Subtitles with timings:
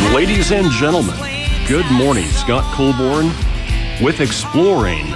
[0.00, 1.14] And ladies and gentlemen,
[1.68, 2.24] good morning.
[2.24, 3.26] Scott Colborn
[4.02, 5.06] with Exploring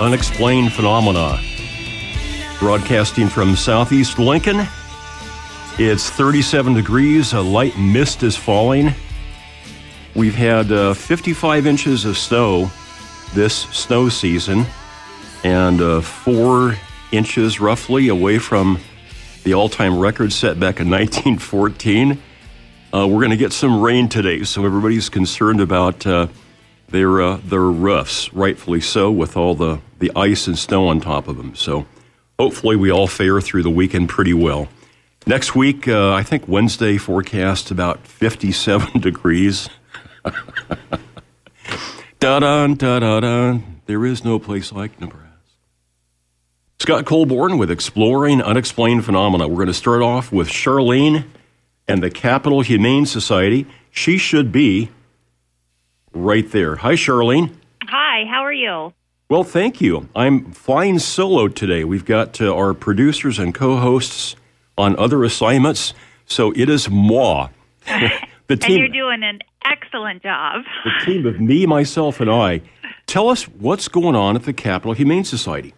[0.00, 1.40] Unexplained Phenomena.
[2.58, 4.66] Broadcasting from southeast Lincoln.
[5.78, 8.92] It's 37 degrees, a light mist is falling.
[10.14, 12.70] We've had uh, 55 inches of snow
[13.32, 14.66] this snow season
[15.42, 16.76] and uh, four
[17.12, 18.78] inches roughly away from
[19.44, 22.22] the all time record set back in 1914.
[22.92, 26.26] Uh, we're going to get some rain today, so everybody's concerned about uh,
[26.88, 31.28] their uh, their roofs, rightfully so, with all the, the ice and snow on top
[31.28, 31.54] of them.
[31.54, 31.86] So
[32.38, 34.68] hopefully we all fare through the weekend pretty well.
[35.26, 39.68] Next week, uh, I think Wednesday forecast about 57 degrees.
[42.20, 43.58] da da da da da.
[43.84, 45.26] There is no place like Nebraska.
[46.78, 49.46] Scott Colborn with Exploring Unexplained Phenomena.
[49.46, 51.24] We're going to start off with Charlene
[51.88, 53.66] and the Capital Humane Society.
[53.90, 54.90] She should be
[56.12, 56.76] right there.
[56.76, 57.54] Hi, Charlene.
[57.84, 58.92] Hi, how are you?
[59.30, 60.08] Well, thank you.
[60.14, 61.84] I'm flying solo today.
[61.84, 64.36] We've got uh, our producers and co hosts
[64.76, 65.94] on other assignments,
[66.26, 67.48] so it is moi.
[68.46, 70.62] the team, and you're doing an excellent job.
[70.84, 72.62] The team of me, myself, and I.
[73.06, 75.74] Tell us what's going on at the Capital Humane Society.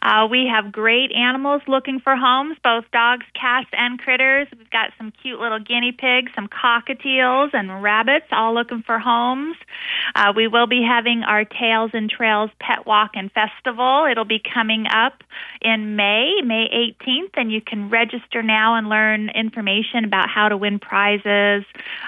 [0.00, 4.48] Uh, we have great animals looking for homes, both dogs, cats, and critters.
[4.56, 9.56] We've got some cute little guinea pigs, some cockatiels, and rabbits all looking for homes.
[10.14, 14.06] Uh, we will be having our Tails and Trails Pet Walk and Festival.
[14.10, 15.22] It'll be coming up
[15.60, 20.56] in May, May 18th, and you can register now and learn information about how to
[20.56, 21.64] win prizes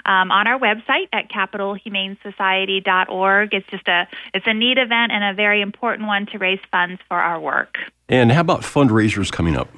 [0.06, 3.54] um, on our website at capitalhumanesociety.org.
[3.54, 7.00] It's just a it's a neat event and a very important one to raise funds
[7.08, 7.73] for our work.
[8.08, 9.68] And how about fundraisers coming up?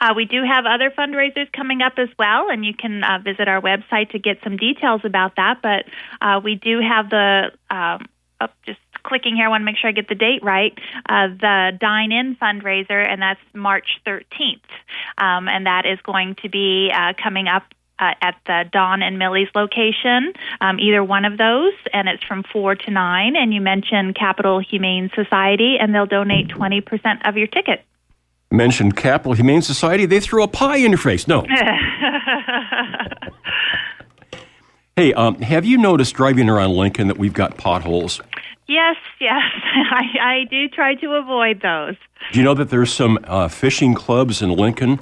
[0.00, 3.48] Uh, we do have other fundraisers coming up as well, and you can uh, visit
[3.48, 5.60] our website to get some details about that.
[5.62, 5.84] But
[6.20, 8.06] uh, we do have the um,
[8.40, 9.46] oh, just clicking here.
[9.46, 10.76] I want to make sure I get the date right.
[11.08, 14.60] Uh, the Dine In fundraiser, and that's March 13th,
[15.18, 17.64] um, and that is going to be uh, coming up
[18.00, 22.42] uh, at the Don and Millie's location, um, either one of those, and it's from
[22.52, 23.36] 4 to 9.
[23.36, 27.84] And you mentioned Capital Humane Society, and they'll donate 20% of your ticket.
[28.50, 31.28] Mentioned Capital Humane Society, they threw a pie in your face.
[31.28, 31.42] No.
[34.96, 38.20] hey, um, have you noticed driving around Lincoln that we've got potholes?
[38.66, 39.42] Yes, yes.
[39.92, 41.94] I, I do try to avoid those.
[42.32, 44.98] Do you know that there's some uh, fishing clubs in Lincoln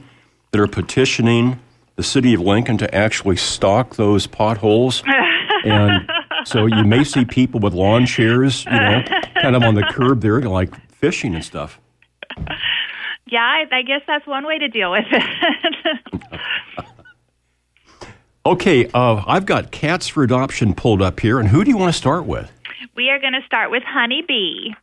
[0.50, 1.58] that are petitioning
[1.98, 5.03] the city of Lincoln to actually stock those potholes.
[5.64, 6.09] and
[6.44, 9.03] so you may see people with lawn chairs, you know,
[9.42, 11.81] kind of on the curb there, like fishing and stuff.
[13.26, 16.84] Yeah, I, I guess that's one way to deal with it.
[18.47, 21.92] okay, uh, I've got cats for adoption pulled up here, and who do you want
[21.92, 22.48] to start with?
[22.94, 24.76] We are going to start with Honey Bee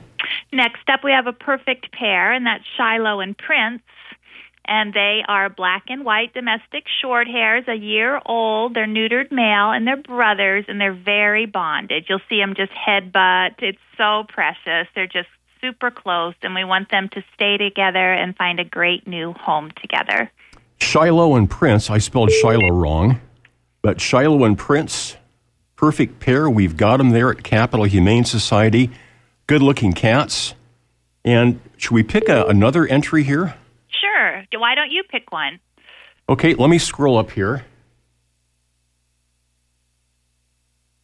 [0.51, 3.83] Next up, we have a perfect pair, and that's Shiloh and Prince.
[4.65, 8.73] And they are black and white domestic short hairs, a year old.
[8.73, 12.07] They're neutered male, and they're brothers, and they're very bonded.
[12.09, 13.55] You'll see them just headbutt.
[13.59, 14.89] It's so precious.
[14.93, 15.29] They're just
[15.61, 19.71] super close, and we want them to stay together and find a great new home
[19.81, 20.29] together.
[20.81, 23.21] Shiloh and Prince, I spelled Shiloh wrong,
[23.81, 25.15] but Shiloh and Prince
[25.79, 26.49] perfect pair.
[26.49, 28.91] We've got them there at Capital Humane Society.
[29.47, 30.53] Good looking cats.
[31.23, 33.55] And should we pick a, another entry here?
[33.87, 34.43] Sure.
[34.59, 35.61] Why don't you pick one?
[36.27, 37.63] Okay, let me scroll up here.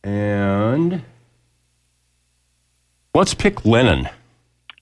[0.04, 1.04] And
[3.14, 4.10] let's pick Lennon.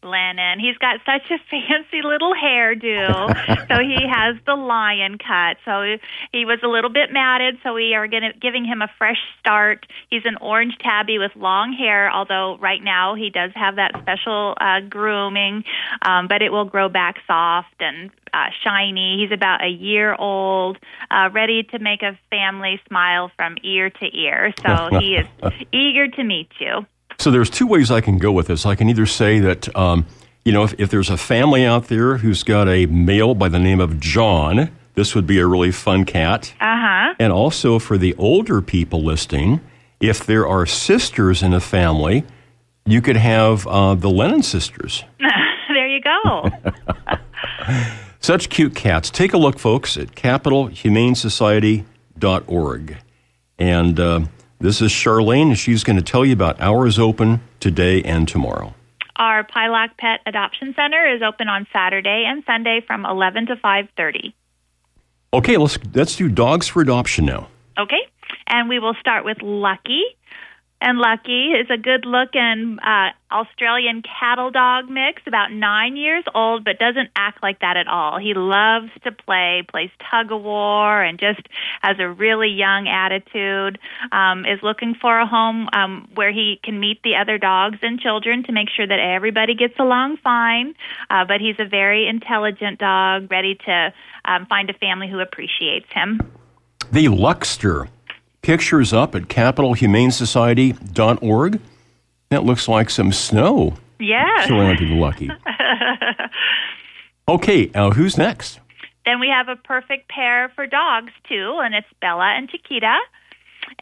[0.04, 0.60] Lennon.
[0.60, 3.68] He's got such a fancy little hairdo.
[3.68, 5.58] so he has the lion cut.
[5.66, 5.98] So
[6.32, 9.86] he was a little bit matted, so we are gonna, giving him a fresh start.
[10.10, 14.56] He's an orange tabby with long hair, although right now he does have that special
[14.60, 15.64] uh, grooming,
[16.02, 19.20] um, but it will grow back soft and uh, shiny.
[19.22, 20.78] He's about a year old,
[21.12, 24.54] uh, ready to make a family smile from ear to ear.
[24.66, 25.28] So he is
[25.72, 26.86] eager to meet you.
[27.24, 28.66] So there's two ways I can go with this.
[28.66, 30.06] I can either say that, um,
[30.44, 33.60] you know, if, if there's a family out there who's got a male by the
[33.60, 36.54] name of John, this would be a really fun cat.
[36.60, 37.14] Uh huh.
[37.20, 39.62] And also for the older people listening,
[40.02, 42.26] if there are sisters in a family,
[42.86, 45.06] you could have uh, the Lennon sisters.
[45.70, 46.50] there you go.
[48.20, 49.10] Such cute cats.
[49.10, 52.98] Take a look, folks, at capitalhumanesociety.org.
[53.60, 54.26] And uh,
[54.64, 58.74] this is Charlene, and she's going to tell you about hours open today and tomorrow.
[59.18, 64.34] Our Pieloch Pet Adoption Center is open on Saturday and Sunday from 11 to 5:30.
[65.34, 67.50] Okay, let's let's do dogs for adoption now.
[67.78, 68.08] Okay,
[68.48, 70.02] and we will start with Lucky.
[70.84, 76.66] And Lucky is a good looking uh, Australian cattle dog mix, about nine years old,
[76.66, 78.20] but doesn't act like that at all.
[78.20, 81.40] He loves to play, plays tug of war, and just
[81.82, 83.80] has a really young attitude.
[84.12, 87.98] Um, is looking for a home um, where he can meet the other dogs and
[87.98, 90.76] children to make sure that everybody gets along fine.
[91.10, 93.94] Uh, but he's a very intelligent dog, ready to
[94.26, 96.20] um, find a family who appreciates him.
[96.92, 97.88] The Luckster
[98.44, 101.60] pictures up at capitalhumanesociety.org.
[102.30, 104.46] That looks like some snow Yeah.
[104.48, 105.32] surrounding Lucky.
[107.26, 108.60] Okay, now who's next?
[109.06, 112.98] Then we have a perfect pair for dogs too, and it's Bella and Chiquita.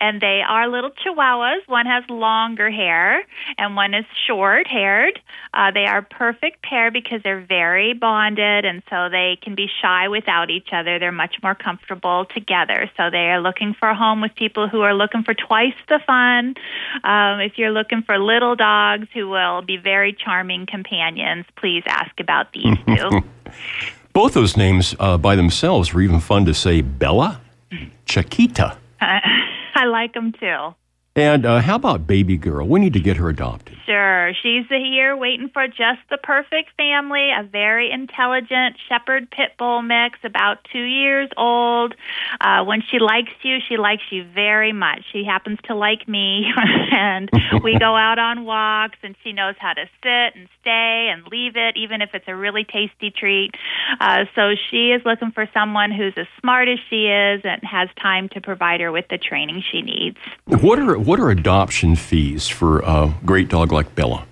[0.02, 1.68] And they are little chihuahuas.
[1.68, 3.24] One has longer hair
[3.60, 5.20] and one is short haired.
[5.54, 9.68] Uh, they are a perfect pair because they're very bonded and so they can be
[9.82, 10.98] shy without each other.
[10.98, 12.90] They're much more comfortable together.
[12.98, 16.00] So they are looking for a home with people who are looking for twice the
[16.06, 16.56] fun.
[17.04, 22.20] Um, if you're looking for little dogs who will be very charming companions, please ask
[22.20, 23.22] about these two.
[24.14, 27.40] Both those names uh, by themselves were even fun to say Bella,
[28.06, 28.78] Chiquita.
[29.76, 30.76] I like them too.
[31.14, 32.66] And uh, how about Baby Girl?
[32.66, 33.76] We need to get her adopted.
[33.86, 34.32] Sure.
[34.42, 40.20] She's here waiting for just the perfect family, a very intelligent shepherd pit bull mix,
[40.24, 41.96] about two years old.
[42.40, 45.04] Uh, when she likes you, she likes you very much.
[45.12, 46.46] She happens to like me,
[46.92, 47.30] and
[47.62, 51.58] we go out on walks, and she knows how to sit and stay and leave
[51.58, 53.52] it, even if it's a really tasty treat.
[54.00, 57.90] Uh, so she is looking for someone who's as smart as she is and has
[58.02, 60.18] time to provide her with the training she needs.
[60.46, 64.26] What are what are adoption fees for a great dog like Bella?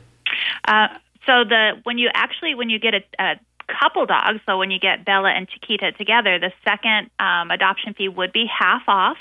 [0.66, 0.88] Uh,
[1.26, 3.36] so the when you actually when you get a, a
[3.80, 8.08] couple dogs, so when you get Bella and Chiquita together, the second um, adoption fee
[8.08, 9.18] would be half off.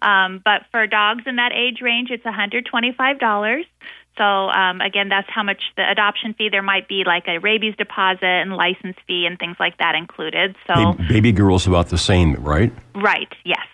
[0.00, 3.64] Um, but for dogs in that age range, it's $125.
[4.16, 6.48] So um, again, that's how much the adoption fee.
[6.50, 10.56] There might be like a rabies deposit and license fee and things like that included.
[10.66, 12.72] So Ba- Baby Girl's about the same, right?
[12.94, 13.66] right, yes.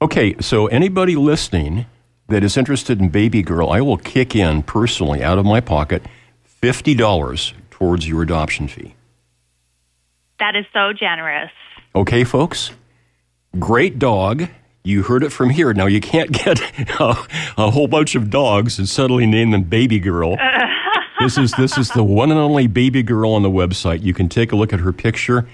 [0.00, 1.86] Okay, so anybody listening
[2.28, 6.02] that is interested in Baby Girl, I will kick in personally out of my pocket
[6.62, 8.94] $50 towards your adoption fee.
[10.38, 11.50] That is so generous.
[11.94, 12.70] Okay, folks?
[13.58, 14.48] Great dog.
[14.84, 15.72] You heard it from here.
[15.72, 16.60] Now, you can't get
[17.00, 17.16] a,
[17.56, 20.36] a whole bunch of dogs and suddenly name them Baby Girl.
[21.20, 24.02] this is this is the one and only Baby Girl on the website.
[24.02, 25.48] You can take a look at her picture.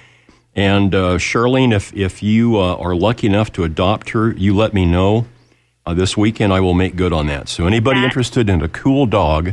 [0.57, 4.75] And uh, Charlene, if if you uh, are lucky enough to adopt her, you let
[4.75, 5.27] me know.
[5.87, 7.49] Uh, this weekend, I will make good on that.
[7.49, 9.53] So, anybody That- interested in a cool dog,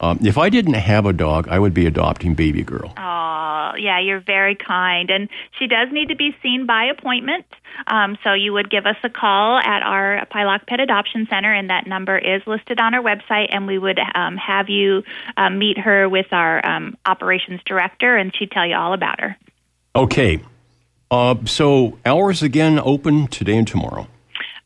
[0.00, 2.94] um, if I didn't have a dog, I would be adopting Baby Girl.
[2.96, 5.10] Oh, yeah, you're very kind.
[5.10, 7.44] And she does need to be seen by appointment.
[7.86, 11.70] Um, so you would give us a call at our Pieloch Pet Adoption Center, and
[11.70, 13.48] that number is listed on our website.
[13.50, 15.02] And we would um, have you
[15.36, 19.36] um, meet her with our um, operations director, and she'd tell you all about her.
[19.94, 20.40] Okay.
[21.10, 24.08] Uh, so, hours again open today and tomorrow.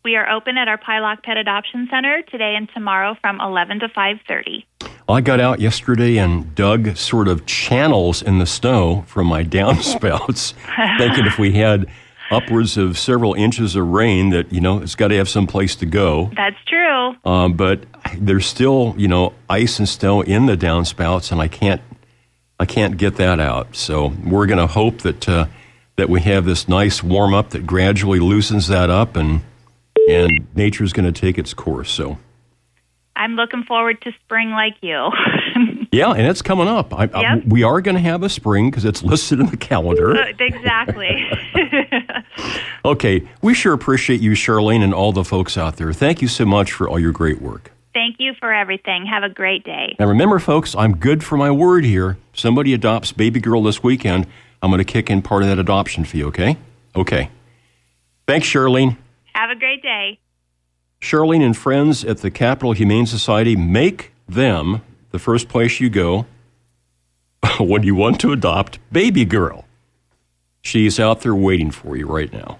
[0.09, 3.89] We are open at our Pieloch Pet Adoption Center today and tomorrow from 11 to
[3.91, 4.65] 5:30.
[5.07, 10.55] I got out yesterday and dug sort of channels in the snow from my downspouts,
[10.97, 11.89] thinking if we had
[12.31, 15.77] upwards of several inches of rain, that you know it's got to have some place
[15.77, 16.31] to go.
[16.35, 17.15] That's true.
[17.27, 17.85] Um, but
[18.17, 21.83] there's still you know ice and snow in the downspouts, and I can't
[22.59, 23.77] I can't get that out.
[23.77, 25.49] So we're going to hope that uh,
[25.97, 29.43] that we have this nice warm up that gradually loosens that up, and
[30.09, 31.91] and nature's going to take its course.
[31.91, 32.19] So.
[33.17, 35.11] I'm looking forward to spring like you.
[35.91, 36.93] Yeah, and it's coming up.
[36.93, 37.45] I, I- Yep.
[37.47, 40.15] we are going to have a spring because it's listed in the calendar.
[40.39, 41.27] exactly.
[42.85, 45.93] Okay, we sure appreciate you, Charlene, and all the folks out there.
[45.93, 47.73] Thank you so much for all your great work.
[47.93, 49.05] Thank you for everything.
[49.07, 49.97] Have a great day.
[49.99, 52.17] And remember, folks, I'm good for my word here.
[52.35, 54.27] Somebody adopts baby girl this weekend.
[54.63, 56.57] I'm going to kick in part of that adoption fee, okay?
[56.95, 57.31] Okay.
[58.27, 58.97] Thanks, Charlene.
[59.39, 60.19] Have a great day.
[61.01, 66.27] Charlene and friends at the Capital Humane Society make them the first place you go
[67.61, 69.65] when you want to adopt baby girl.
[70.61, 72.59] She's out there waiting for you right now.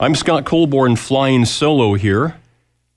[0.00, 2.40] I'm Scott Colborn flying solo here,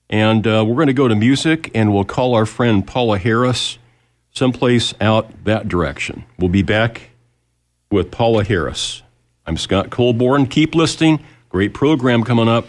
[0.08, 3.78] and uh, we're going to go to music and we'll call our friend Paula Harris
[4.32, 6.24] someplace out that direction.
[6.36, 7.10] We'll be back
[7.92, 9.04] with Paula Harris.
[9.46, 10.46] I'm Scott Colborn.
[10.46, 11.20] Keep listening.
[11.50, 12.64] Great program coming up.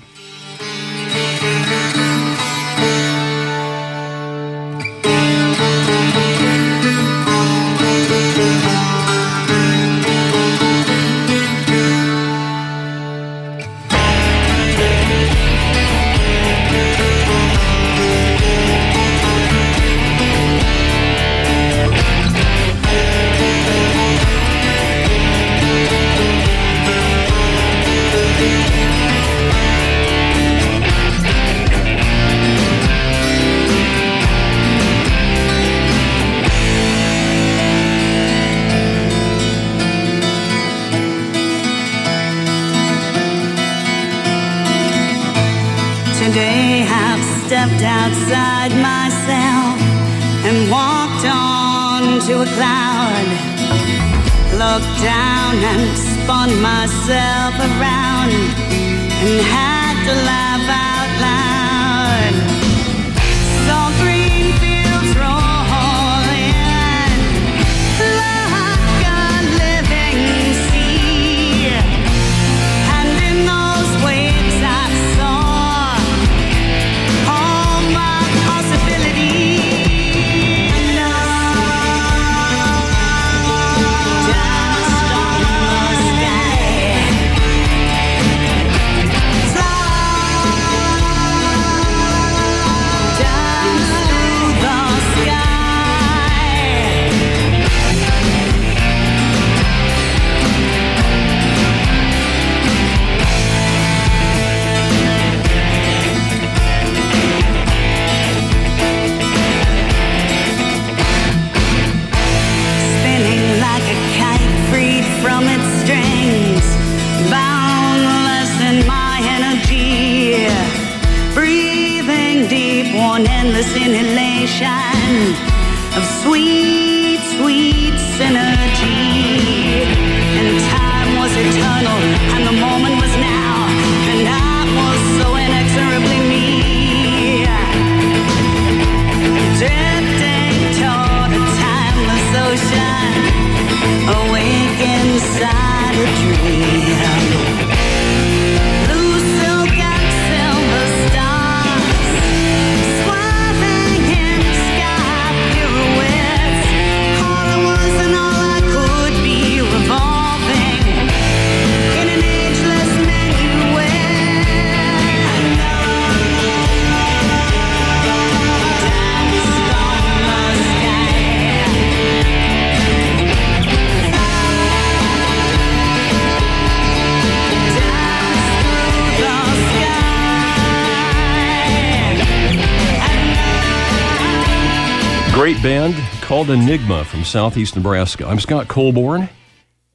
[185.61, 188.25] Band called Enigma from southeast Nebraska.
[188.25, 189.29] I'm Scott Colborn,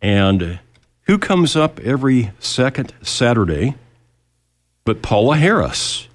[0.00, 0.60] and
[1.02, 3.74] who comes up every second Saturday
[4.84, 6.06] but Paula Harris?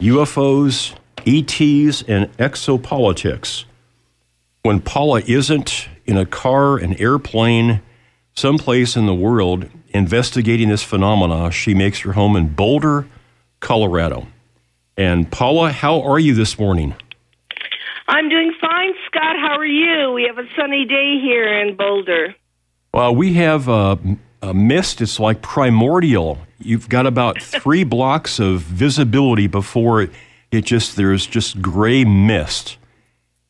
[0.00, 0.94] UFOs,
[1.26, 3.64] ETs, and exopolitics.
[4.62, 7.82] When Paula isn't in a car, an airplane,
[8.34, 13.06] someplace in the world investigating this phenomena, she makes her home in Boulder,
[13.60, 14.28] Colorado.
[14.96, 16.94] And Paula, how are you this morning?
[18.08, 18.54] I'm doing
[19.18, 19.36] Scott.
[19.40, 20.12] How are you?
[20.12, 22.34] We have a sunny day here in Boulder.
[22.94, 23.98] Well, we have a,
[24.42, 25.00] a mist.
[25.00, 26.38] It's like primordial.
[26.58, 30.10] You've got about three blocks of visibility before it,
[30.50, 32.78] it just there's just gray mist,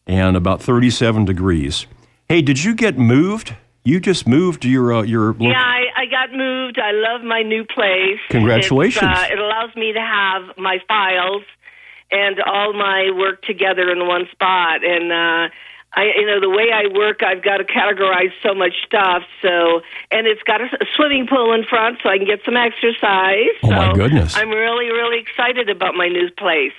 [0.07, 1.87] and about 37 degrees.
[2.29, 3.55] Hey, did you get moved?
[3.85, 5.35] You just moved your uh, your.
[5.39, 6.79] Yeah, I, I, got moved.
[6.79, 8.19] I love my new place.
[8.29, 9.05] Congratulations!
[9.05, 11.43] Uh, it allows me to have my files
[12.11, 14.85] and all my work together in one spot.
[14.85, 15.53] And uh,
[15.93, 19.23] I, you know, the way I work, I've got to categorize so much stuff.
[19.43, 22.57] So, and it's got a, a swimming pool in front, so I can get some
[22.57, 23.57] exercise.
[23.63, 24.37] Oh so my goodness!
[24.37, 26.73] I'm really, really excited about my new place.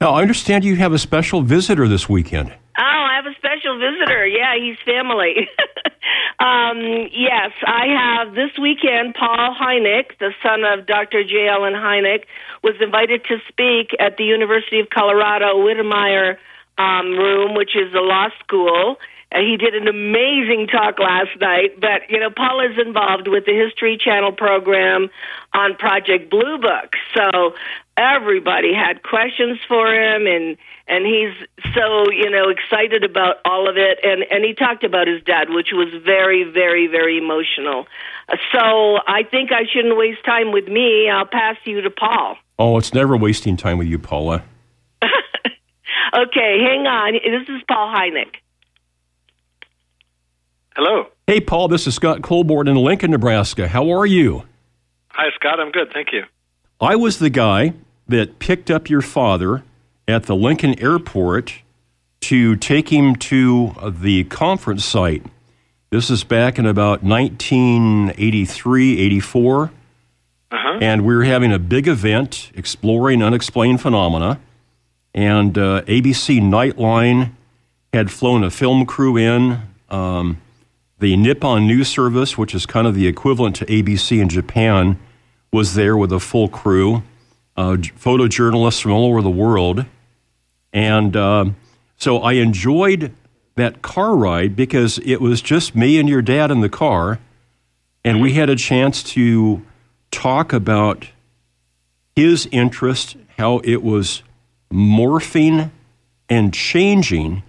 [0.00, 2.52] Now, I understand you have a special visitor this weekend.
[2.76, 4.26] Oh, I have a special visitor.
[4.26, 5.48] Yeah, he's family.
[6.40, 11.22] um, yes, I have this weekend Paul Hynek, the son of Dr.
[11.22, 11.46] J.
[11.48, 12.24] Allen Hynek,
[12.64, 16.36] was invited to speak at the University of Colorado Wittemyer
[16.76, 18.96] um, room, which is a law school.
[19.30, 21.80] Uh, he did an amazing talk last night.
[21.80, 25.10] But you know, Paul is involved with the History Channel program
[25.52, 27.54] on Project Blue Book, so
[27.96, 31.34] everybody had questions for him and and he's
[31.74, 33.98] so you know excited about all of it.
[34.02, 37.86] And and he talked about his dad which was very very very emotional.
[38.52, 41.08] So i think i shouldn't waste time with me.
[41.08, 42.36] I'll pass you to paul.
[42.58, 44.44] Oh it's never wasting time with you paula.
[46.14, 47.14] Okay hang on.
[47.14, 48.36] This is paul hynek.
[50.76, 51.06] Hello.
[51.26, 53.68] Hey paul this is scott colborn in lincoln nebraska.
[53.68, 54.44] How are you?
[55.08, 55.60] Hi scott.
[55.60, 55.92] I'm good.
[55.92, 56.24] Thank you.
[56.80, 57.72] I was the guy
[58.08, 59.62] that picked up your father
[60.06, 61.60] at the Lincoln airport
[62.20, 65.24] to take him to the conference site.
[65.90, 69.70] This is back in about 1983, 84.
[70.50, 70.78] Uh-huh.
[70.80, 74.40] And we were having a big event exploring unexplained phenomena.
[75.14, 77.32] And uh, ABC Nightline
[77.92, 79.60] had flown a film crew in.
[79.88, 80.40] Um,
[80.98, 84.98] the Nippon News Service, which is kind of the equivalent to ABC in Japan,
[85.52, 87.02] was there with a full crew
[87.56, 89.86] uh, photojournalists from all over the world.
[90.74, 91.46] And uh,
[91.96, 93.14] so I enjoyed
[93.54, 97.20] that car ride because it was just me and your dad in the car.
[98.04, 99.64] And we had a chance to
[100.10, 101.08] talk about
[102.16, 104.22] his interest, how it was
[104.70, 105.70] morphing
[106.28, 107.44] and changing.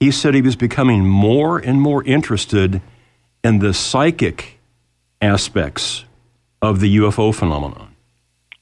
[0.00, 2.80] He said he was becoming more and more interested
[3.44, 4.58] in the psychic
[5.20, 6.04] aspects
[6.62, 7.94] of the UFO phenomenon.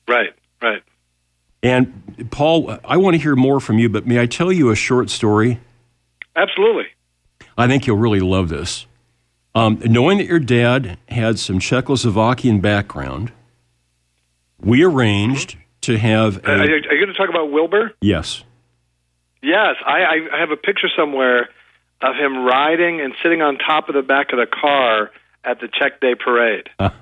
[0.08, 0.32] Right.
[0.60, 0.82] Right.
[1.62, 1.99] And
[2.30, 5.10] Paul, I want to hear more from you, but may I tell you a short
[5.10, 5.60] story?
[6.36, 6.86] Absolutely.
[7.56, 8.86] I think you'll really love this.
[9.54, 13.32] Um, knowing that your dad had some Czechoslovakian background,
[14.60, 15.60] we arranged mm-hmm.
[15.82, 16.44] to have.
[16.44, 17.92] A, are, you, are you going to talk about Wilber?
[18.00, 18.44] Yes.
[19.42, 21.48] Yes, I, I have a picture somewhere
[22.02, 25.10] of him riding and sitting on top of the back of the car
[25.44, 26.92] at the Czech Day parade, and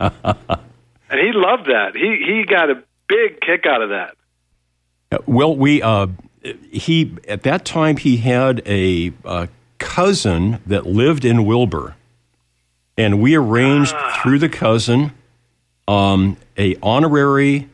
[1.11, 1.93] he loved that.
[1.95, 4.15] He he got a big kick out of that.
[5.27, 6.09] Well, we uh,
[6.71, 11.95] he at that time he had a, a, cousin that lived in Wilber,
[12.97, 14.21] and we arranged ah.
[14.23, 15.13] through the cousin
[15.87, 17.69] um, a honorary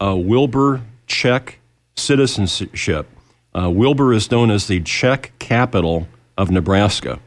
[0.00, 1.58] uh, Wilber Czech
[1.96, 3.08] citizenship.
[3.54, 7.18] Uh, Wilber is known as the Czech capital of Nebraska,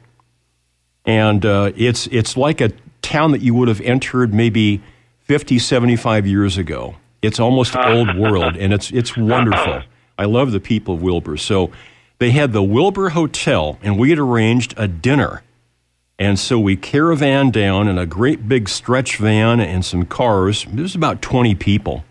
[1.06, 4.82] and uh, it's it's like a town that you would have entered maybe
[5.22, 6.96] 50, 75 years ago.
[7.26, 9.82] It's almost old world, and it's it's wonderful.
[10.18, 11.36] I love the people of Wilber.
[11.38, 11.72] So
[12.20, 15.44] they had the Wilber Hotel, and we had arranged a dinner.
[16.18, 20.66] And so we caravan down in a great big stretch van and some cars.
[20.70, 22.06] There's about 20 people.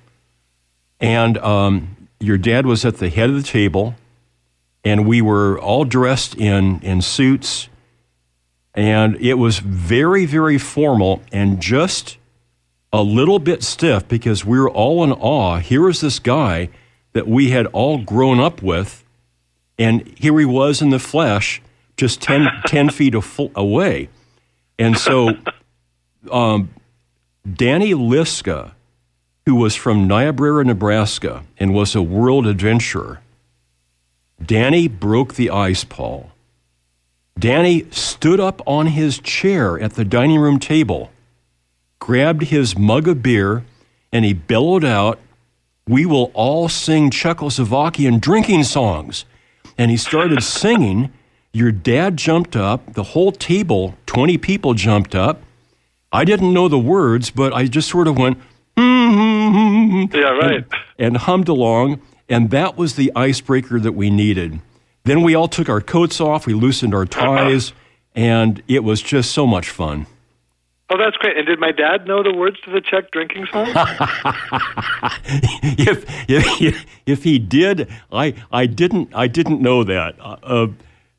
[1.00, 3.94] And um, your dad was at the head of the table,
[4.84, 7.70] and we were all dressed in, in suits.
[8.74, 12.18] And it was very, very formal and just
[12.94, 15.58] a little bit stiff because we were all in awe.
[15.58, 16.68] Here was this guy
[17.12, 19.04] that we had all grown up with,
[19.76, 21.60] and here he was in the flesh,
[21.96, 23.16] just 10, 10 feet
[23.56, 24.08] away.
[24.78, 25.30] And so
[26.30, 26.70] um,
[27.52, 28.74] Danny Liska,
[29.44, 33.20] who was from Niobrara, Nebraska, and was a world adventurer,
[34.40, 36.30] Danny broke the ice, Paul.
[37.36, 41.10] Danny stood up on his chair at the dining room table
[42.04, 43.64] grabbed his mug of beer
[44.12, 45.18] and he bellowed out,
[45.88, 49.24] We will all sing Czechoslovakian drinking songs.
[49.78, 51.10] And he started singing.
[51.54, 52.92] Your dad jumped up.
[52.92, 55.40] The whole table, 20 people jumped up.
[56.12, 58.36] I didn't know the words, but I just sort of went,
[58.76, 60.56] mm-hmm, yeah, right.
[60.56, 60.66] And,
[60.98, 62.02] and hummed along.
[62.28, 64.60] And that was the icebreaker that we needed.
[65.04, 67.72] Then we all took our coats off, we loosened our ties,
[68.14, 70.06] and it was just so much fun.
[70.94, 71.36] Oh, that's great.
[71.36, 73.66] And did my dad know the words to the Czech drinking song?
[75.76, 80.14] if, if if he did, I I didn't I didn't know that.
[80.20, 80.68] Uh,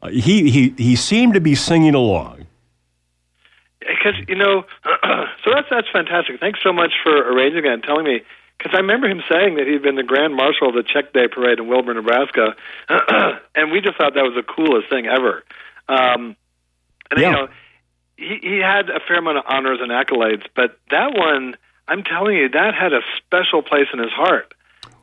[0.02, 2.46] uh, he he he seemed to be singing along.
[3.82, 4.64] Because you know,
[5.44, 6.40] so that's that's fantastic.
[6.40, 8.22] Thanks so much for arranging that and telling me.
[8.58, 11.28] Because I remember him saying that he'd been the grand marshal of the Czech Day
[11.28, 12.56] Parade in Wilber, Nebraska,
[13.56, 15.44] and we just thought that was the coolest thing ever.
[15.90, 16.38] Um,
[17.12, 17.28] and yeah.
[17.28, 17.48] you know
[18.18, 21.56] he, he had a fair amount of honors and accolades, but that one,
[21.88, 24.54] I'm telling you, that had a special place in his heart.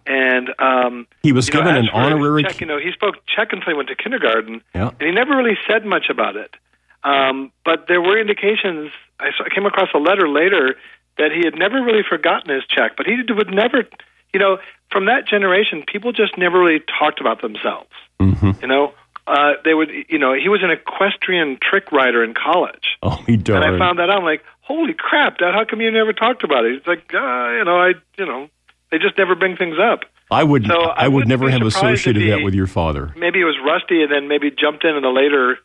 [0.04, 2.42] And um, he was given know, an honorary.
[2.42, 4.88] Czech, you know, he spoke Czech until he went to kindergarten, yeah.
[4.88, 6.56] and he never really said much about it.
[7.04, 8.90] Um, but there were indications.
[9.20, 10.76] I, saw, I came across a letter later
[11.18, 13.84] that he had never really forgotten his Czech, but he would never,
[14.32, 14.58] you know,
[14.90, 17.90] from that generation, people just never really talked about themselves.
[18.20, 18.52] Mm-hmm.
[18.60, 18.94] You know,
[19.26, 22.84] uh, they would, you know, he was an equestrian trick rider in college.
[23.04, 23.62] Oh, he darn.
[23.64, 24.18] And I found that out.
[24.18, 25.54] I'm like, holy crap, Dad!
[25.54, 26.74] How come you never talked about it?
[26.78, 27.18] He's like, uh,
[27.58, 28.48] you know, I, you know,
[28.92, 30.00] they just never bring things up.
[30.30, 33.12] I would, So I, I would never have associated if that with your father.
[33.16, 35.58] Maybe it was rusty, and then maybe jumped in in the later,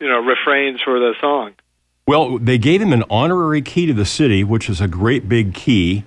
[0.00, 1.52] you know, refrains for the song.
[2.06, 5.54] Well, they gave him an honorary key to the city, which is a great big
[5.54, 6.04] key.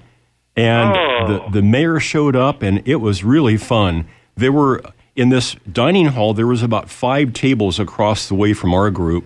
[0.58, 1.28] And Oh.
[1.46, 4.08] the, the mayor showed up, and it was really fun.
[4.36, 4.82] There were,
[5.16, 9.26] in this dining hall, there was about five tables across the way from our group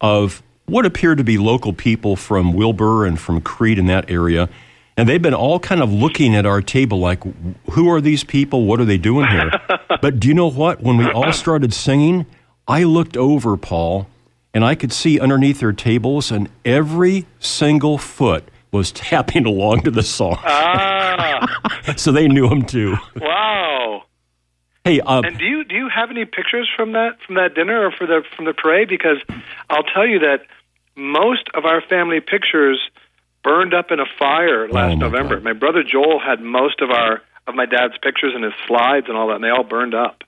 [0.00, 4.48] of what appeared to be local people from Wilber and from Crete in that area.
[4.96, 7.22] And they'd been all kind of looking at our table like,
[7.70, 8.66] who are these people?
[8.66, 9.50] What are they doing here?
[10.02, 10.82] but do you know what?
[10.82, 12.26] When we all started singing,
[12.68, 14.06] I looked over, Paul,
[14.52, 19.90] and I could see underneath their tables, and every single foot was tapping along to
[19.90, 20.38] the song.
[20.44, 21.46] Ah,
[21.96, 22.96] so they knew him too.
[23.16, 24.04] wow.
[24.84, 27.86] Hey, uh, And do you do you have any pictures from that from that dinner
[27.86, 28.88] or for the from the parade?
[28.88, 29.18] Because
[29.70, 30.40] I'll tell you that
[30.96, 32.80] most of our family pictures
[33.44, 35.36] burned up in a fire last Oh, my November.
[35.36, 35.44] God.
[35.44, 39.16] My brother Joel had most of our of my dad's pictures and his slides and
[39.16, 40.24] all that, and they all burned up.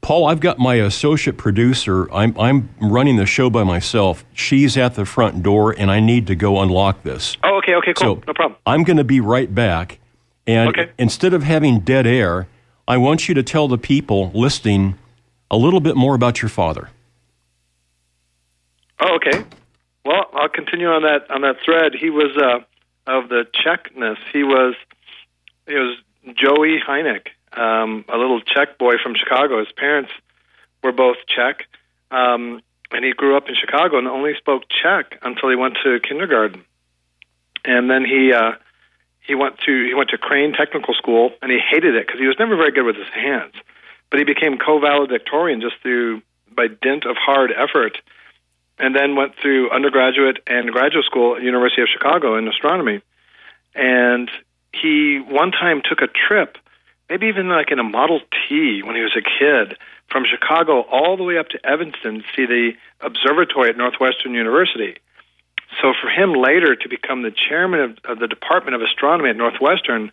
[0.00, 2.12] Paul, I've got my associate producer.
[2.12, 4.24] I'm, I'm running the show by myself.
[4.32, 7.36] She's at the front door, and I need to go unlock this.
[7.42, 8.56] Oh, okay, okay, cool, So no problem.
[8.66, 9.98] I'm going to be right back.
[10.46, 10.92] And Okay.
[10.96, 12.46] instead of having dead air,
[12.88, 14.96] I want you to tell the people listening
[15.50, 16.88] a little bit more about your father.
[19.00, 19.44] Oh, okay.
[20.04, 21.92] Well, I'll continue on that on that thread.
[21.94, 22.60] He was uh,
[23.06, 24.18] of the Czechness.
[24.32, 24.74] He was
[25.66, 25.96] he was
[26.34, 29.58] Joey Hynek, um, a little Czech boy from Chicago.
[29.58, 30.12] His parents
[30.82, 31.66] were both Czech,
[32.10, 35.98] um, and he grew up in Chicago and only spoke Czech until he went to
[36.00, 36.64] kindergarten.
[37.64, 38.52] And then he uh,
[39.26, 42.26] he went to he went to Crane Technical School, and he hated it because he
[42.26, 43.54] was never very good with his hands.
[44.10, 46.22] But he became co-valedictorian just through
[46.54, 47.98] by dint of hard effort
[48.78, 53.00] and then went through undergraduate and graduate school at University of Chicago in astronomy.
[53.74, 54.30] And
[54.72, 56.58] he one time took a trip,
[57.08, 59.76] maybe even like in a Model T when he was a kid,
[60.10, 64.96] from Chicago all the way up to Evanston to see the observatory at Northwestern University.
[65.82, 69.36] So for him later to become the chairman of, of the Department of Astronomy at
[69.36, 70.10] Northwestern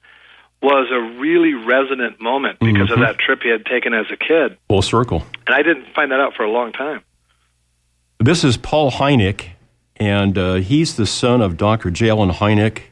[0.62, 4.58] was a really resonant moment because of that trip he had taken as a kid.
[4.69, 5.26] Full circle.
[5.45, 7.02] And I didn't find that out for a long time.
[8.19, 9.49] This is Paul Hynek,
[9.97, 11.91] and uh, he's the son of Dr.
[11.91, 12.10] J.
[12.10, 12.84] Allen Hynek,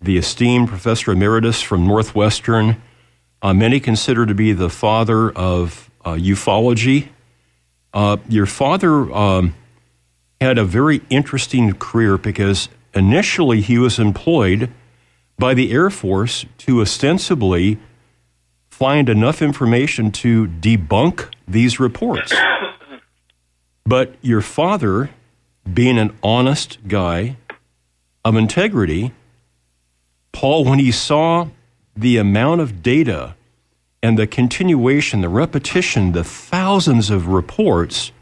[0.00, 2.80] the esteemed professor emeritus from Northwestern.
[3.42, 7.08] Uh, many consider to be the father of uh, ufology.
[7.92, 9.56] Uh, your father um,
[10.40, 14.70] had a very interesting career because initially he was employed
[15.38, 17.78] by the Air Force to ostensibly
[18.68, 22.32] find enough information to debunk these reports.
[23.84, 25.10] But your father,
[25.72, 27.36] being an honest guy
[28.24, 29.12] of integrity,
[30.32, 31.48] Paul, when he saw
[31.96, 33.34] the amount of data
[34.02, 38.12] and the continuation, the repetition, the thousands of reports,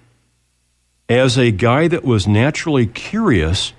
[1.08, 3.72] as a guy that was naturally curious,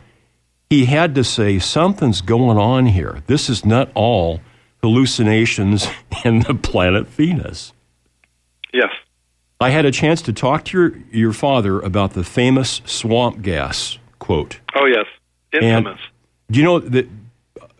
[0.69, 3.23] he had to say, something's going on here.
[3.27, 4.41] This is not all
[4.81, 5.87] hallucinations
[6.25, 7.73] in the planet Venus.
[8.73, 8.91] Yes.
[9.59, 13.97] I had a chance to talk to your, your father about the famous swamp gas
[14.19, 14.59] quote.
[14.75, 15.05] Oh yes,
[15.53, 15.99] infamous.
[16.51, 17.07] Do you know that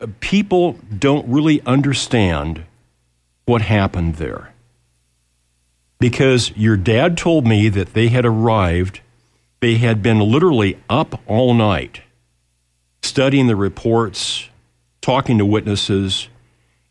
[0.02, 2.64] uh, people don't really understand
[3.46, 4.54] what happened there?
[6.00, 9.02] Because your dad told me that they had arrived,
[9.60, 12.02] they had been literally up all night
[13.02, 14.50] studying the reports,
[15.02, 16.28] talking to witnesses.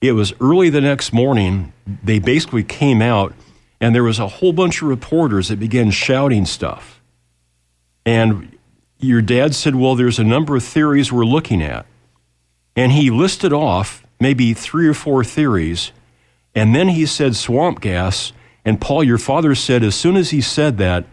[0.01, 1.73] It was early the next morning.
[2.03, 3.35] They basically came out,
[3.81, 7.01] and there was a whole bunch of reporters that began shouting stuff.
[8.05, 8.57] And
[8.99, 11.87] your dad said, Well, there's a number of theories we're looking at.
[12.75, 15.93] And he listed off maybe three or four theories.
[16.55, 18.33] And then he said swamp gas.
[18.65, 21.05] And Paul, your father said, as soon as he said that,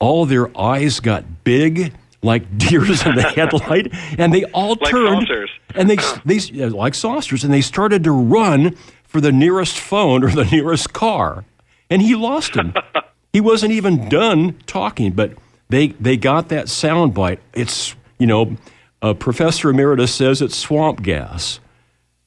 [0.00, 5.26] all their eyes got big like deers in the headlight, and they all Like turned
[5.28, 5.50] saucers.
[5.74, 10.30] and they they like saucers, and they started to run for the nearest phone or
[10.30, 11.44] the nearest car,
[11.88, 12.74] and he lost him.
[13.32, 15.32] he wasn't even done talking, but
[15.68, 17.40] they they got that sound bite.
[17.54, 18.56] It's you know,
[19.02, 21.58] uh, Professor Emeritus says it's swamp gas,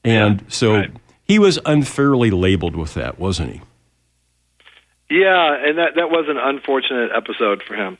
[0.02, 0.90] and so right.
[1.22, 3.60] he was unfairly labeled with that, wasn't he?
[5.20, 7.98] Yeah, and that that was an unfortunate episode for him.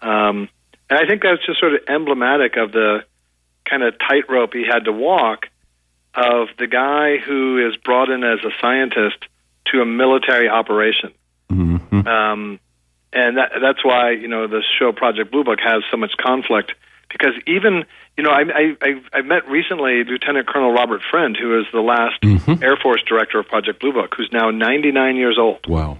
[0.00, 0.48] Um,
[0.90, 3.04] and I think that's just sort of emblematic of the
[3.68, 5.46] kind of tightrope he had to walk
[6.14, 9.18] of the guy who is brought in as a scientist
[9.66, 11.12] to a military operation.
[11.50, 12.06] Mm-hmm.
[12.06, 12.60] Um,
[13.12, 16.72] and that, that's why you know the show Project Blue Book has so much conflict
[17.10, 17.84] because even
[18.16, 22.20] you know I I I met recently Lieutenant Colonel Robert Friend who is the last
[22.22, 22.62] Mhm.
[22.62, 25.98] Air Force director of Project Blue Book who's now 99 years old Wow.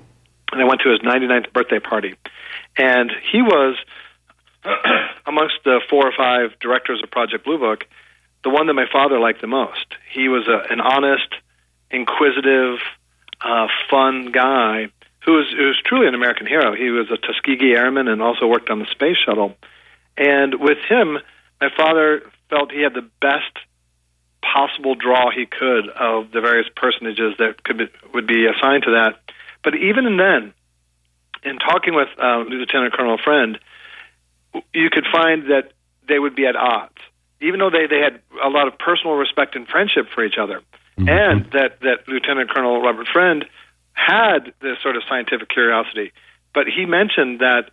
[0.52, 2.14] And I went to his 99th birthday party
[2.76, 3.76] and he was
[5.26, 7.86] amongst the four or five directors of Project Blue Book
[8.44, 11.34] the one that my father liked the most he was a, an honest
[11.90, 12.78] inquisitive
[13.40, 14.88] uh, fun guy
[15.24, 16.74] who was, who was truly an American hero.
[16.74, 19.56] He was a Tuskegee Airman and also worked on the space shuttle.
[20.16, 21.18] And with him,
[21.60, 23.58] my father felt he had the best
[24.42, 28.92] possible draw he could of the various personages that could be, would be assigned to
[28.92, 29.20] that.
[29.68, 30.54] But even then,
[31.44, 33.58] in talking with uh, Lieutenant Colonel Friend,
[34.72, 35.72] you could find that
[36.08, 36.96] they would be at odds,
[37.42, 40.62] even though they, they had a lot of personal respect and friendship for each other
[40.96, 43.44] and that, that Lieutenant Colonel Robert Friend
[43.92, 46.12] had this sort of scientific curiosity.
[46.54, 47.70] But he mentioned that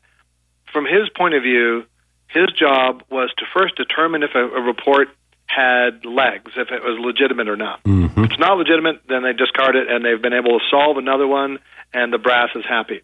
[0.74, 1.86] from his point of view,
[2.28, 5.08] his job was to first determine if a, a report
[5.48, 7.82] had legs, if it was legitimate or not.
[7.84, 8.18] Mhm.
[8.18, 11.28] If it's not legitimate, then they discard it, and they've been able to solve another
[11.28, 11.60] one,
[11.96, 13.02] and the brass is happy.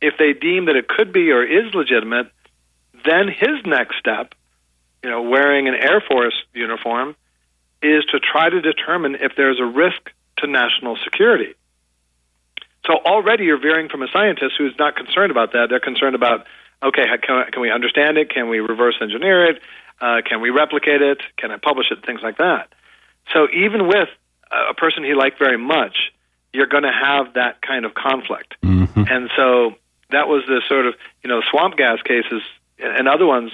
[0.00, 2.28] If they deem that it could be or is legitimate,
[3.04, 4.34] then his next step,
[5.02, 7.14] you know, wearing an Air Force uniform,
[7.82, 11.54] is to try to determine if there's a risk to national security.
[12.86, 15.66] So already you're veering from a scientist who's not concerned about that.
[15.68, 16.46] They're concerned about,
[16.82, 18.30] okay, can, can we understand it?
[18.30, 19.62] Can we reverse engineer it?
[20.00, 21.20] Uh, can we replicate it?
[21.36, 22.04] Can I publish it?
[22.04, 22.72] Things like that.
[23.32, 24.08] So even with
[24.50, 25.96] a a person he liked very much,
[26.54, 28.54] you're going to have that kind of conflict.
[28.62, 29.10] Mhm.
[29.10, 29.74] And so
[30.10, 32.42] that was the sort of, you know, swamp gas cases
[32.78, 33.52] and other ones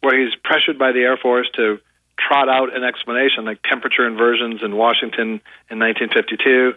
[0.00, 1.80] where he's pressured by the Air Force to
[2.18, 6.74] trot out an explanation like temperature inversions in Washington in 1952.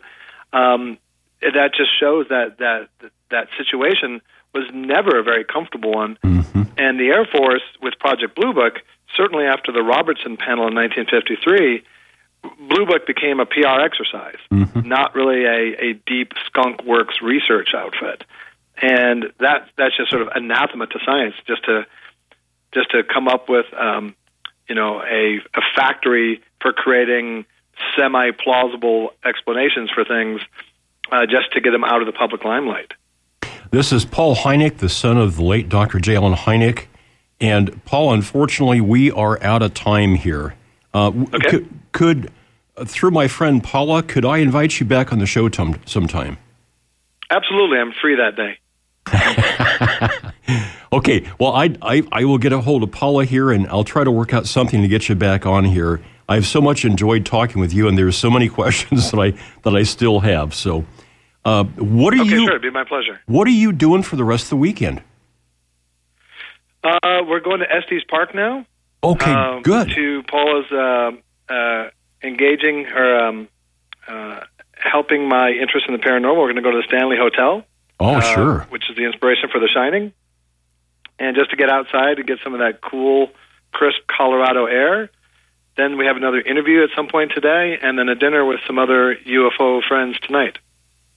[0.53, 0.97] Um,
[1.41, 2.87] that just shows that, that
[3.29, 4.21] that situation
[4.53, 6.17] was never a very comfortable one.
[6.23, 6.69] Mhm.
[6.77, 8.81] And the Air Force, with Project Blue Book,
[9.13, 11.83] certainly after the Robertson panel in 1953,
[12.69, 14.85] Blue Book became a PR exercise, Mhm.
[14.85, 18.23] not really a, a deep skunk works research outfit.
[18.81, 21.85] And that that's just sort of anathema to science, just to
[22.73, 24.15] just to come up with um,
[24.67, 27.45] you know a, a factory for creating
[27.95, 30.41] semi plausible explanations for things,
[31.11, 32.93] uh, just to get them out of the public limelight.
[33.71, 35.99] This is Paul Hynek, the son of the late Dr.
[35.99, 36.15] J.
[36.15, 36.85] Allen Hynek.
[37.41, 40.55] And Paul, unfortunately, we are out of time here.
[40.93, 41.49] Uh, Okay.
[41.49, 42.31] Could, could
[42.85, 46.37] through my friend Paula, could I invite you back on the show tom- sometime?
[47.29, 48.59] Absolutely, I'm free that day.
[50.93, 54.05] Okay, well, I, I, I will get a hold of Paula here and I'll try
[54.05, 55.99] to work out something to get you back on here.
[56.29, 59.31] I've so much enjoyed talking with you, and there's so many questions that I
[59.63, 60.53] that I still have.
[60.55, 60.85] So,
[61.43, 63.19] uh, what are Okay, you sure, it'd be my pleasure.
[63.25, 65.01] what are you doing for the rest of the weekend?
[66.83, 68.65] Uh, we're going to Estes Park now.
[69.03, 69.89] Okay, um, good.
[69.93, 71.89] To Paula's uh, uh,
[72.25, 73.47] engaging or um,
[74.07, 74.41] uh,
[74.73, 76.37] helping my interest in the paranormal.
[76.37, 77.65] We're going to go to the Stanley Hotel.
[77.99, 78.59] oh, uh, sure.
[78.69, 80.13] Which is the inspiration for The Shining.
[81.17, 83.29] And just to get outside and get some of that cool,
[83.71, 85.09] crisp Colorado air.
[85.77, 88.79] Then we have another interview at some point today, and then a dinner with some
[88.79, 90.57] other UFO friends tonight.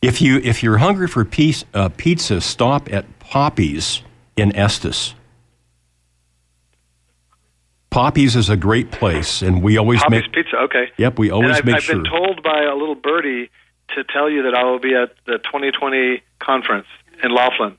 [0.03, 4.03] If you if you're hungry for piece, uh, pizza, stop at Poppy's
[4.37, 5.14] in Estes.
[7.90, 10.33] Poppy's is a great place, and we always Poppy's make.
[10.33, 10.90] Pizza, okay.
[10.98, 11.96] Yep, we always I've, make I've sure.
[11.96, 13.51] been told by a little birdie
[13.94, 16.87] to tell you that I will be at the 2020 conference
[17.22, 17.77] in Laughlin.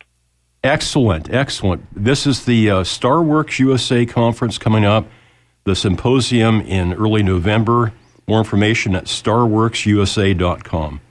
[0.63, 1.86] Excellent, excellent.
[1.95, 5.08] This is the uh, StarWorks USA conference coming up.
[5.63, 7.93] The symposium in early November.
[8.28, 11.02] More information at starworksusa.com.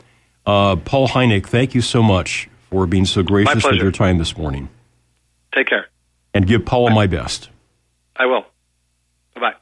[0.45, 4.37] Uh, Paul Hynek, thank you so much for being so gracious with your time this
[4.37, 4.69] morning.
[5.55, 5.87] Take care.
[6.35, 7.49] And give Paula my best.
[8.17, 8.45] I will.
[9.39, 9.57] Bye bye.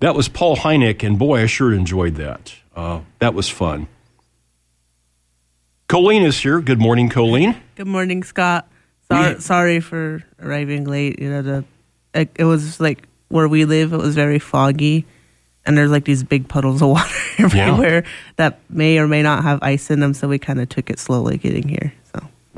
[0.00, 2.54] That was Paul Hynek, and boy, I sure enjoyed that.
[2.74, 3.88] Uh, that was fun.
[5.88, 6.60] Colleen is here.
[6.60, 7.56] Good morning, Colleen.
[7.76, 8.68] Good morning, Scott.
[9.10, 11.18] Sorry, We- sorry for arriving late.
[11.18, 11.64] You know, the
[12.14, 13.92] it, it was like where we live.
[13.92, 15.06] It was very foggy,
[15.66, 18.04] and there's like these big puddles of water everywhere
[18.36, 20.14] that may or may not have ice in them.
[20.14, 21.92] So we kind of took it slowly getting here.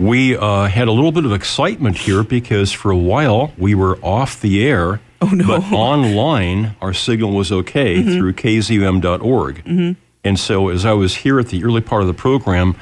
[0.01, 3.99] We uh, had a little bit of excitement here because for a while we were
[4.03, 5.01] off the air.
[5.21, 5.47] Oh, no.
[5.47, 9.65] But online, our signal was okay through kzum.org.
[9.65, 9.93] Mm-hmm.
[10.25, 12.77] And so as I was here at the early part of the program,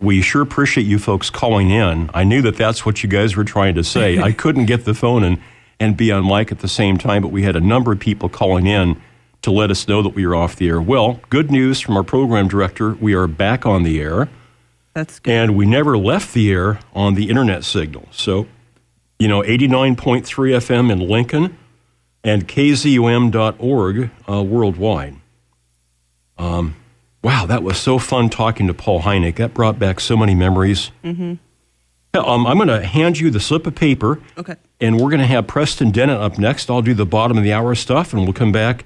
[0.00, 2.10] we sure appreciate you folks calling in.
[2.12, 4.18] I knew that that's what you guys were trying to say.
[4.22, 5.40] I couldn't get the phone and,
[5.78, 8.28] and be on mic at the same time, but we had a number of people
[8.28, 9.00] calling in
[9.42, 10.80] to let us know that we were off the air.
[10.80, 12.94] Well, good news from our program director.
[12.94, 14.28] We are back on the air.
[14.94, 15.32] That's good.
[15.32, 18.08] And we never left the air on the internet signal.
[18.12, 18.46] So,
[19.18, 21.58] you know, 89.3 FM in Lincoln
[22.22, 25.16] and kzum.org uh, worldwide.
[26.38, 26.76] Um,
[27.22, 29.36] wow, that was so fun talking to Paul Hynek.
[29.36, 30.90] That brought back so many memories.
[31.04, 31.34] Mm-hmm.
[32.14, 34.20] Um, I'm going to hand you the slip of paper.
[34.38, 34.54] Okay.
[34.80, 36.70] And we're going to have Preston Dennett up next.
[36.70, 38.84] I'll do the bottom of the hour stuff, and we'll come back.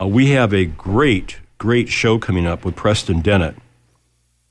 [0.00, 3.56] Uh, we have a great, great show coming up with Preston Dennett.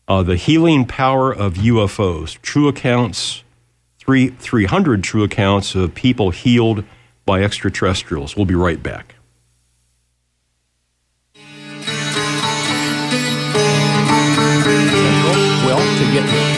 [0.07, 3.43] Uh, the healing power of UFOs, true accounts,
[3.99, 6.83] three, 300 true accounts of people healed
[7.25, 8.35] by extraterrestrials.
[8.35, 9.15] We'll be right back.
[15.65, 16.52] Well, to get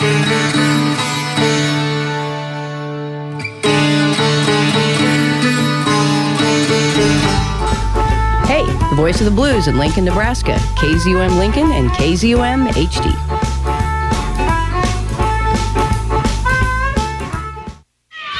[8.95, 10.55] voice of the blues in Lincoln, Nebraska.
[10.79, 13.12] KZUM Lincoln and KZUM HD.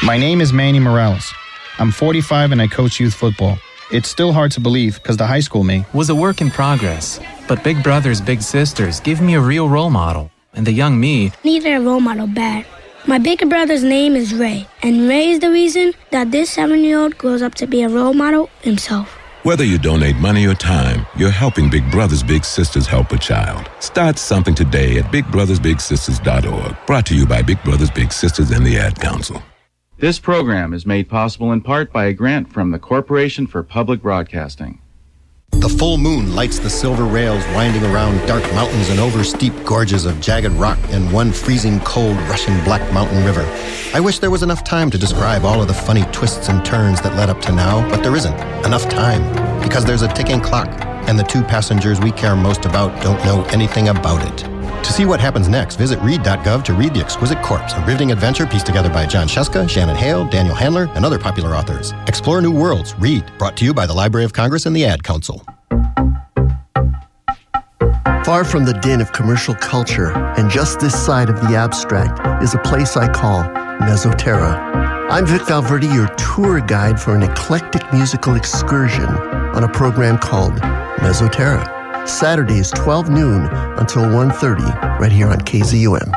[0.04, 1.34] My name is Manny Morales.
[1.78, 3.58] I'm 45 and I coach youth football.
[3.92, 7.20] It's still hard to believe because the high school me was a work in progress.
[7.48, 10.32] But Big Brothers Big Sisters give me a real role model.
[10.54, 12.66] And the young me needed a role model bad.
[13.08, 16.98] My big brother's name is Ray, and Ray is the reason that this seven year
[16.98, 19.20] old grows up to be a role model himself.
[19.46, 23.70] Whether you donate money or time, you're helping Big Brothers Big Sisters help a child.
[23.80, 26.76] Start something today at bigbrothersbigsisters.org.
[26.88, 29.44] Brought to you by Big Brothers Big Sisters and the Ad Council.
[30.00, 34.02] This program is made possible in part by a grant from the Corporation for Public
[34.02, 34.82] Broadcasting.
[35.60, 40.06] The full moon lights the silver rails winding around dark mountains and over steep gorges
[40.06, 43.44] of jagged rock and one freezing cold rushing black mountain river.
[43.94, 47.02] I wish there was enough time to describe all of the funny twists and turns
[47.02, 49.24] that led up to now, but there isn't enough time
[49.62, 50.68] because there's a ticking clock
[51.08, 54.55] and the two passengers we care most about don't know anything about it.
[54.86, 58.46] To see what happens next, visit read.gov to read The Exquisite Corpse, a riveting adventure
[58.46, 61.92] pieced together by Jon Scieszka, Shannon Hale, Daniel Handler, and other popular authors.
[62.06, 62.94] Explore new worlds.
[63.00, 63.30] Read.
[63.40, 65.44] Brought to you by the Library of Congress and the Ad Council.
[68.24, 72.54] Far from the din of commercial culture, and just this side of the abstract, is
[72.54, 73.44] a place I call
[73.82, 74.56] Mesoterra.
[75.10, 80.54] I'm Vic Valverde, your tour guide for an eclectic musical excursion on a program called
[80.98, 81.75] Mesoterra.
[82.06, 83.46] Saturdays 12 noon
[83.78, 86.12] until 1.30 right here on KZUM.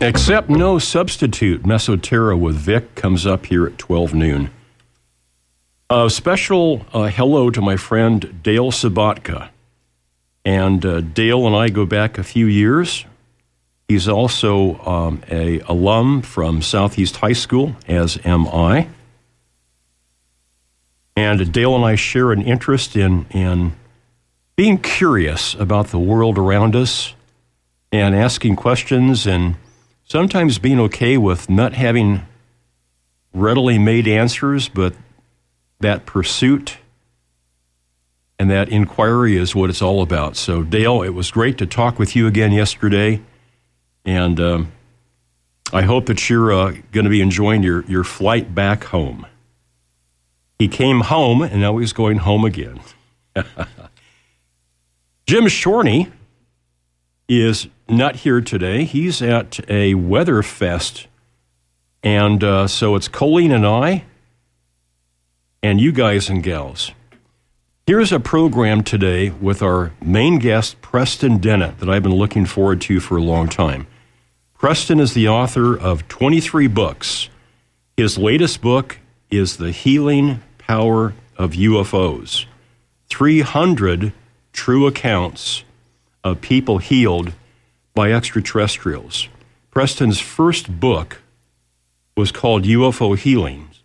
[0.00, 1.64] Except no substitute.
[1.64, 4.50] Mesoterra with Vic comes up here at 12 noon.
[5.90, 9.48] A special uh, hello to my friend Dale Sabatka.
[10.44, 13.06] And uh, Dale and I go back a few years.
[13.88, 18.88] He's also um, a alum from Southeast High School, as am I.
[21.18, 23.72] And Dale and I share an interest in, in
[24.54, 27.12] being curious about the world around us
[27.90, 29.56] and asking questions and
[30.04, 32.22] sometimes being okay with not having
[33.34, 34.94] readily made answers, but
[35.80, 36.76] that pursuit
[38.38, 40.36] and that inquiry is what it's all about.
[40.36, 43.20] So, Dale, it was great to talk with you again yesterday.
[44.04, 44.72] And um,
[45.72, 49.26] I hope that you're uh, going to be enjoying your, your flight back home.
[50.58, 52.80] He came home, and now he's going home again.
[55.26, 56.10] Jim Shorney
[57.28, 58.84] is not here today.
[58.84, 61.06] He's at a weather fest.
[62.02, 64.04] And uh, so it's Colleen and I,
[65.62, 66.92] and you guys and gals.
[67.86, 72.80] Here's a program today with our main guest, Preston Dennett, that I've been looking forward
[72.82, 73.86] to for a long time.
[74.54, 77.28] Preston is the author of 23 books.
[77.96, 78.98] His latest book
[79.30, 82.44] is The Healing Power of UFOs
[83.08, 84.12] 300
[84.52, 85.64] true accounts
[86.22, 87.32] of people healed
[87.94, 89.28] by extraterrestrials.
[89.70, 91.22] Preston's first book
[92.18, 93.82] was called UFO Healings,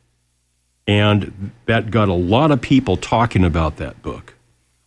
[0.85, 4.33] and that got a lot of people talking about that book.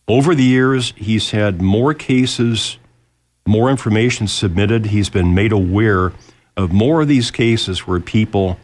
[0.07, 2.77] Over the years, he's had more cases,
[3.47, 4.85] more information submitted.
[4.85, 6.13] He's been made aware
[6.55, 8.59] of more of these cases where people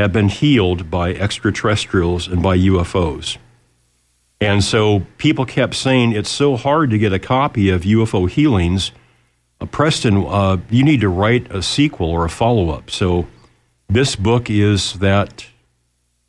[0.00, 3.36] have been healed by extraterrestrials and by UFOs.
[4.40, 8.92] And so people kept saying it's so hard to get a copy of UFO Healings.
[9.60, 12.90] Uh, Preston, uh, you need to write a sequel or a follow up.
[12.90, 13.26] So
[13.88, 15.46] this book is that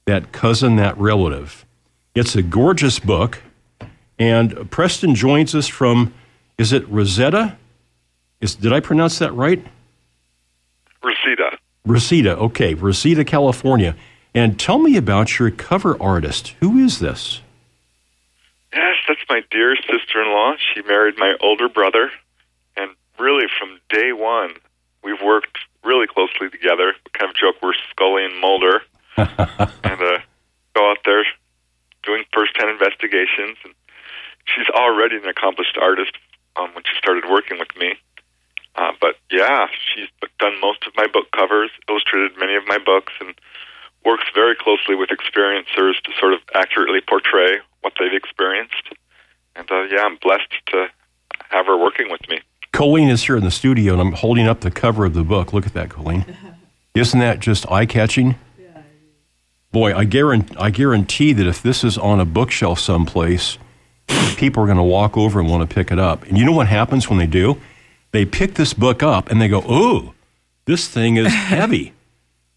[0.05, 1.65] that cousin, that relative.
[2.13, 3.41] It's a gorgeous book,
[4.19, 6.13] and Preston joins us from.
[6.57, 7.57] Is it Rosetta?
[8.41, 9.65] Is did I pronounce that right?
[11.85, 12.31] Reseda.
[12.31, 12.37] Reseda.
[12.37, 13.95] Okay, Reseda, California.
[14.33, 16.55] And tell me about your cover artist.
[16.59, 17.41] Who is this?
[18.73, 20.53] Yes, that's my dear sister in law.
[20.73, 22.09] She married my older brother.
[22.77, 24.51] And really, from day one,
[25.03, 26.93] we've worked really closely together.
[27.03, 28.81] We kind of joke we're Scully and Mulder.
[29.17, 30.19] and uh,
[30.73, 31.25] go out there
[32.03, 33.57] doing first hand investigations.
[33.65, 33.73] And
[34.45, 36.13] she's already an accomplished artist
[36.55, 37.95] um, when she started working with me.
[38.75, 40.07] Uh, but yeah, she's
[40.39, 43.33] done most of my book covers, illustrated many of my books, and
[44.05, 48.93] works very closely with experiencers to sort of accurately portray what they've experienced.
[49.55, 50.87] And uh, yeah, I'm blessed to
[51.49, 52.39] have her working with me.
[52.71, 55.51] Colleen is here in the studio, and I'm holding up the cover of the book.
[55.51, 56.25] Look at that, Colleen.
[56.95, 58.35] Isn't that just eye catching?
[59.71, 63.57] Boy, I guarantee, I guarantee that if this is on a bookshelf someplace,
[64.35, 66.23] people are going to walk over and want to pick it up.
[66.23, 67.61] And you know what happens when they do?
[68.11, 70.13] They pick this book up and they go, "Oh,
[70.65, 71.93] this thing is heavy."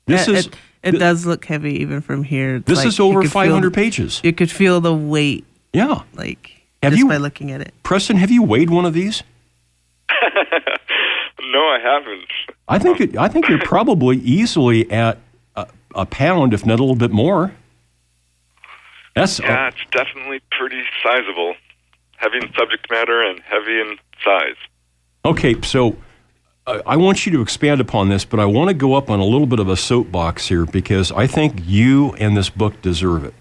[0.07, 2.57] This it, is it, it th- does look heavy even from here.
[2.57, 4.21] It's This like is over could feel- 500 pages.
[4.25, 5.45] You could feel the weight.
[5.73, 6.03] Yeah.
[6.15, 6.51] Like
[6.83, 7.73] Have just you- by looking at it.
[7.83, 9.23] Preston, have you weighed one of these?
[11.47, 12.25] No, I haven't.
[12.69, 15.19] I think it, I think you're probably easily at
[15.55, 17.53] a, a pound, if not a little bit more.
[19.15, 21.55] That's Yeah, it's definitely pretty sizable.
[22.17, 24.57] Heavy in subject matter and heavy in size.
[25.27, 25.97] Okay, so
[26.66, 29.20] uh, I want you to expand upon this, but I want to go up on
[29.20, 33.25] a little bit of a soapbox here because I think you and this book deserve
[33.25, 33.33] it.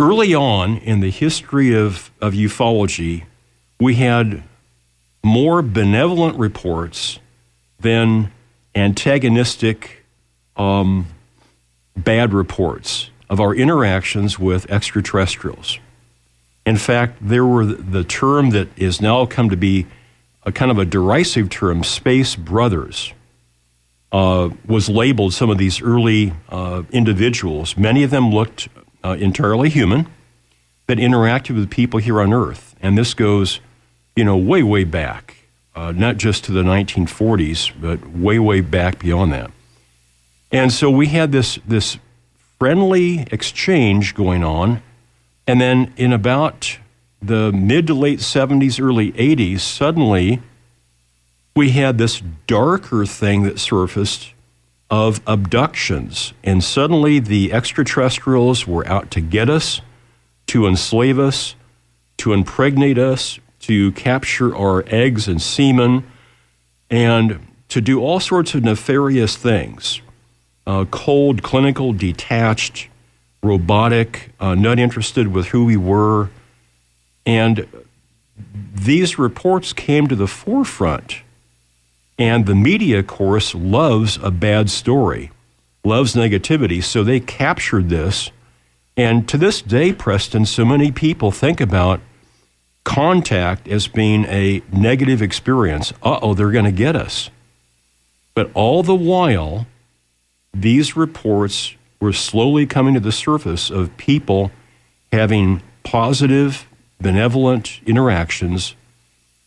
[0.00, 3.24] Early on in the history of, of ufology,
[3.78, 4.42] we had
[5.22, 7.20] more benevolent reports
[7.78, 8.32] than
[8.74, 10.04] antagonistic
[10.56, 11.06] um,
[11.96, 15.78] bad reports of our interactions with extraterrestrials.
[16.66, 19.86] In fact, there were the, the term that is now come to be
[20.48, 23.12] a kind of a derisive term, space brothers,
[24.12, 27.76] uh, was labeled some of these early uh, individuals.
[27.76, 28.68] Many of them looked
[29.04, 30.06] uh, entirely human,
[30.86, 32.74] that interacted with people here on Earth.
[32.80, 33.60] And this goes,
[34.16, 35.36] you know, way, way back,
[35.76, 39.50] uh, not just to the 1940s, but way, way back beyond that.
[40.50, 41.98] And so we had this, this
[42.58, 44.82] friendly exchange going on.
[45.46, 46.78] And then in about
[47.20, 50.40] the mid to late 70s, early 80s, suddenly
[51.56, 54.32] we had this darker thing that surfaced
[54.90, 56.32] of abductions.
[56.44, 59.80] And suddenly the extraterrestrials were out to get us,
[60.48, 61.54] to enslave us,
[62.18, 66.04] to impregnate us, to capture our eggs and semen,
[66.90, 70.00] and to do all sorts of nefarious things
[70.66, 72.88] uh, cold, clinical, detached,
[73.42, 76.28] robotic, uh, not interested with who we were.
[77.28, 77.68] And
[78.74, 81.20] these reports came to the forefront.
[82.18, 85.30] And the media, of course, loves a bad story,
[85.84, 86.82] loves negativity.
[86.82, 88.30] So they captured this.
[88.96, 92.00] And to this day, Preston, so many people think about
[92.82, 95.92] contact as being a negative experience.
[96.02, 97.28] Uh oh, they're going to get us.
[98.34, 99.66] But all the while,
[100.54, 104.50] these reports were slowly coming to the surface of people
[105.12, 106.67] having positive,
[107.00, 108.74] benevolent interactions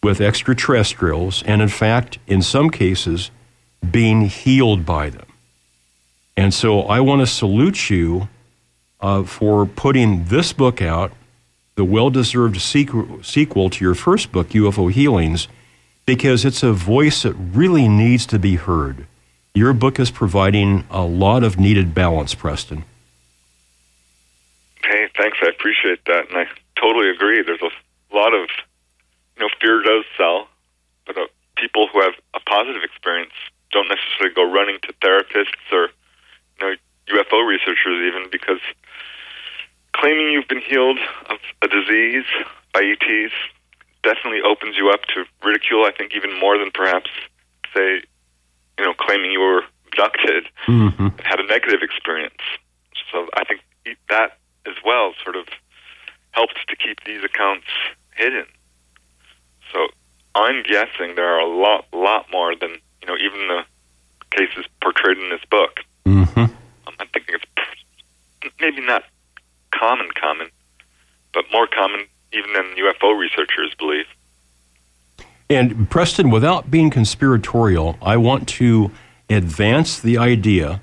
[0.04, 3.30] with extraterrestrials, and in fact, in some cases,
[3.90, 5.26] being healed by them.
[6.36, 8.30] And so I want to salute you
[9.00, 11.12] uh, for putting this book out,
[11.76, 15.48] the well deserved sequel, sequel to your first book, UFO Healings,
[16.06, 19.08] because it's a voice that really needs to be heard.
[19.54, 22.86] Your book is providing a lot of needed balance, Preston.
[24.84, 25.38] Hey, thanks.
[25.42, 26.48] I appreciate that, and I
[26.82, 27.42] totally agree.
[27.44, 28.50] There's a lot of,
[29.38, 30.48] you know, fear does sell,
[31.06, 33.34] but uh, people who have a positive experience
[33.72, 35.90] don't necessarily go running to therapists or,
[36.60, 36.74] you know,
[37.14, 38.60] UFO researchers even because
[39.94, 42.26] claiming you've been healed of a disease
[42.74, 43.34] by ETs
[44.04, 45.86] definitely opens you up to ridicule.
[45.86, 47.10] I think even more than perhaps,
[47.76, 48.02] say,
[48.80, 51.08] you know, claiming you were abducted Mm-hmm.
[51.24, 52.42] had a negative experience.
[53.12, 53.62] So I think
[54.10, 55.48] that as well sort of
[56.32, 57.68] helps to keep these accounts
[58.16, 58.46] hidden.
[59.72, 59.88] So
[60.36, 62.72] I'm guessing there are a lot, lot more than
[63.02, 63.64] you know even the
[64.32, 65.80] cases portrayed in this book.
[66.06, 66.54] Mm-hmm.
[67.00, 69.04] I'm thinking it's maybe not
[69.72, 70.50] common, common,
[71.34, 74.06] but more common even than UFO researchers believe.
[75.50, 78.92] And Preston, without being conspiratorial, I want to
[79.30, 80.82] advance the idea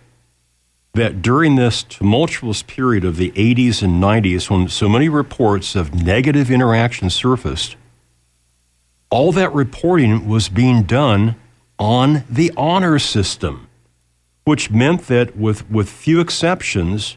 [0.99, 5.95] that during this tumultuous period of the 80s and 90s, when so many reports of
[5.95, 7.77] negative interaction surfaced,
[9.11, 11.37] all that reporting was being done
[11.79, 13.69] on the honor system,
[14.45, 17.17] which meant that with, with few exceptions,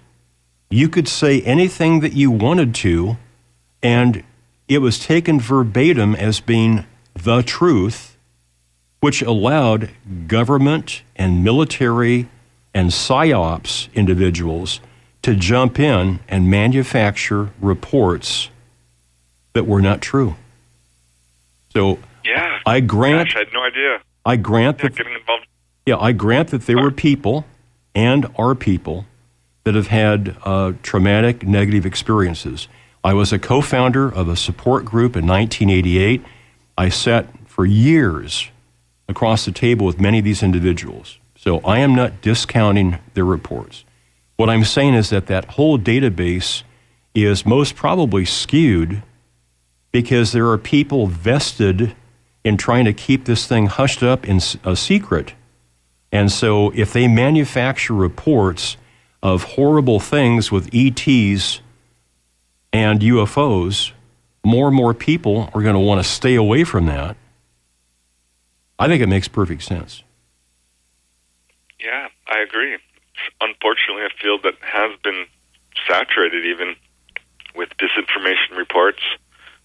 [0.69, 3.17] you could say anything that you wanted to
[3.83, 4.23] And
[4.67, 8.17] it was taken verbatim as being the truth,
[8.99, 9.89] which allowed
[10.27, 12.29] government and military
[12.73, 14.79] and psyops individuals
[15.21, 18.49] to jump in and manufacture reports
[19.53, 20.35] that were not true.
[21.73, 22.59] So Yeah.
[22.65, 23.99] I grant Gosh, I had no idea.
[24.25, 25.45] I grant Yeah, that getting involved.
[25.85, 27.45] yeah, I grant that there were people
[27.93, 29.05] and are people
[29.63, 32.67] that have had uh, traumatic negative experiences.
[33.03, 36.23] I was a co founder of a support group in 1988.
[36.77, 38.47] I sat for years
[39.09, 41.17] across the table with many of these individuals.
[41.41, 43.83] So I am not discounting their reports.
[44.35, 46.61] What I'm saying is that that whole database
[47.15, 49.01] is most probably skewed
[49.91, 51.95] because there are people vested
[52.43, 55.33] in trying to keep this thing hushed up in a secret.
[56.11, 58.77] And so if they manufacture reports
[59.23, 61.59] of horrible things with ETs
[62.71, 63.93] and UFOs,
[64.43, 67.17] more and more people are going to want to stay away from that.
[68.77, 70.03] I think it makes perfect sense.
[71.81, 72.75] Yeah, I agree.
[72.75, 72.83] It's
[73.41, 75.25] unfortunately a field that has been
[75.87, 76.75] saturated even
[77.55, 79.01] with disinformation reports,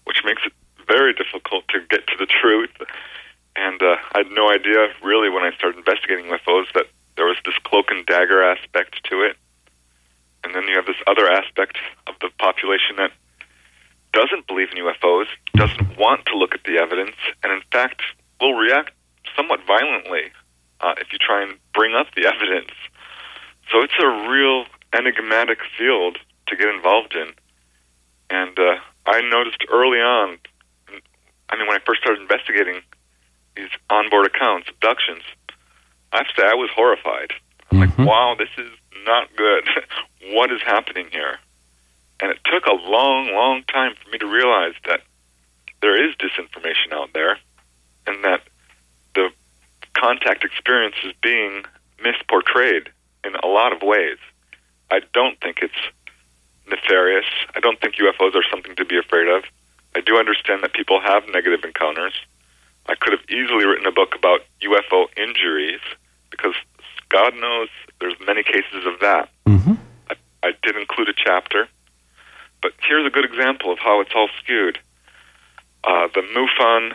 [0.05, 0.53] which makes it
[0.87, 2.71] very difficult to get to the truth.
[3.55, 6.87] And uh, I had no idea, really, when I started investigating UFOs, that
[7.17, 9.37] there was this cloak and dagger aspect to it.
[10.43, 13.11] And then you have this other aspect of the population that
[14.13, 18.01] doesn't believe in UFOs, doesn't want to look at the evidence, and in fact
[18.39, 18.91] will react
[19.35, 20.31] somewhat violently
[20.81, 22.71] uh, if you try and bring up the evidence.
[23.71, 26.17] So it's a real enigmatic field
[26.47, 27.33] to get involved in.
[28.29, 28.75] And uh,
[29.05, 30.37] I noticed early on,
[31.49, 32.81] I mean, when I first started investigating
[33.55, 35.23] these onboard accounts, abductions,
[36.11, 37.31] I have to say I was horrified.
[37.71, 38.71] I'm like, wow, this is
[39.05, 39.67] not good.
[40.33, 41.39] what is happening here?
[42.19, 45.01] And it took a long, long time for me to realize that
[45.81, 47.37] there is disinformation out there
[48.07, 48.41] and that
[49.99, 51.63] contact experience is being
[52.03, 52.87] misportrayed
[53.23, 54.17] in a lot of ways.
[54.91, 55.81] I don't think it's
[56.69, 57.25] nefarious.
[57.55, 59.43] I don't think UFOs are something to be afraid of.
[59.95, 62.13] I do understand that people have negative encounters.
[62.87, 65.81] I could have easily written a book about UFO injuries
[66.29, 66.53] because
[67.09, 67.69] God knows
[67.99, 69.29] there's many cases of that.
[69.45, 69.73] Mm-hmm.
[70.09, 71.67] I, I did include a chapter,
[72.61, 74.79] but here's a good example of how it's all skewed.
[75.83, 76.93] Uh, the MUFON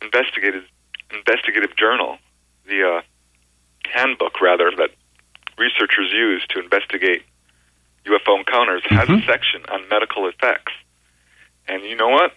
[0.00, 0.64] investigative
[1.10, 2.18] investigative journal,
[2.66, 3.02] the uh,
[3.88, 4.90] handbook rather that
[5.58, 7.22] researchers use to investigate
[8.06, 10.72] UFO encounters, has a section on medical effects.
[11.68, 12.32] And you know what?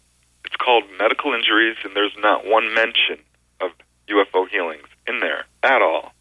[0.46, 3.18] It's called medical injuries, and there's not one mention
[3.60, 3.72] of
[4.08, 6.14] UFO healings in there at all.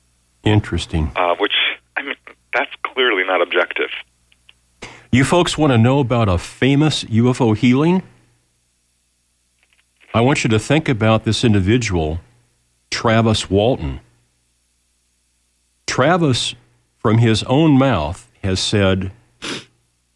[0.45, 1.13] Interesting.
[1.15, 1.55] Uh, which
[1.97, 2.17] I mean,
[2.55, 3.91] that's clearly not objective.
[5.13, 8.03] You folks want to know about a famous UFO healing?
[10.13, 12.21] I want you to think about this individual,
[12.95, 13.99] Travis Walton.
[15.85, 16.55] Travis,
[16.97, 19.11] from his own mouth, has said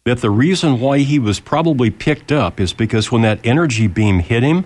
[0.05, 4.19] that the reason why he was probably picked up is because when that energy beam
[4.19, 4.65] hit him,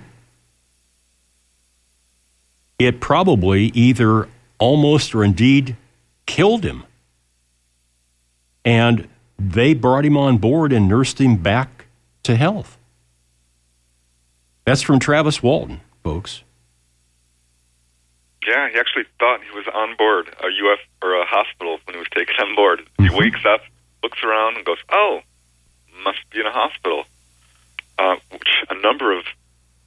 [2.78, 5.76] it probably either almost or indeed
[6.28, 6.84] killed him.
[8.64, 9.08] And
[9.40, 11.88] they brought him on board and nursed him back
[12.22, 12.78] to health.
[14.66, 16.44] That's from Travis Walton, folks.
[18.48, 22.00] Yeah, he actually thought he was on board a UF or a hospital when he
[22.00, 22.82] was taken on board.
[23.00, 23.62] He wakes up,
[24.02, 25.22] looks around, and goes, "Oh,
[26.04, 27.06] must be in a hospital."
[27.98, 29.24] Uh, which a number of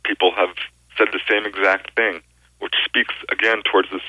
[0.04, 0.54] people have
[0.96, 2.22] said the same exact thing,
[2.60, 4.02] which speaks again towards this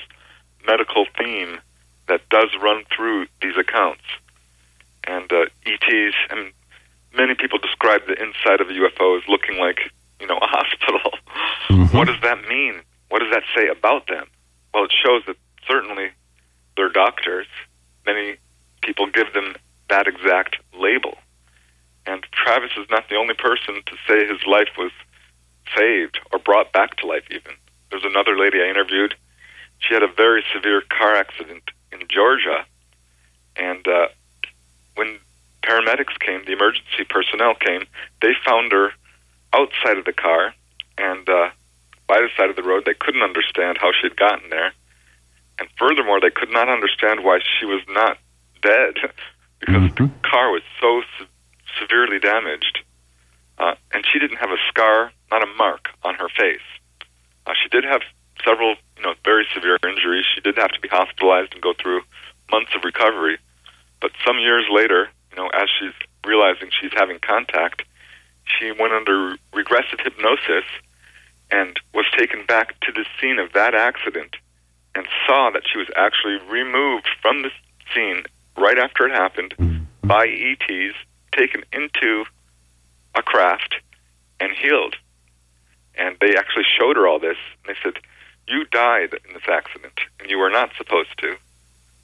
[0.66, 1.58] medical theme
[2.06, 4.04] that does run through these accounts.
[5.06, 6.52] And uh, ETs, and
[7.14, 9.90] many people describe the inside of a UFO as looking like
[10.20, 11.12] you know a hospital.
[11.92, 12.80] What does that mean?
[13.08, 14.26] What does that say about them?
[14.72, 16.10] Well, it shows that certainly
[16.76, 17.46] they're doctors.
[18.06, 18.36] Many
[18.82, 19.56] people give them
[19.88, 21.16] that exact label.
[22.06, 24.92] And Travis is not the only person to say his life was
[25.76, 27.52] saved or brought back to life, even.
[27.90, 29.14] There's another lady I interviewed.
[29.80, 32.64] She had a very severe car accident in Georgia.
[33.56, 34.08] And uh,
[34.94, 35.18] when
[35.62, 37.86] paramedics came, the emergency personnel came,
[38.22, 38.92] they found her
[39.52, 40.54] outside of the car
[40.96, 41.50] and uh,
[42.08, 42.84] by the side of the road.
[42.84, 44.72] They couldn't understand how she had gotten there.
[45.60, 48.18] And furthermore, they could not understand why she was not
[48.62, 48.94] dead
[49.60, 51.28] because the car was so se-
[51.78, 52.80] severely damaged.
[53.58, 56.64] Uh, and she didn't have a scar, not a mark on her face.
[57.46, 58.02] Uh, she did have
[58.44, 60.24] several, you know, very severe injuries.
[60.32, 62.02] She did have to be hospitalized and go through
[62.50, 63.38] months of recovery.
[64.00, 65.92] But some years later, you know, as she's
[66.24, 67.82] realizing she's having contact,
[68.46, 70.64] she went under regressive hypnosis
[71.50, 74.36] and was taken back to the scene of that accident
[74.94, 77.50] and saw that she was actually removed from the
[77.94, 78.24] scene
[78.56, 79.54] right after it happened
[80.02, 80.96] by ETs,
[81.32, 82.24] taken into
[83.14, 83.76] a craft,
[84.40, 84.96] and healed.
[85.96, 87.36] And they actually showed her all this.
[87.64, 88.02] And they said,
[88.46, 91.36] You died in this accident, and you were not supposed to,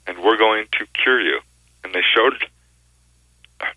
[0.07, 1.39] and we're going to cure you.
[1.83, 2.33] And they showed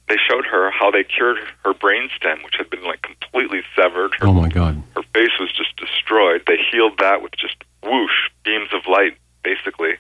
[0.08, 4.12] they showed her how they cured her brainstem, which had been like completely severed.
[4.18, 4.82] Her, oh my God!
[5.14, 6.42] Face was just destroyed.
[6.46, 9.96] They healed that with just whoosh beams of light, basically,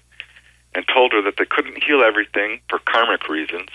[0.74, 3.68] and told her that they couldn't heal everything for karmic reasons,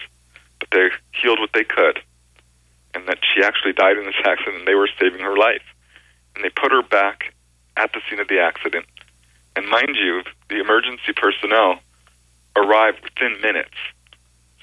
[0.59, 1.99] but they healed what they could,
[2.93, 4.57] and that she actually died in this accident.
[4.57, 5.63] and They were saving her life,
[6.35, 7.33] and they put her back
[7.77, 8.85] at the scene of the accident.
[9.55, 11.79] And mind you, the emergency personnel
[12.55, 13.75] arrived within minutes.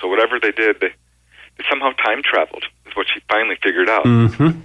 [0.00, 0.92] So whatever they did, they
[1.58, 4.04] they somehow time traveled, is what she finally figured out.
[4.04, 4.60] Mm-hmm.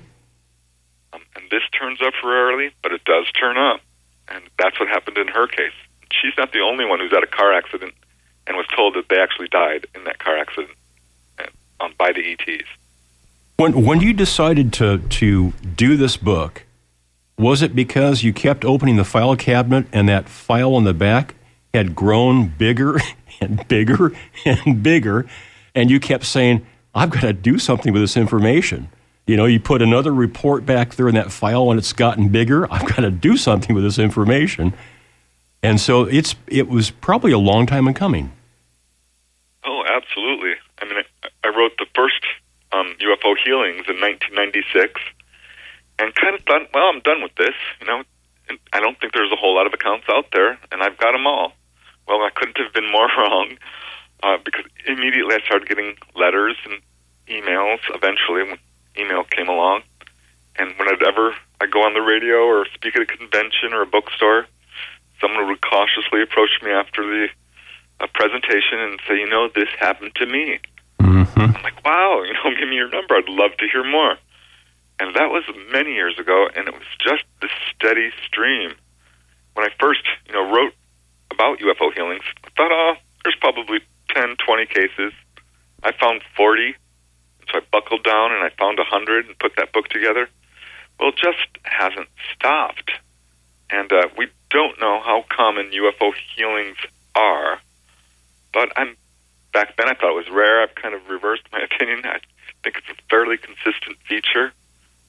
[1.45, 3.79] And this turns up rarely, but it does turn up.
[4.27, 5.73] And that's what happened in her case.
[6.11, 7.93] She's not the only one who's had a car accident
[8.47, 10.75] and was told that they actually died in that car accident
[11.79, 12.67] um, by the ETs.
[13.57, 16.63] When when you decided to to do this book,
[17.37, 21.35] was it because you kept opening the file cabinet and that file on the back
[21.75, 22.99] had grown bigger
[23.39, 24.13] and bigger
[24.45, 25.27] and bigger,
[25.75, 26.65] and you kept saying,
[26.95, 28.89] I've got to do something with this information.
[29.27, 32.71] You know, you put another report back there in that file and it's gotten bigger.
[32.71, 34.73] I've got to do something with this information.
[35.63, 38.31] And so it's it was probably a long time in coming.
[39.65, 40.53] Oh, absolutely.
[40.79, 42.21] I mean, I, I wrote the first
[42.71, 45.01] um, UFO healings in 1996
[45.97, 47.55] and kind of thought, well, I'm done with this.
[47.81, 48.03] You know,
[48.73, 51.25] I don't think there's a whole lot of accounts out there, and I've got them
[51.25, 51.53] all.
[52.07, 53.57] Well, I couldn't have been more wrong
[54.23, 56.81] uh, because immediately I started getting letters and
[57.27, 57.79] emails.
[57.89, 58.59] Eventually,
[58.97, 59.83] email came along,
[60.57, 64.47] and whenever I go on the radio or speak at a convention or a bookstore,
[65.21, 67.27] someone would cautiously approach me after the
[67.99, 70.59] uh, presentation and say, "You know, this happened to me."
[70.99, 71.39] Mm-hmm.
[71.39, 73.15] I'm like, "Wow, you know, give me your number.
[73.15, 74.17] I'd love to hear more."
[74.99, 78.73] And that was many years ago, and it was just this steady stream.
[79.53, 80.73] When I first, you know, wrote
[81.31, 82.93] about UFO healings, I thought, oh,
[83.23, 83.79] there's probably
[84.13, 85.11] 10, 20 cases.
[85.83, 86.75] I found 40.
[87.51, 90.29] So I buckled down and I found a 100 and put that book together.
[90.99, 92.91] Well, it just hasn't stopped.
[93.69, 96.77] And uh, we don't know how common UFO healings
[97.15, 97.59] are.
[98.53, 98.95] But I'm
[99.53, 100.61] back then I thought it was rare.
[100.61, 102.01] I've kind of reversed my opinion.
[102.05, 102.19] I
[102.63, 104.51] think it's a fairly consistent feature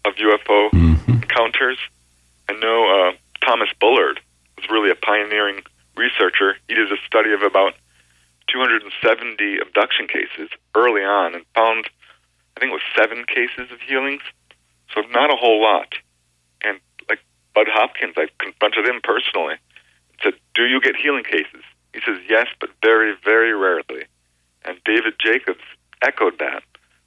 [0.04, 1.12] of UFO mm-hmm.
[1.12, 1.78] encounters.
[2.48, 3.12] I know uh,
[3.44, 4.20] Thomas Bullard
[4.56, 5.62] was really a pioneering
[5.96, 6.56] researcher.
[6.68, 7.74] He did a study of about
[8.48, 11.88] 270 abduction cases early on and found,
[12.56, 14.22] I think it was seven cases of healings.
[14.94, 15.94] So not a whole lot.
[16.62, 17.20] And like
[17.54, 21.62] Bud Hopkins, I confronted him personally and said, Do you get healing cases?
[21.92, 24.06] He says, Yes, but very, very rarely.
[24.64, 25.64] And David Jacobs
[26.02, 26.62] echoed that.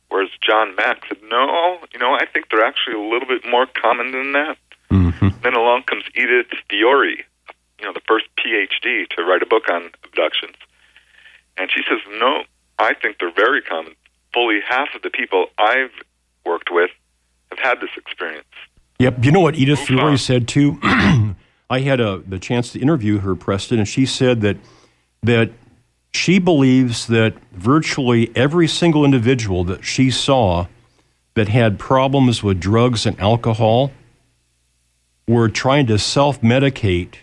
[0.10, 3.66] Whereas John Mack said, No, you know, I think they're actually a little bit more
[3.66, 4.58] common than that.
[4.92, 5.30] Mm-hmm.
[5.42, 7.24] Then along comes Edith Fiore,
[7.80, 10.56] you know, the first PhD to write a book on abductions.
[11.58, 12.44] And she says, no,
[12.78, 13.94] I think they're very common.
[14.34, 15.92] Fully half of the people I've
[16.46, 16.92] worked with
[17.50, 18.46] have had this experience.
[19.00, 19.24] Yep.
[19.26, 20.80] You know what Edith Fiore said too?
[21.70, 24.58] I had a, the chance to interview her, Preston, and she said that
[25.22, 25.52] that
[26.12, 30.68] she believes that virtually every single individual that she saw
[31.36, 33.92] that had problems with drugs and alcohol
[35.28, 37.16] were trying to self medicate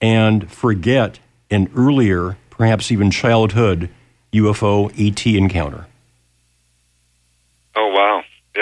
[0.00, 1.20] and forget
[1.50, 3.88] an earlier perhaps even childhood
[4.32, 5.86] UFO ET encounter.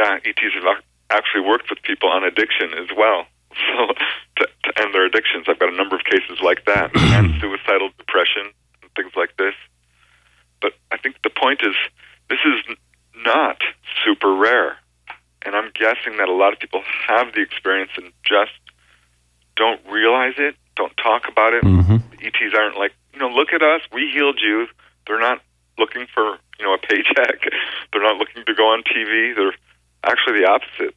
[0.08, 3.26] Yeah, ETs have actually worked with people on addiction as well.
[3.58, 3.94] So,
[4.36, 7.90] to, to end their addictions, I've got a number of cases like that, and suicidal
[7.98, 8.52] depression
[8.82, 9.54] and things like this.
[10.60, 11.74] But I think the point is,
[12.28, 12.76] this is
[13.24, 13.62] not
[14.04, 14.76] super rare.
[15.42, 18.52] And I'm guessing that a lot of people have the experience and just
[19.56, 21.64] don't realize it, don't talk about it.
[21.64, 21.96] Mm-hmm.
[22.22, 24.66] ETs aren't like, you know, look at us, we healed you.
[25.06, 25.40] They're not
[25.78, 27.42] looking for, you know, a paycheck.
[27.92, 29.34] They're not looking to go on TV.
[29.34, 29.54] They're
[30.04, 30.94] actually the opposite.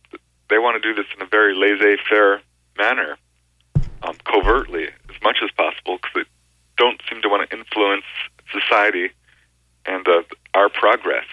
[0.50, 2.42] They want to do this in a very laissez-faire
[2.78, 3.18] manner,
[4.04, 6.24] um, covertly, as much as possible, because they
[6.78, 8.04] don't seem to want to influence
[8.52, 9.12] society
[9.86, 10.22] and uh,
[10.54, 11.26] our progress,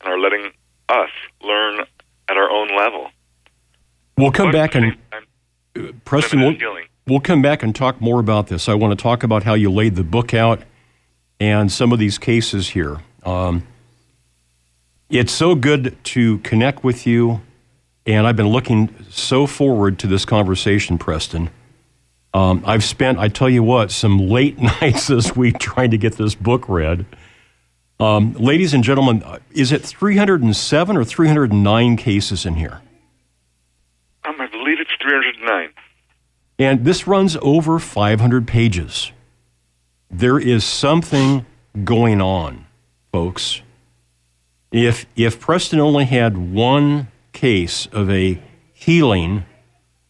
[0.00, 0.50] and are letting
[0.88, 1.10] us
[1.42, 1.80] learn
[2.28, 3.10] at our own level.
[4.18, 4.96] We'll come back and
[6.04, 6.40] Preston.
[6.40, 6.56] We'll,
[7.06, 8.68] we'll come back and talk more about this.
[8.68, 10.62] I want to talk about how you laid the book out
[11.38, 13.02] and some of these cases here.
[13.24, 13.66] Um,
[15.08, 17.40] it's so good to connect with you
[18.06, 21.50] and I've been looking so forward to this conversation, Preston.
[22.32, 26.16] Um, I've spent, I tell you what, some late nights this week trying to get
[26.16, 27.04] this book read.
[27.98, 32.82] Um, ladies and gentlemen, is it 307 or 309 cases in here?
[34.24, 35.70] Um, I believe it's 309.
[36.58, 39.12] And this runs over 500 pages.
[40.10, 41.44] There is something
[41.84, 42.66] going on,
[43.12, 43.62] folks.
[44.72, 48.40] If, if Preston only had one case of a
[48.72, 49.44] healing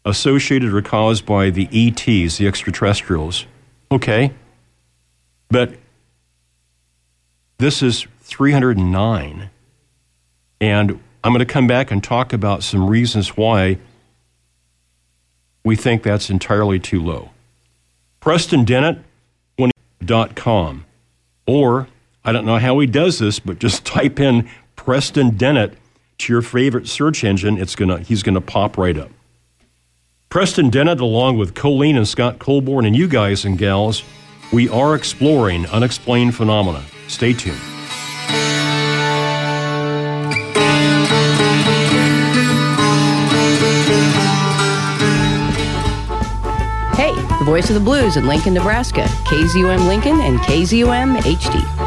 [0.05, 3.47] associated or caused by the ETs, the extraterrestrials,
[3.91, 4.33] okay.
[5.49, 5.75] But
[7.59, 9.51] this is 309.
[10.61, 13.79] And I'm going to come back and talk about some reasons why
[15.65, 17.31] we think that's entirely too low.
[18.21, 18.99] Preston Dennett,
[20.37, 20.85] com,
[21.47, 21.89] or
[22.27, 25.74] I don't know how he does this, but just type in Preston Dennett
[26.18, 27.57] to your favorite search engine.
[27.57, 29.11] It's gonna he's gonna pop right up.
[30.29, 34.03] Preston Dennett, along with Colleen and Scott Colborn, and you guys and gals,
[34.53, 36.83] we are exploring unexplained phenomena.
[37.07, 37.57] Stay tuned.
[46.97, 49.05] Hey, the voice of the blues in Lincoln, Nebraska.
[49.27, 51.86] KZUM Lincoln and KZUM HD.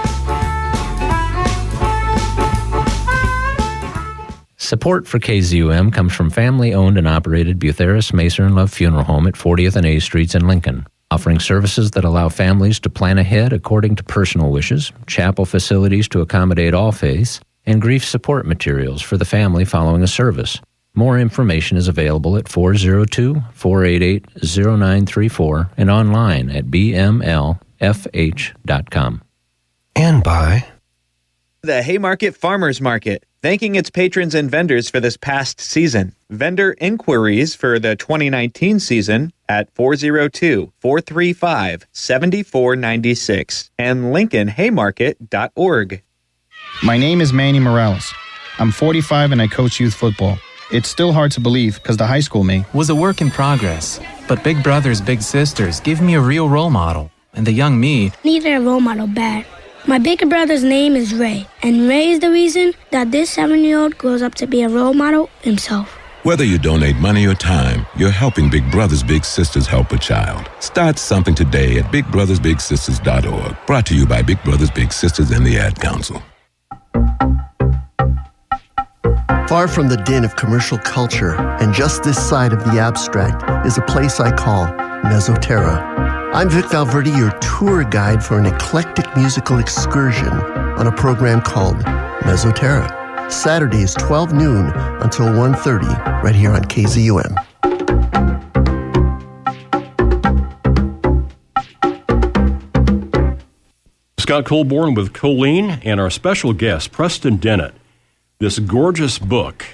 [4.70, 9.26] Support for KZUM comes from family owned and operated Butherus Maser and Love Funeral Home
[9.26, 13.52] at 40th and A Streets in Lincoln, offering services that allow families to plan ahead
[13.52, 19.18] according to personal wishes, chapel facilities to accommodate all faiths, and grief support materials for
[19.18, 20.62] the family following a service.
[20.94, 27.62] More information is available at 402 488 0934 and online at bmlfh.com.
[29.96, 30.68] And by
[31.64, 36.14] the Haymarket Farmers Market, thanking its patrons and vendors for this past season.
[36.30, 46.04] Vendor inquiries for the 2019 season at 402 435 7496 and LincolnHaymarket.org.
[46.84, 48.14] My name is Manny Morales.
[48.60, 50.38] I'm 45 and I coach youth football.
[50.72, 54.00] It's still hard to believe because the high school me was a work in progress.
[54.28, 57.12] But Big Brothers Big Sisters give me a real role model.
[57.34, 59.46] And the young me needed a role model bad.
[59.90, 63.80] My bigger brother's name is Ray, and Ray is the reason that this seven year
[63.80, 65.98] old grows up to be a role model himself.
[66.22, 70.48] Whether you donate money or time, you're helping Big Brothers Big Sisters help a child.
[70.60, 73.58] Start something today at bigbrothersbigsisters.org.
[73.66, 76.22] Brought to you by Big Brothers Big Sisters and the Ad Council.
[79.48, 83.80] Far from the din of commercial culture and just this side of the abstract is
[83.80, 84.68] a place I call
[85.06, 86.09] Mesoterra.
[86.32, 91.78] I'm Vic Valverde, your tour guide for an eclectic musical excursion on a program called
[92.22, 93.32] Mesoterra.
[93.32, 94.68] Saturdays 12 noon
[95.02, 97.36] until 1.30 right here on KZUM.
[104.20, 107.74] Scott Colborn with Colleen and our special guest, Preston Dennett.
[108.38, 109.66] This gorgeous book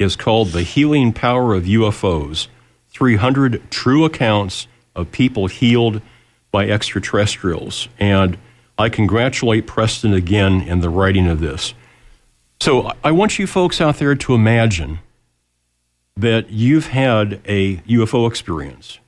[0.00, 2.48] is called The Healing Power of UFOs
[2.88, 6.00] 300 True Accounts of People Healed
[6.50, 7.88] by Extraterrestrials.
[7.98, 8.38] And
[8.78, 11.74] I congratulate Preston again in the writing of this.
[12.60, 15.00] So I want you folks out there to imagine
[16.16, 18.98] that you've had a UFO experience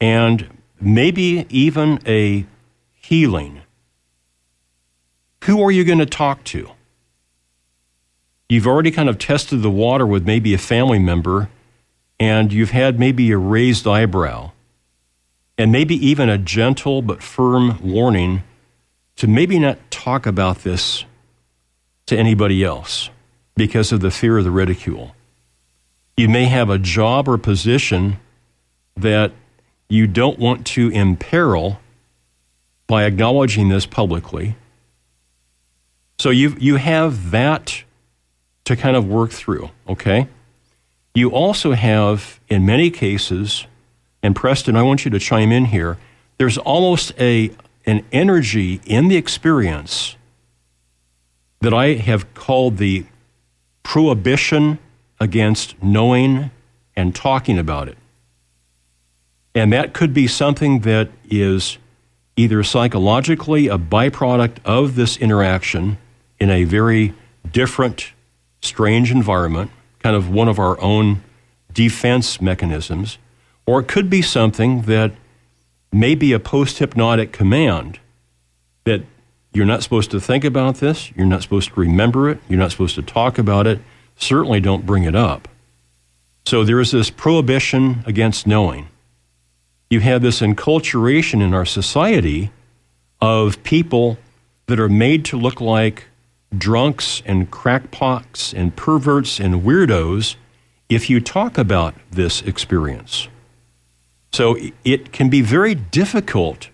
[0.00, 0.48] and
[0.80, 2.46] maybe even a
[2.94, 3.60] healing.
[5.44, 6.70] Who are you going to talk to?
[8.48, 11.48] You've already kind of tested the water with maybe a family member,
[12.20, 14.52] and you've had maybe a raised eyebrow,
[15.56, 18.42] and maybe even a gentle but firm warning
[19.16, 21.04] to maybe not talk about this
[22.06, 23.08] to anybody else
[23.56, 25.14] because of the fear of the ridicule.
[26.16, 28.18] You may have a job or position
[28.96, 29.32] that
[29.88, 31.80] you don't want to imperil
[32.86, 34.56] by acknowledging this publicly.
[36.18, 37.84] So you you have that
[38.64, 40.28] to kind of work through, okay?
[41.14, 43.66] You also have in many cases
[44.22, 45.96] and Preston, I want you to chime in here.
[46.38, 47.50] There's almost a
[47.86, 50.16] an energy in the experience
[51.60, 53.06] that I have called the
[53.82, 54.78] prohibition
[55.18, 56.50] against knowing
[56.94, 57.96] and talking about it.
[59.54, 61.78] And that could be something that is
[62.36, 65.98] either psychologically a byproduct of this interaction
[66.38, 67.14] in a very
[67.50, 68.12] different,
[68.62, 69.70] strange environment,
[70.02, 71.22] kind of one of our own
[71.72, 73.18] defense mechanisms,
[73.66, 75.12] or it could be something that
[75.92, 77.98] may be a post hypnotic command
[78.84, 79.02] that
[79.52, 82.70] you're not supposed to think about this, you're not supposed to remember it, you're not
[82.70, 83.80] supposed to talk about it.
[84.16, 85.48] certainly don't bring it up.
[86.44, 88.88] So there is this prohibition against knowing.
[89.88, 92.50] You have this enculturation in our society
[93.20, 94.18] of people
[94.66, 96.06] that are made to look like
[96.56, 100.36] drunks and crackpots and perverts and weirdos
[100.88, 103.28] if you talk about this experience.
[104.32, 106.68] So it can be very difficult,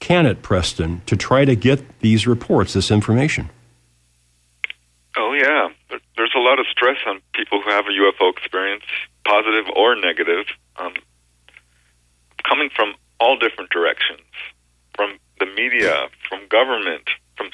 [0.00, 3.50] can it, Preston, to try to get these reports, this information?
[5.16, 5.68] Oh, yeah.
[6.16, 8.84] There's a lot of stress on people who have a UFO experience,
[9.24, 10.46] positive or negative,
[10.76, 10.94] um,
[12.44, 14.20] coming from all different directions
[14.94, 17.50] from the media, from government, from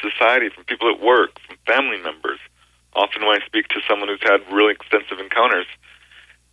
[0.00, 2.38] society, from people at work, from family members.
[2.94, 5.66] Often, when I speak to someone who's had really extensive encounters,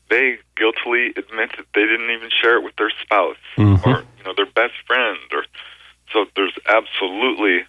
[0.10, 3.90] they guiltily admit that they didn't even share it with their spouse mm-hmm.
[3.90, 5.18] or you know their best friend.
[5.32, 5.46] Or
[6.12, 7.66] so there's absolutely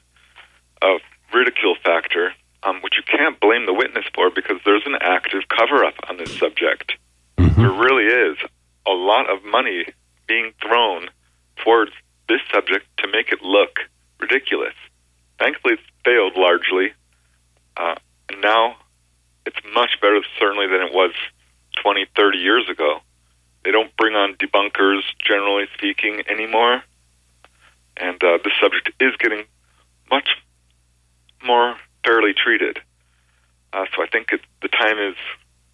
[0.83, 0.99] a
[1.33, 5.85] ridicule factor, um, which you can't blame the witness for because there's an active cover
[5.85, 6.95] up on this subject.
[7.39, 7.61] Mm-hmm.
[7.61, 8.37] There really is
[8.87, 9.87] a lot of money
[10.27, 11.09] being thrown
[11.57, 11.93] towards
[12.29, 13.79] this subject to make it look
[14.20, 14.75] ridiculous.
[15.39, 16.93] Thankfully, it's failed largely,
[17.76, 17.97] uh,
[18.30, 18.76] and now
[19.47, 21.12] it's much better, certainly, than it was
[21.82, 23.01] 20, 30 years ago.
[23.64, 26.82] They don't bring on debunkers, generally speaking, anymore.
[27.97, 29.45] And uh, the subject is getting
[30.11, 30.28] much
[31.45, 32.78] more fairly treated.
[33.72, 35.16] Uh, so I think it, the time is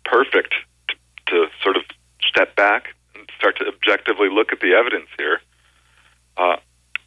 [0.05, 0.55] perfect
[0.89, 0.95] to,
[1.27, 1.83] to sort of
[2.23, 5.41] step back and start to objectively look at the evidence here
[6.37, 6.57] uh,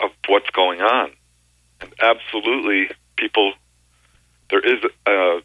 [0.02, 1.12] of what's going on.
[1.84, 3.54] And absolutely, people,
[4.50, 5.42] there is a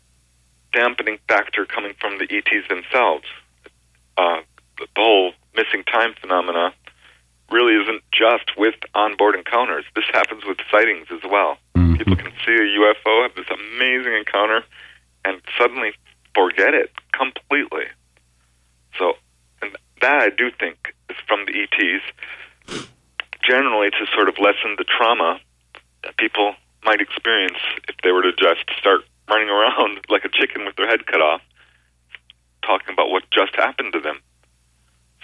[0.73, 3.25] dampening factor coming from the ETs themselves.
[4.17, 4.43] Uh,
[4.79, 6.73] the whole missing time phenomena
[7.51, 9.85] really isn't just with onboard encounters.
[9.97, 11.59] This happens with sightings as well.
[11.75, 11.97] Mm-hmm.
[11.97, 14.63] People can see a UFO, have this amazing encounter,
[15.25, 15.91] and suddenly
[16.35, 17.87] forget it completely.
[18.97, 19.15] So,
[19.61, 22.87] and that I do think is from the ETs,
[23.43, 25.41] generally to sort of lessen the trauma
[26.05, 30.65] that people might experience if they were to just start running around like a chicken
[30.65, 31.43] with their head cut off,
[32.63, 34.21] talking about what just happened to them.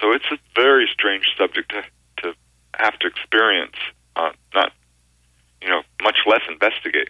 [0.00, 1.82] So it's a very strange subject to,
[2.22, 2.34] to
[2.76, 3.76] have to experience,
[4.16, 4.72] uh, not,
[5.62, 7.08] you know, much less investigate.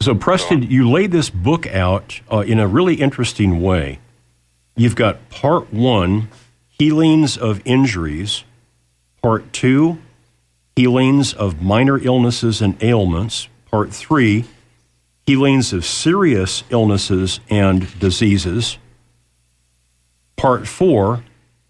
[0.00, 3.98] So, Preston, so, you lay this book out uh, in a really interesting way.
[4.76, 6.28] You've got part one,
[6.68, 8.44] healings of injuries,
[9.22, 9.98] part two,
[10.76, 14.44] healings of minor illnesses and ailments, part three,
[15.26, 18.78] healings of serious illnesses and diseases.
[20.36, 21.24] Part four,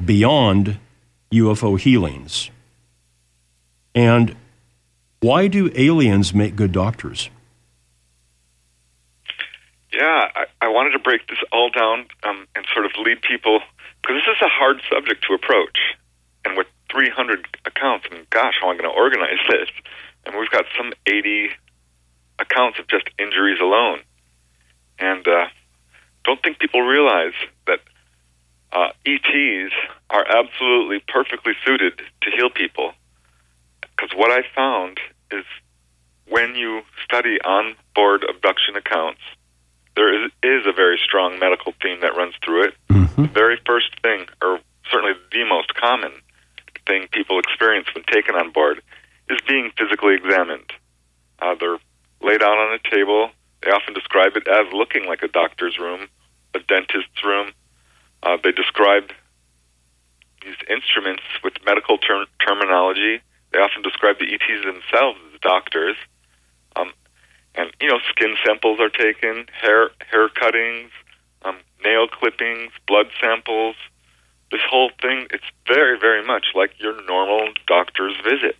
[0.04, 0.78] beyond
[1.32, 2.50] UFO healings.
[3.94, 4.34] And
[5.20, 7.30] why do aliens make good doctors?
[9.92, 13.60] Yeah, I, I wanted to break this all down um, and sort of lead people
[14.02, 15.78] because this is a hard subject to approach.
[16.44, 19.68] And with 300 accounts, mean, gosh, how am I going to organize this?
[20.24, 21.50] And we've got some 80
[22.38, 24.00] accounts of just injuries alone.
[24.98, 25.46] And uh,
[26.24, 27.34] don't think people realize
[27.66, 27.80] that
[28.72, 29.72] uh, ETs
[30.10, 32.92] are absolutely perfectly suited to heal people.
[33.80, 34.98] Because what I found
[35.30, 35.44] is
[36.28, 39.20] when you study on-board abduction accounts,
[39.94, 42.74] there is, is a very strong medical theme that runs through it.
[42.90, 43.22] Mm-hmm.
[43.22, 44.60] The very first thing, or
[44.90, 46.12] certainly the most common
[46.86, 48.82] thing people experience when taken on board,
[49.28, 50.72] is being physically examined.
[51.40, 51.78] Uh, they're
[52.22, 53.30] laid out on a table.
[53.62, 56.08] They often describe it as looking like a doctor's room,
[56.54, 57.52] a dentist's room.
[58.22, 59.10] Uh, they describe
[60.42, 63.20] these instruments with medical ter- terminology.
[63.52, 65.96] They often describe the ETs themselves as doctors.
[66.76, 66.92] Um,
[67.54, 70.90] and you know, skin samples are taken, hair hair cuttings,
[71.42, 73.76] um, nail clippings, blood samples.
[74.50, 78.56] This whole thing, it's very, very much like your normal doctor's visit.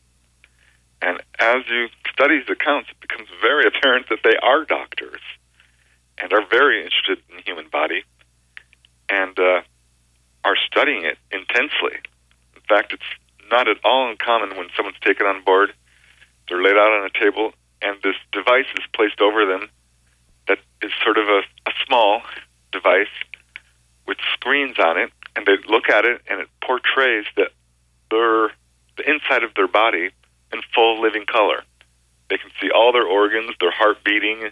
[1.01, 5.21] And as you study these accounts, it becomes very apparent that they are doctors
[6.19, 8.03] and are very interested in the human body
[9.09, 9.61] and uh,
[10.45, 11.99] are studying it intensely.
[12.55, 13.03] In fact, it's
[13.51, 15.73] not at all uncommon when someone's taken on board,
[16.49, 19.69] they're laid out on a table, and this device is placed over them
[20.49, 22.23] that is sort of a, a small
[22.73, 23.13] device
[24.07, 27.51] with screens on it, and they look at it, and it portrays that
[28.11, 28.51] their
[28.97, 30.11] the inside of their body
[30.53, 31.63] in full living color.
[32.31, 34.51] They can see all their organs, their heart beating,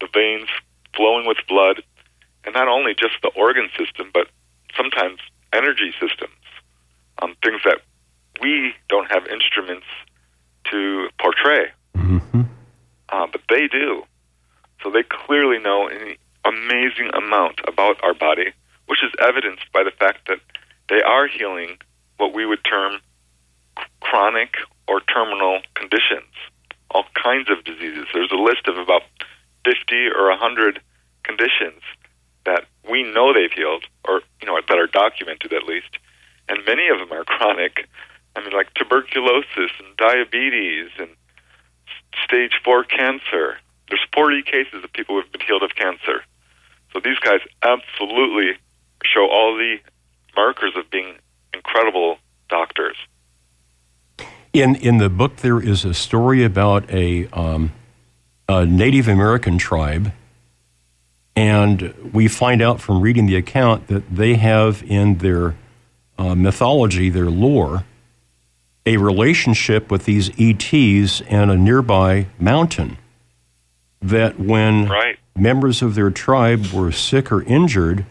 [0.00, 0.48] the veins
[0.96, 1.82] flowing with blood,
[2.44, 4.28] and not only just the organ system, but
[4.76, 5.20] sometimes
[5.52, 6.32] energy systems,
[7.20, 7.80] um, things that
[8.40, 9.86] we don't have instruments
[10.70, 11.66] to portray.
[11.96, 12.42] Mm-hmm.
[13.10, 14.04] Uh, but they do.
[14.82, 18.52] So they clearly know, an amazing amount about our body,
[18.86, 20.38] which is evidenced by the fact that
[20.88, 21.78] they are healing
[22.18, 23.00] what we would term
[24.00, 24.54] chronic
[24.86, 26.34] or terminal conditions,
[26.90, 28.06] all kinds of diseases.
[28.12, 29.02] There's a list of about
[29.64, 30.80] 50 or 100
[31.22, 31.80] conditions
[32.44, 35.98] that we know they've healed, or you know that are documented at least,
[36.48, 37.88] and many of them are chronic.
[38.34, 41.10] I mean, like tuberculosis and diabetes and
[42.24, 43.58] stage four cancer.
[43.88, 46.24] There's 40 cases of people who have been healed of cancer.
[46.92, 48.56] So these guys absolutely
[49.04, 49.76] show all the
[50.36, 51.14] markers of being
[51.54, 52.96] incredible doctors.
[54.52, 57.72] In in the book, there is a story about a, um,
[58.48, 60.12] a Native American tribe,
[61.34, 65.56] and we find out from reading the account that they have in their
[66.18, 67.84] uh, mythology, their lore,
[68.84, 72.98] a relationship with these ETs and a nearby mountain.
[74.02, 75.18] That when right.
[75.36, 78.04] members of their tribe were sick or injured,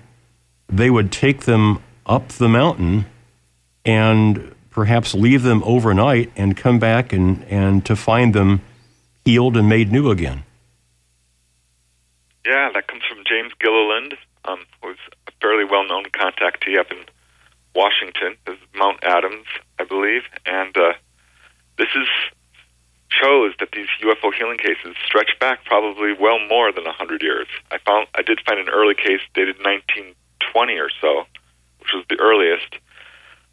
[0.72, 3.06] they would take them up the mountain
[3.86, 8.62] and perhaps leave them overnight and come back and, and to find them
[9.26, 10.44] healed and made new again.
[12.46, 14.16] Yeah, that comes from James Gilliland,
[14.46, 14.98] um, who's
[15.28, 16.98] a fairly well known contactee up in
[17.76, 19.46] Washington, is Mount Adams,
[19.80, 20.24] I believe.
[20.46, 20.94] And uh,
[21.78, 22.08] this is
[23.10, 27.48] shows that these UFO healing cases stretch back probably well more than 100 years.
[27.70, 29.58] I found I did find an early case dated
[30.54, 31.26] 1920 or so,
[31.80, 32.76] which was the earliest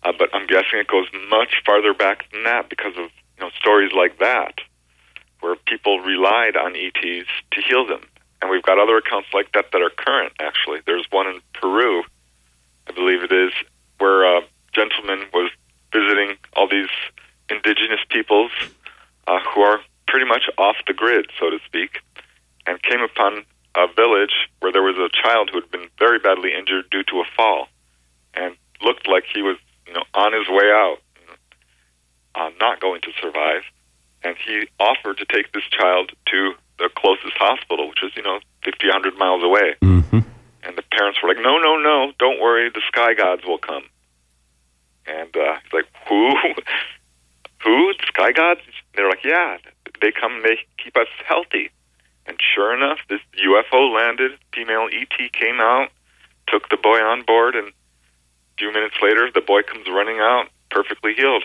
[0.02, 3.50] uh, but I'm guessing it goes much farther back than that because of you know
[3.58, 4.60] stories like that,
[5.40, 8.02] where people relied on ETs to heal them.
[8.40, 10.32] And we've got other accounts like that that are current.
[10.40, 12.04] Actually, there's one in Peru,
[12.88, 13.52] I believe it is,
[13.98, 14.42] where a
[14.72, 15.50] gentleman was
[15.92, 16.90] visiting all these
[17.50, 18.52] indigenous peoples
[19.26, 21.98] uh, who are pretty much off the grid, so to speak,
[22.66, 23.44] and came upon
[23.78, 27.20] a village where there was a child who had been very badly injured due to
[27.20, 27.68] a fall,
[28.34, 29.56] and looked like he was
[29.86, 30.98] you know, on his way out,
[32.34, 33.62] uh, not going to survive,
[34.22, 38.40] and he offered to take this child to the closest hospital, which is you know
[38.64, 39.76] 50, 100 miles away.
[39.82, 40.20] Mm-hmm.
[40.64, 42.12] And the parents were like, "No, no, no!
[42.18, 43.84] Don't worry, the sky gods will come."
[45.06, 46.30] And uh, he's like, "Who?
[47.64, 47.92] Who?
[47.94, 48.60] The sky gods?"
[48.94, 49.58] they're like, "Yeah,
[50.02, 50.36] they come.
[50.36, 51.70] And they keep us healthy."
[52.28, 54.32] And sure enough, this UFO landed.
[54.54, 55.88] Female ET came out,
[56.46, 57.72] took the boy on board, and a
[58.58, 61.44] few minutes later, the boy comes running out, perfectly healed.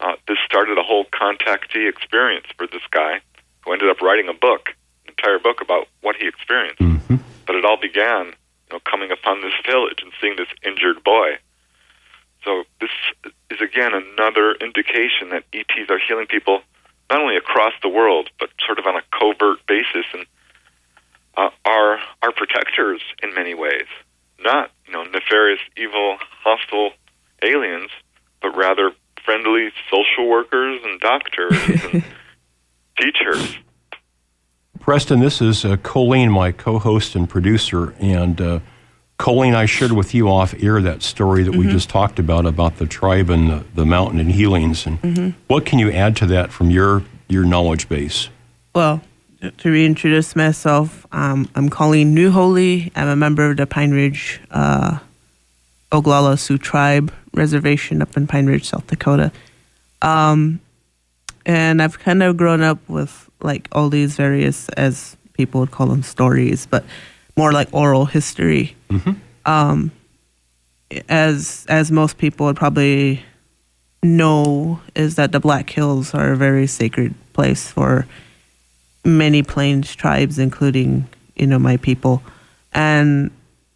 [0.00, 3.20] Uh, this started a whole contactee experience for this guy,
[3.60, 4.70] who ended up writing a book,
[5.04, 6.80] an entire book about what he experienced.
[6.80, 7.16] Mm-hmm.
[7.46, 11.36] But it all began, you know, coming upon this village and seeing this injured boy.
[12.44, 12.90] So this
[13.50, 16.62] is again another indication that ETs are healing people
[17.12, 20.26] not only across the world, but sort of on a covert basis, and
[21.36, 23.86] uh, are are protectors in many ways
[24.44, 26.90] not you know nefarious, evil, hostile
[27.42, 27.90] aliens,
[28.40, 28.92] but rather
[29.24, 31.52] friendly social workers and doctors
[31.92, 32.04] and
[32.98, 33.56] teachers.
[34.80, 38.60] Preston, this is uh, Colleen, my co-host and producer, and uh,
[39.22, 41.60] Colleen, I shared with you off air that story that mm-hmm.
[41.60, 44.84] we just talked about about the tribe and the, the mountain and healings.
[44.84, 45.30] And mm-hmm.
[45.46, 48.30] what can you add to that from your your knowledge base?
[48.74, 49.00] Well,
[49.58, 52.90] to reintroduce myself, um, I'm Colleen New Holy.
[52.96, 54.98] I'm a member of the Pine Ridge uh,
[55.92, 59.30] Oglala Sioux Tribe Reservation up in Pine Ridge, South Dakota.
[60.02, 60.58] Um,
[61.46, 65.86] and I've kind of grown up with like all these various, as people would call
[65.86, 66.84] them, stories, but
[67.36, 68.74] more like oral history.
[68.92, 69.12] Mm-hmm.
[69.46, 69.90] Um,
[71.08, 73.24] as as most people would probably
[74.02, 78.06] know, is that the Black Hills are a very sacred place for
[79.04, 82.22] many Plains tribes, including you know my people,
[82.72, 83.30] and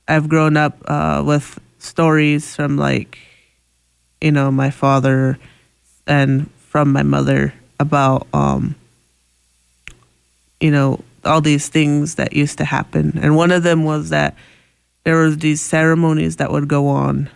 [0.09, 3.19] I've grown up uh, with stories from like
[4.21, 5.39] you know my father
[6.07, 8.75] and from my mother about um,
[10.61, 14.35] you know all these things that used to happen, and one of them was that
[15.07, 17.31] there was these ceremonies that would go on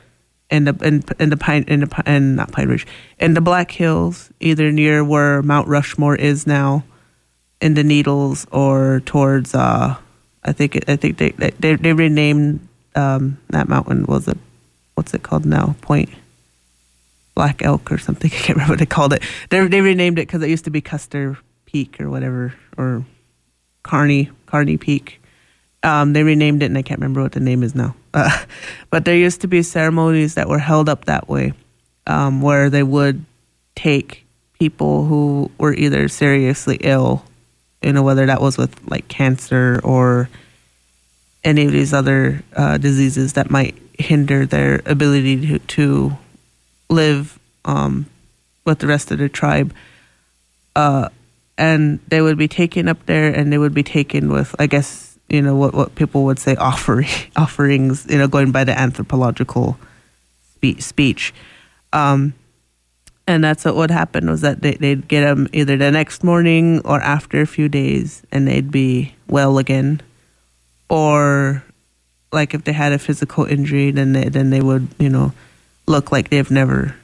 [0.51, 2.85] in the in, in the pine in the and not Pine Ridge
[3.21, 6.83] in the Black Hills, either near where Mount Rushmore is now,
[7.61, 9.95] in the Needles or towards uh,
[10.43, 12.67] I think I think they they, they renamed
[12.97, 14.39] um, that mountain was it
[14.97, 16.11] what's it called now Point
[17.37, 19.23] Black Elk or something I can't remember what they called it.
[19.51, 23.05] They they renamed it because it used to be Custer Peak or whatever or
[23.85, 25.20] Carney Carney Peak
[25.83, 28.45] um, they renamed it and I can't remember what the name is now uh,
[28.91, 31.53] but there used to be ceremonies that were held up that way
[32.07, 33.25] um, where they would
[33.75, 34.27] take
[34.59, 37.25] people who were either seriously ill
[37.83, 40.29] you know, whether that was with like cancer or
[41.43, 46.13] any of these other uh, diseases that might hinder their ability to, to
[46.89, 48.07] live um,
[48.65, 49.75] with the rest of the tribe.
[50.77, 51.09] Uh,
[51.57, 55.10] and they would be taken up there, and they would be taken with, I guess,
[55.31, 59.79] you know, what what people would say offering offerings, you know, going by the anthropological
[60.57, 61.33] spe- speech.
[61.93, 62.35] Um,
[63.27, 66.81] and that's what would happen was that they, they'd get them either the next morning
[66.85, 70.01] or after a few days, and they'd be well again.
[70.89, 71.63] Or,
[72.33, 75.33] like if they had a physical injury, then they then they would you know
[75.87, 76.97] look like they've never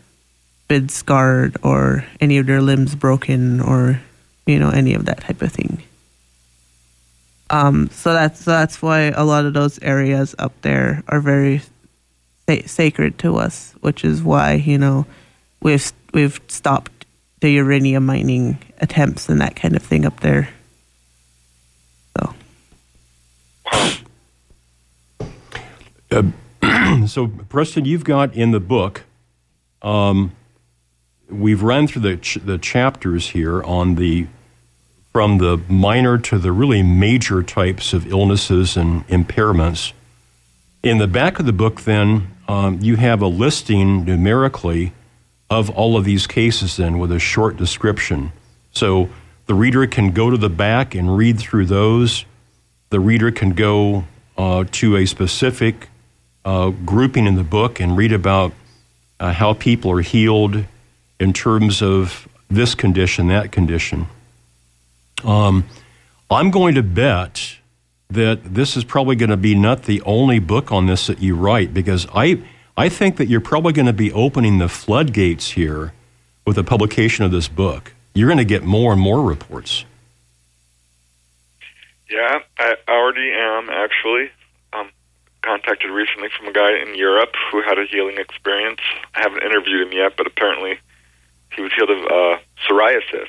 [0.67, 4.01] been scarred or any of their limbs broken or
[4.47, 5.83] you know any of that type of thing.
[7.51, 11.61] Um, so that's that's why a lot of those areas up there are very
[12.49, 15.07] sa- sacred to us, which is why you know
[15.63, 17.07] we've we've stopped
[17.41, 20.49] the uranium mining attempts and that kind of thing up there.
[22.19, 22.35] So.
[26.11, 26.23] Uh,
[27.07, 29.05] so, Preston, you've got in the book.
[29.83, 30.33] Um,
[31.29, 34.27] we've run through the ch- the chapters here on the
[35.17, 39.95] from the minor to the really major types of illnesses and impairments.
[40.83, 44.93] In the back of the book, then, um, you have a listing numerically
[45.49, 48.31] of all of these cases, then, with a short description.
[48.73, 49.09] So
[49.47, 52.27] the reader can go to the back and read through those.
[52.91, 54.05] The reader can go
[54.37, 55.89] uh, to a specific
[56.45, 58.53] uh, grouping in the book and read about
[59.19, 60.67] uh, how people are healed
[61.19, 64.09] in terms of this condition, that condition.
[65.25, 65.65] Um,
[66.31, 67.57] I'm going to bet
[68.11, 71.35] that this is probably going to be not the only book on this that you
[71.37, 72.43] write because I
[72.77, 75.93] I think that you're probably going to be opening the floodgates here
[76.47, 77.95] with the publication of this book.
[78.15, 79.85] You're going to get more and more reports.
[82.11, 84.31] Yeah, I already am actually.
[84.73, 84.91] Um,
[85.43, 88.81] contacted recently from a guy in Europe who had a healing experience.
[89.15, 90.79] I haven't interviewed him yet, but apparently
[91.55, 92.39] he was healed of uh,
[92.69, 93.29] psoriasis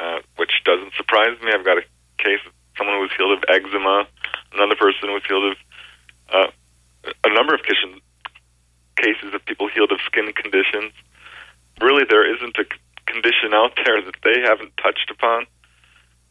[0.00, 1.52] uh, which doesn't surprise me.
[1.52, 1.82] I've got a
[2.18, 4.06] case of someone who was healed of eczema,
[4.54, 5.56] another person was healed of
[6.32, 6.50] uh,
[7.24, 8.00] a number of cases
[8.96, 10.92] cases of people healed of skin conditions.
[11.80, 12.64] Really, there isn't a
[13.10, 15.46] condition out there that they haven't touched upon.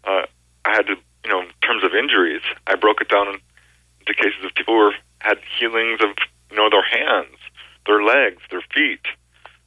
[0.04, 0.26] Uh,
[0.66, 0.96] I had to,
[1.26, 4.92] you know, in terms of injuries, I broke it down into cases of people who
[5.20, 6.16] had healings of,
[6.50, 7.38] you know, their hands,
[7.86, 9.06] their legs, their feet.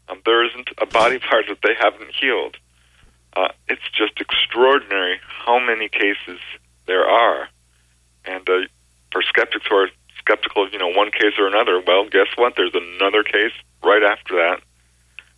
[0.09, 2.57] Um, there isn't a body part that they haven't healed.
[3.37, 6.41] Uh, it's just extraordinary how many cases
[6.87, 7.49] there are.
[8.25, 8.61] And uh,
[9.13, 12.55] for skeptics who are skeptical of you know one case or another, well, guess what?
[12.57, 13.53] There's another case
[13.85, 14.61] right after that.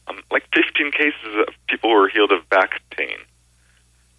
[0.06, 3.18] Um, like 15 cases of people who are healed of back pain.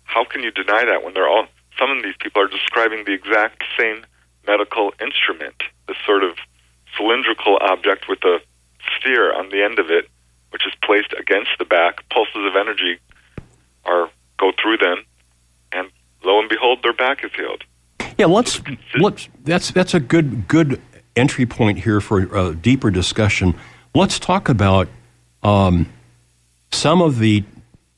[0.04, 1.48] How can you deny that when they're all?
[1.80, 4.06] Some of these people are describing the exact same
[4.46, 5.56] medical instrument,
[5.88, 6.36] this sort of
[6.98, 8.40] cylindrical object with a
[8.98, 10.10] sphere on the end of it,
[10.50, 12.08] which is placed against the back.
[12.10, 13.00] Pulses of energy
[13.86, 15.04] are go through them,
[15.72, 15.90] and
[16.24, 17.64] lo and behold, their back is healed.
[18.18, 18.62] Yeah, let's
[19.00, 20.82] let's that's that's a good good
[21.16, 23.56] entry point here for a deeper discussion.
[23.94, 24.88] Let's talk about
[25.44, 25.88] um,
[26.72, 27.44] some of the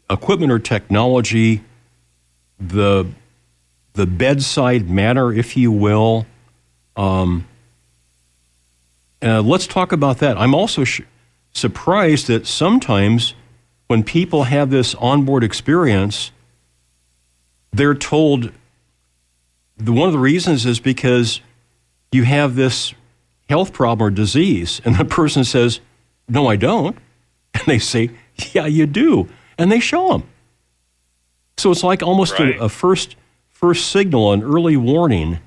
[0.09, 1.63] equipment or technology,
[2.59, 3.07] the
[3.93, 6.25] the bedside manner, if you will.
[6.95, 7.47] Um,
[9.21, 10.37] uh, let's talk about that.
[10.37, 11.01] I'm also sh-
[11.53, 13.33] surprised that sometimes
[13.91, 16.31] when people have this onboard experience,
[17.73, 18.53] they're told
[19.75, 21.41] the, one of the reasons is because
[22.13, 22.93] you have this
[23.49, 24.79] health problem or disease.
[24.85, 25.81] And the person says,
[26.29, 26.97] No, I don't.
[27.53, 28.11] And they say,
[28.53, 29.27] Yeah, you do.
[29.57, 30.23] And they show them.
[31.57, 32.55] So it's like almost right.
[32.55, 33.17] a, a first,
[33.49, 35.39] first signal, an early warning.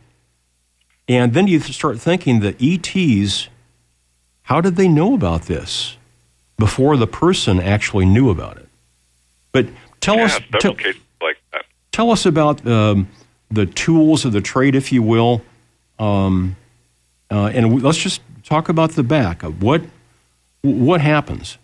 [1.08, 3.48] And then you start thinking the ETs,
[4.42, 5.96] how did they know about this?
[6.58, 8.68] Before the person actually knew about it.
[9.52, 9.66] But
[10.00, 10.76] tell yeah, us, tell,
[11.20, 11.36] like
[11.92, 13.08] tell us about um,
[13.50, 15.42] the tools of the trade, if you will,
[15.98, 16.56] um,
[17.30, 19.42] uh, and let's just talk about the back.
[19.42, 19.82] What
[20.62, 21.58] what happens?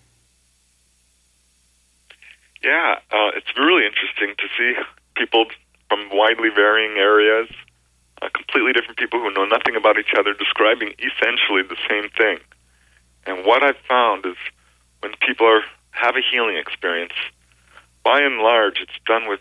[2.62, 4.74] Yeah, uh, it's really interesting to see
[5.16, 5.46] people
[5.88, 7.48] from widely varying areas,
[8.20, 12.38] uh, completely different people who know nothing about each other, describing essentially the same thing.
[13.26, 14.36] And what I've found is
[15.00, 15.62] when people are
[15.92, 17.12] have a healing experience,
[18.04, 19.40] by and large, it's done with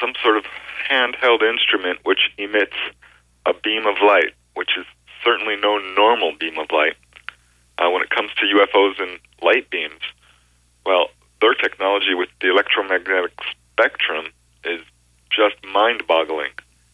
[0.00, 0.44] some sort of
[0.90, 2.76] handheld instrument which emits
[3.44, 4.86] a beam of light, which is
[5.24, 6.94] certainly no normal beam of light.
[7.78, 10.00] Uh, when it comes to UFOs and light beams,
[10.86, 11.08] well,
[11.40, 13.32] their technology with the electromagnetic
[13.72, 14.26] spectrum
[14.64, 14.80] is
[15.30, 16.52] just mind boggling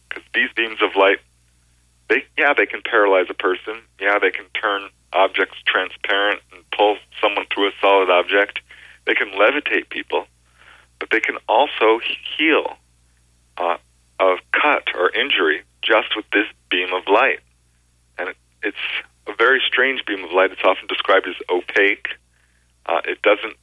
[0.09, 1.19] because these beams of light
[2.09, 3.81] they yeah they can paralyze a person.
[3.99, 8.59] Yeah, they can turn objects transparent and pull someone through a solid object.
[9.05, 10.25] They can levitate people,
[10.99, 11.99] but they can also
[12.37, 12.77] heal
[13.57, 13.77] uh,
[14.19, 17.39] a cut or injury just with this beam of light.
[18.17, 18.77] And it, it's
[19.27, 20.51] a very strange beam of light.
[20.51, 22.07] It's often described as opaque.
[22.85, 23.55] Uh, it doesn't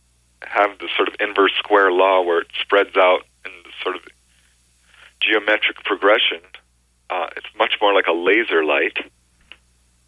[0.43, 4.03] have the sort of inverse square law where it spreads out in the sort of
[5.21, 6.41] geometric progression.
[7.11, 8.97] Uh, it's much more like a laser light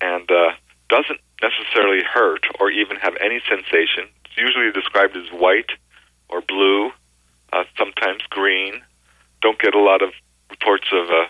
[0.02, 0.50] and uh,
[0.88, 4.08] doesn't necessarily hurt or even have any sensation.
[4.24, 5.70] It's usually described as white
[6.28, 6.90] or blue,
[7.52, 8.82] uh, sometimes green.
[9.40, 10.10] Don't get a lot of
[10.50, 11.26] reports of uh,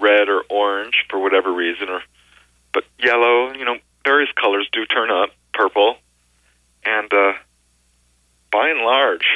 [0.00, 2.02] red or orange for whatever reason, or
[2.72, 3.52] but yellow.
[3.52, 5.96] You know, various colors do turn up, purple,
[6.84, 7.32] and uh,
[8.50, 9.26] by and large,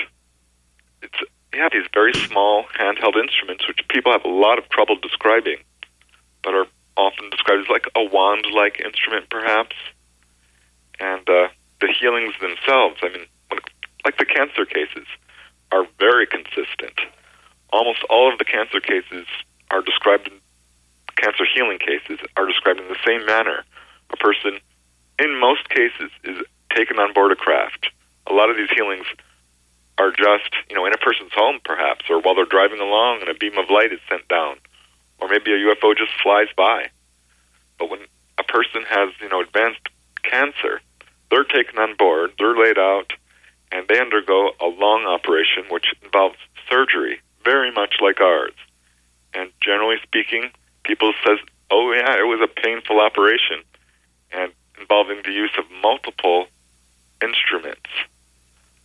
[1.03, 1.19] it's
[1.55, 5.59] yeah these very small handheld instruments which people have a lot of trouble describing,
[6.97, 9.77] often described as like a wand-like instrument, perhaps.
[11.01, 11.48] And uh,
[11.81, 13.27] the healings themselves, I mean,
[14.05, 15.06] like the cancer cases,
[15.70, 17.01] are very consistent.
[17.70, 19.27] Almost all of the cancer cases
[19.70, 20.31] are described
[21.16, 23.64] cancer healing cases are described in the same manner.
[24.10, 24.59] A person,
[25.19, 26.39] in most cases, is
[26.74, 27.89] taken on board a craft.
[28.27, 29.06] A lot of these healings
[29.98, 33.28] are just, you know, in a person's home, perhaps, or while they're driving along and
[33.28, 34.56] a beam of light is sent down,
[35.23, 36.90] or maybe a UFO just flies by.
[37.78, 38.01] But when
[38.39, 39.89] a person has, you know, advanced
[40.24, 40.81] cancer,
[41.31, 43.12] they're taken on board, they're laid out,
[43.70, 46.36] and they undergo a long operation which involves
[46.69, 48.53] surgery, very much like ours.
[49.32, 50.51] And generally speaking,
[50.85, 51.39] people says,
[51.70, 53.62] "Oh yeah, it was a painful operation,"
[54.32, 56.49] and involving the use of multiple
[57.23, 57.89] instruments.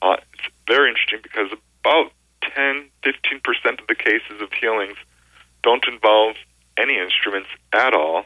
[0.01, 1.51] Uh, it's very interesting because
[1.81, 2.11] about
[2.41, 4.97] 10, 15 percent of the cases of healings
[5.63, 6.35] don't involve
[6.77, 8.25] any instruments at all,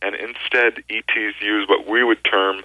[0.00, 2.62] and instead ETs use what we would term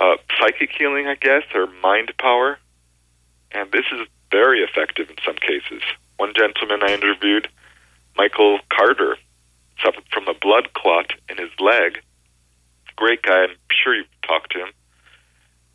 [0.00, 2.58] uh, psychic healing, I guess, or mind power.
[3.52, 5.82] And this is very effective in some cases.
[6.16, 7.48] One gentleman I interviewed,
[8.16, 9.16] Michael Carter,
[9.84, 12.00] suffered from a blood clot in his leg.
[12.96, 13.44] Great guy.
[13.44, 14.68] I'm sure you've talked to him.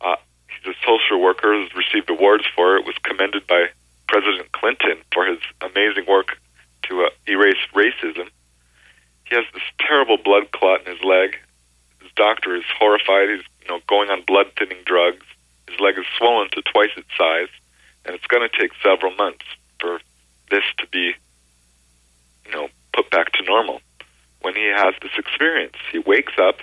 [0.00, 0.16] Uh,
[0.48, 1.54] he's a social worker.
[1.54, 2.84] Has received awards for it.
[2.84, 3.66] Was commended by
[4.08, 6.38] President Clinton for his amazing work
[6.88, 8.28] to uh, erase racism.
[9.24, 11.36] He has this terrible blood clot in his leg.
[12.00, 13.28] His doctor is horrified.
[13.30, 15.26] He's you know going on blood thinning drugs.
[15.68, 17.48] His leg is swollen to twice its size,
[18.04, 19.44] and it's going to take several months
[19.80, 20.00] for
[20.50, 21.12] this to be
[22.46, 23.80] you know put back to normal
[24.40, 25.76] when he has this experience.
[25.92, 26.56] He wakes up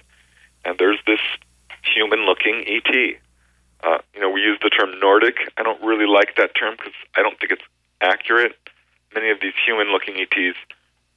[0.65, 1.19] and there's this
[1.83, 3.15] human looking ET.
[3.83, 5.35] Uh, you know, we use the term Nordic.
[5.57, 7.61] I don't really like that term because I don't think it's
[8.01, 8.55] accurate.
[9.15, 10.57] Many of these human looking ETs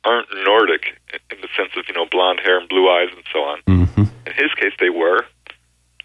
[0.04, 0.96] aren't Nordic
[1.30, 3.60] in the sense of, you know, blonde hair and blue eyes and so on.
[3.66, 4.04] Mm-hmm.
[4.26, 5.26] In his case, they were.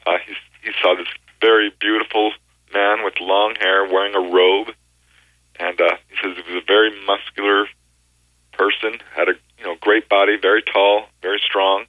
[0.06, 0.34] Uh, he,
[0.64, 1.08] he saw this
[1.40, 2.32] very beautiful
[2.74, 4.70] man with long hair wearing a robe.
[5.60, 7.68] And uh, he says he was a very muscular
[8.54, 11.86] person, had a you know great body, very tall, very strong.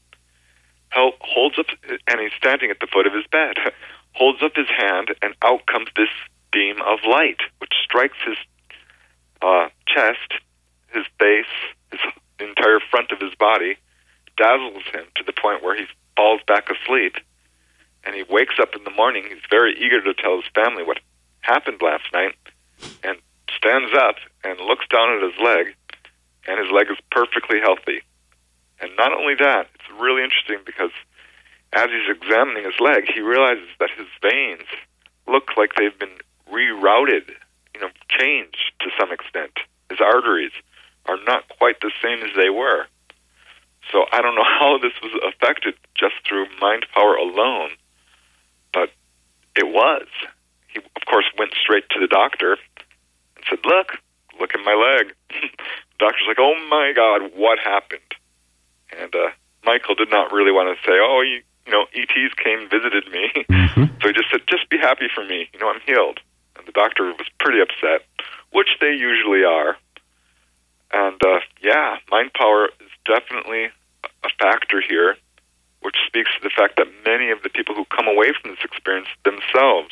[0.90, 1.66] Held, holds up,
[2.06, 3.56] and he's standing at the foot of his bed.
[4.12, 6.08] holds up his hand, and out comes this
[6.52, 8.36] beam of light, which strikes his
[9.44, 10.40] uh, chest,
[10.88, 11.52] his face,
[11.90, 12.00] his
[12.40, 13.76] entire front of his body,
[14.36, 15.84] dazzles him to the point where he
[16.16, 17.16] falls back asleep.
[18.04, 19.24] And he wakes up in the morning.
[19.28, 21.00] He's very eager to tell his family what
[21.40, 22.34] happened last night,
[23.02, 23.18] and
[23.56, 25.74] stands up and looks down at his leg
[26.46, 28.02] and his leg is perfectly healthy.
[28.80, 30.90] And not only that, it's really interesting because
[31.72, 34.68] as he's examining his leg, he realizes that his veins
[35.26, 36.18] look like they've been
[36.52, 37.32] rerouted,
[37.74, 39.52] you know, changed to some extent.
[39.90, 40.52] His arteries
[41.06, 42.86] are not quite the same as they were.
[43.92, 47.70] So I don't know how this was affected just through mind power alone,
[48.72, 48.90] but
[49.56, 50.06] it was.
[50.68, 52.56] He, of course, went straight to the doctor
[53.36, 53.98] and said, Look,
[54.40, 55.14] look at my leg.
[55.98, 58.00] doctor's like, "Oh my God, what happened?"
[58.98, 59.30] And uh,
[59.64, 63.30] Michael did not really want to say, "Oh, you, you know, ETs came visited me,"
[63.48, 63.84] mm-hmm.
[64.00, 65.48] so he just said, "Just be happy for me.
[65.52, 66.20] You know, I'm healed."
[66.64, 68.06] And the doctor was pretty upset,
[68.52, 69.76] which they usually are.
[70.92, 73.66] And uh, yeah, mind power is definitely
[74.24, 75.16] a factor here,
[75.82, 78.64] which speaks to the fact that many of the people who come away from this
[78.64, 79.90] experience themselves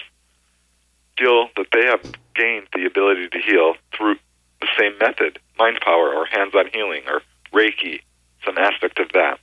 [1.19, 2.01] feel that they have
[2.35, 4.17] gained the ability to heal through
[4.61, 7.21] the same method mind power or hands on healing or
[7.53, 8.01] Reiki,
[8.47, 9.39] some aspect of that.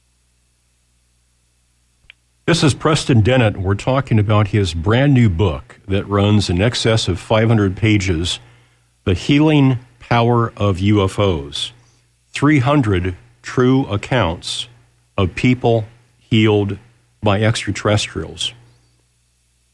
[2.50, 3.58] This is Preston Dennett.
[3.58, 8.40] We're talking about his brand new book that runs in excess of 500 pages
[9.04, 11.74] The Healing Power of UFOs
[12.30, 14.68] 300 true accounts
[15.16, 15.86] of people
[16.18, 16.80] healed
[17.22, 18.54] by extraterrestrials.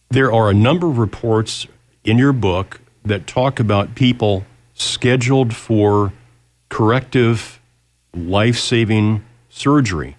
[0.10, 1.68] There are a number of reports
[2.04, 6.12] in your book that talk about people scheduled for
[6.68, 7.62] corrective,
[8.14, 10.18] life saving surgery.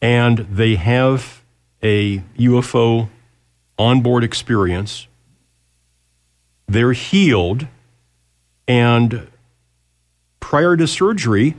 [0.00, 1.42] And they have
[1.82, 3.08] a UFO
[3.78, 5.06] onboard experience.
[6.66, 7.66] They're healed.
[8.66, 9.28] And
[10.40, 11.54] prior to surgery,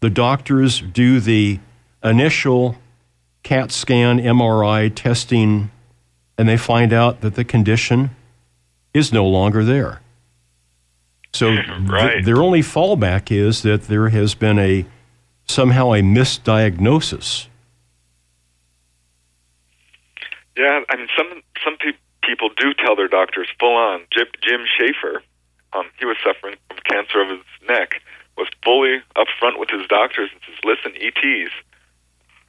[0.00, 1.60] the doctors do the
[2.02, 2.76] initial
[3.42, 5.70] CAT scan, MRI testing,
[6.36, 8.10] and they find out that the condition
[8.94, 10.00] is no longer there.
[11.32, 11.50] So
[11.80, 12.14] Right.
[12.14, 14.86] th- their only fallback is that there has been a
[15.46, 17.46] somehow a misdiagnosis.
[20.58, 24.02] Yeah, I mean, some some pe- people do tell their doctors full on.
[24.10, 25.22] Jim, Jim Schaefer,
[25.72, 28.02] um, he was suffering from cancer of his neck,
[28.36, 31.54] was fully upfront with his doctors and says, "Listen, ETs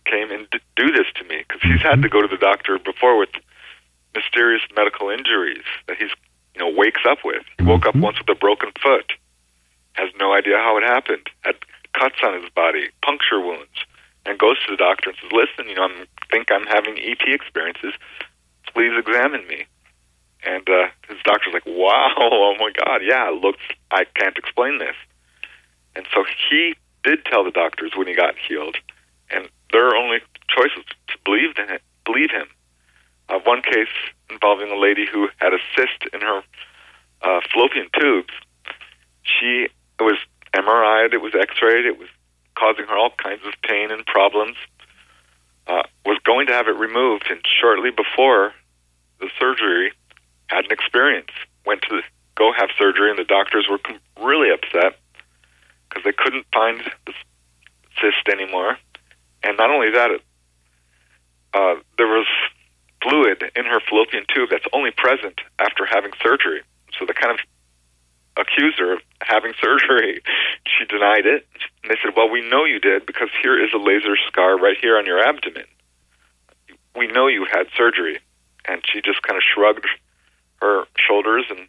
[0.06, 2.80] came and d- do this to me because he's had to go to the doctor
[2.80, 3.30] before with
[4.16, 6.10] mysterious medical injuries that he's
[6.56, 7.44] you know wakes up with.
[7.60, 9.14] He woke up once with a broken foot,
[9.94, 11.56] has no idea how it happened, had
[11.94, 13.86] cuts on his body, puncture wounds,
[14.30, 17.26] and goes to the doctor and says, "Listen, you know, I think I'm having ET
[17.26, 17.94] experiences.
[18.74, 19.66] Please examine me."
[20.46, 23.64] And uh, his doctor's like, "Wow, oh my God, yeah, it looks.
[23.90, 24.96] I can't explain this."
[25.96, 28.78] And so he did tell the doctors when he got healed,
[29.32, 32.48] and their only choice was to believe in it, believe him.
[33.30, 33.94] Uh, one case
[34.30, 36.42] involving a lady who had a cyst in her
[37.24, 38.34] uh, fallopian tubes.
[39.24, 39.68] She
[40.00, 40.18] it was
[40.54, 42.08] MRI'd, it was X-rayed, it was
[42.60, 44.58] causing her all kinds of pain and problems.
[45.68, 48.54] Uh, was going to have it removed, and shortly before
[49.20, 49.92] the surgery,
[50.48, 51.30] had an experience.
[51.66, 52.02] Went to the,
[52.36, 54.98] go have surgery, and the doctors were com- really upset
[55.88, 57.14] because they couldn't find the
[58.02, 58.78] cyst anymore.
[59.44, 60.22] And not only that, it,
[61.54, 62.28] uh, there was
[63.04, 66.62] fluid in her fallopian tube that's only present after having surgery.
[66.98, 67.40] So they kind of
[68.40, 70.22] accused her of having surgery.
[70.78, 71.46] She denied it.
[71.84, 74.78] And they said, Well, we know you did because here is a laser scar right
[74.80, 75.66] here on your abdomen.
[76.96, 78.20] We know you had surgery.
[78.66, 79.86] And she just kind of shrugged
[80.62, 81.68] her shoulders and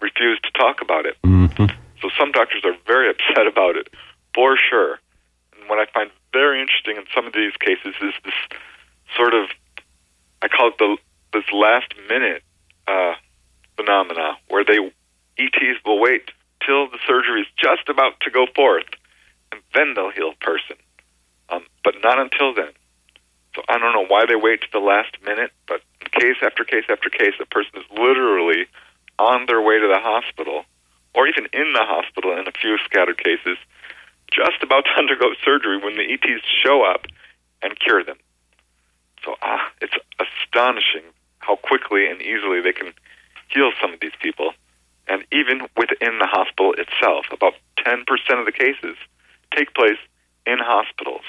[0.00, 1.16] refused to talk about it.
[1.22, 1.66] Mm-hmm.
[2.00, 3.88] So some doctors are very upset about it,
[4.34, 4.98] for sure.
[5.58, 8.34] And what I find very interesting in some of these cases is this
[9.16, 9.48] sort of,
[10.42, 10.96] I call it the
[11.32, 12.42] this last minute
[12.88, 13.14] uh,
[13.76, 14.78] phenomena, where they
[15.38, 16.30] ETs will wait
[16.64, 17.46] till the surgery is
[17.76, 18.86] just about to go forth,
[19.52, 20.76] and then they'll heal a person,
[21.48, 22.72] um, but not until then.
[23.54, 25.82] So I don't know why they wait to the last minute, but
[26.12, 28.66] case after case after case, the person is literally
[29.18, 30.64] on their way to the hospital,
[31.14, 33.58] or even in the hospital in a few scattered cases,
[34.30, 37.06] just about to undergo surgery when the ETs show up
[37.62, 38.16] and cure them.
[39.24, 41.02] So ah, it's astonishing
[41.40, 42.92] how quickly and easily they can
[43.48, 44.52] heal some of these people.
[45.08, 48.04] And even within the hospital itself, about 10%
[48.38, 48.96] of the cases
[49.54, 49.98] take place
[50.46, 51.24] in hospitals.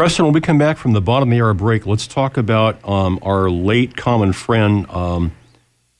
[0.00, 2.82] Preston, when we come back from the bottom of the hour break, let's talk about
[2.88, 5.32] um, our late common friend, um,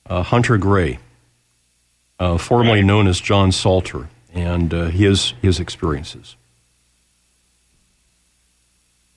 [0.07, 0.97] uh, Hunter Gray,
[2.17, 6.35] uh, formerly known as John Salter, and uh, his, his experiences.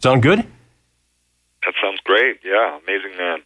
[0.01, 0.40] Sound good?
[0.40, 2.40] That sounds great.
[2.44, 3.39] Yeah, amazing man.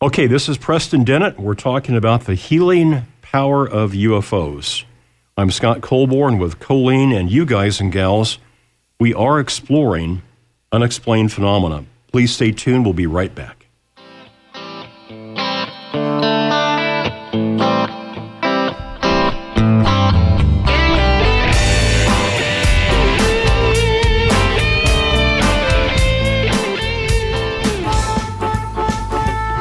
[0.00, 1.38] Okay, this is Preston Dennett.
[1.38, 4.84] We're talking about the healing power of UFOs.
[5.36, 8.38] I'm Scott Colborn with Colleen, and you guys and gals,
[8.98, 10.22] we are exploring
[10.72, 11.84] unexplained phenomena.
[12.12, 12.84] Please stay tuned.
[12.84, 13.66] We'll be right back.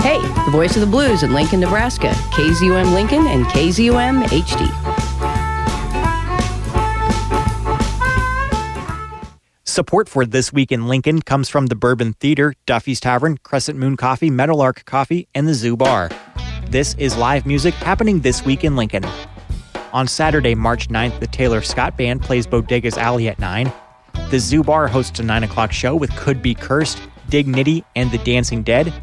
[0.01, 2.09] Hey, the voice of the blues in Lincoln, Nebraska.
[2.31, 4.88] KZUM Lincoln and KZUM HD.
[9.79, 13.95] Support for This Week in Lincoln comes from the Bourbon Theater, Duffy's Tavern, Crescent Moon
[13.95, 16.09] Coffee, Meadowlark Coffee, and the Zoo Bar.
[16.69, 19.05] This is live music happening this week in Lincoln.
[19.93, 23.71] On Saturday, March 9th, the Taylor Scott Band plays Bodega's Alley at 9.
[24.29, 28.17] The Zoo Bar hosts a 9 o'clock show with Could Be Cursed, Dignity, and The
[28.17, 28.93] Dancing Dead.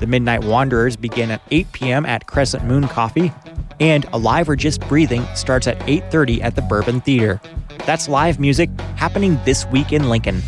[0.00, 2.06] The Midnight Wanderers begin at 8 p.m.
[2.06, 3.32] at Crescent Moon Coffee,
[3.80, 7.38] and Alive or Just Breathing starts at 8:30 at the Bourbon Theater.
[7.84, 10.42] That's live music happening this week in Lincoln.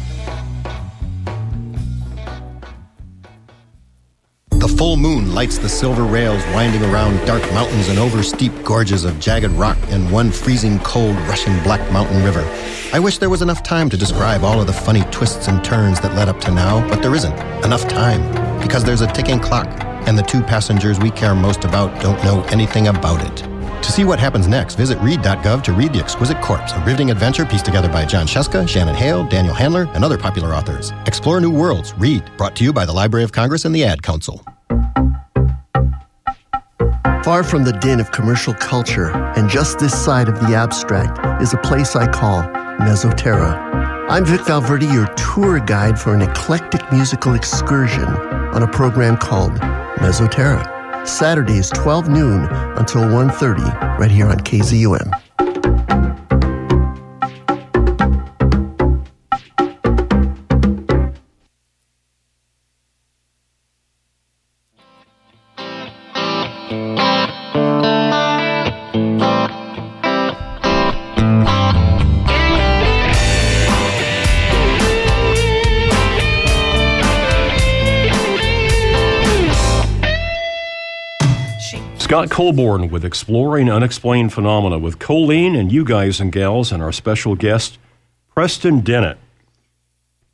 [4.83, 9.21] Full moon lights the silver rails winding around dark mountains and over steep gorges of
[9.21, 12.43] jagged rock and one freezing cold rushing black mountain river.
[12.93, 16.01] I wish there was enough time to describe all of the funny twists and turns
[16.01, 17.33] that led up to now, but there isn't
[17.65, 18.23] enough time
[18.61, 19.69] because there's a ticking clock
[20.09, 23.37] and the two passengers we care most about don't know anything about it.
[23.85, 27.47] To see what happens next, visit read.gov to read The Exquisite Corpse, a riveting adventure
[27.47, 30.93] pieced together by Jon Scieszka, Shannon Hale, Daniel Handler, and other popular authors.
[31.07, 31.95] Explore new worlds.
[31.99, 32.29] Read.
[32.37, 34.45] Brought to you by the Library of Congress and the Ad Council.
[37.25, 41.55] Far from the din of commercial culture, and just this side of the abstract, is
[41.55, 42.43] a place I call
[42.81, 44.09] Mesoterra.
[44.09, 49.53] I'm Vic Valverde, your tour guide for an eclectic musical excursion on a program called
[49.99, 51.07] Mesoterra.
[51.07, 52.45] Saturdays 12 noon
[52.77, 55.22] until 1.30 right here on KZUM.
[82.23, 86.93] Scott Colborn with Exploring Unexplained Phenomena with Colleen and you guys and gals and our
[86.93, 87.79] special guest,
[88.33, 89.19] Preston Dennett.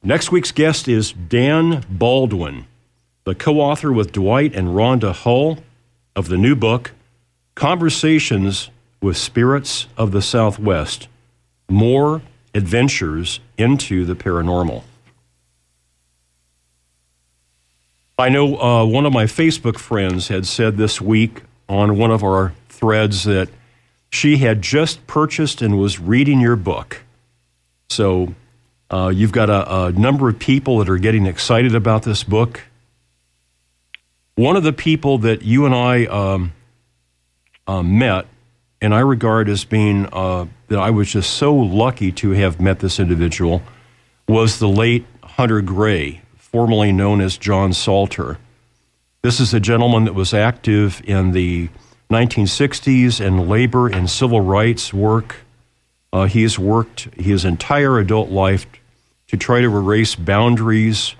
[0.03, 2.67] Next week's guest is Dan Baldwin,
[3.25, 5.61] the co author with Dwight and Rhonda Hull
[6.15, 6.93] of the new book,
[7.55, 8.69] Conversations
[9.01, 11.09] with Spirits of the Southwest
[11.71, 12.21] More
[12.53, 14.83] Adventures into the Paranormal.
[18.19, 22.25] I know uh, one of my Facebook friends had said this week on one of
[22.25, 23.49] our threads that
[24.11, 27.03] she had just purchased and was reading your book.
[27.91, 28.35] So
[28.91, 32.63] uh, you've got a, a, number of people that are getting excited about this book.
[34.35, 36.53] One of the people that you and I um,
[37.67, 38.27] uh, met,
[38.81, 42.79] and I regard as being uh, that I was just so lucky to have met
[42.79, 43.63] this individual,
[44.27, 48.39] was the late Hunter Gray, formerly known as John Salter.
[49.21, 51.71] This is a gentleman that was active in the
[52.09, 55.39] 1960s and labor and civil rights work.
[56.13, 58.65] Uh, he has worked his entire adult life
[59.27, 61.17] to try to erase boundaries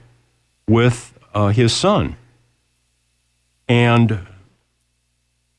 [0.69, 2.17] with uh, his son.
[3.69, 4.27] And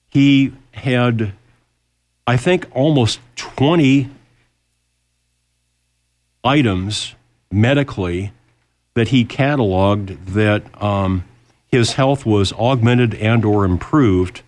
[0.10, 1.34] he had,
[2.28, 4.10] I think, almost 20
[6.44, 7.16] items
[7.52, 8.32] medically
[8.94, 11.24] that he cataloged that um,
[11.68, 14.42] his health was augmented and or improved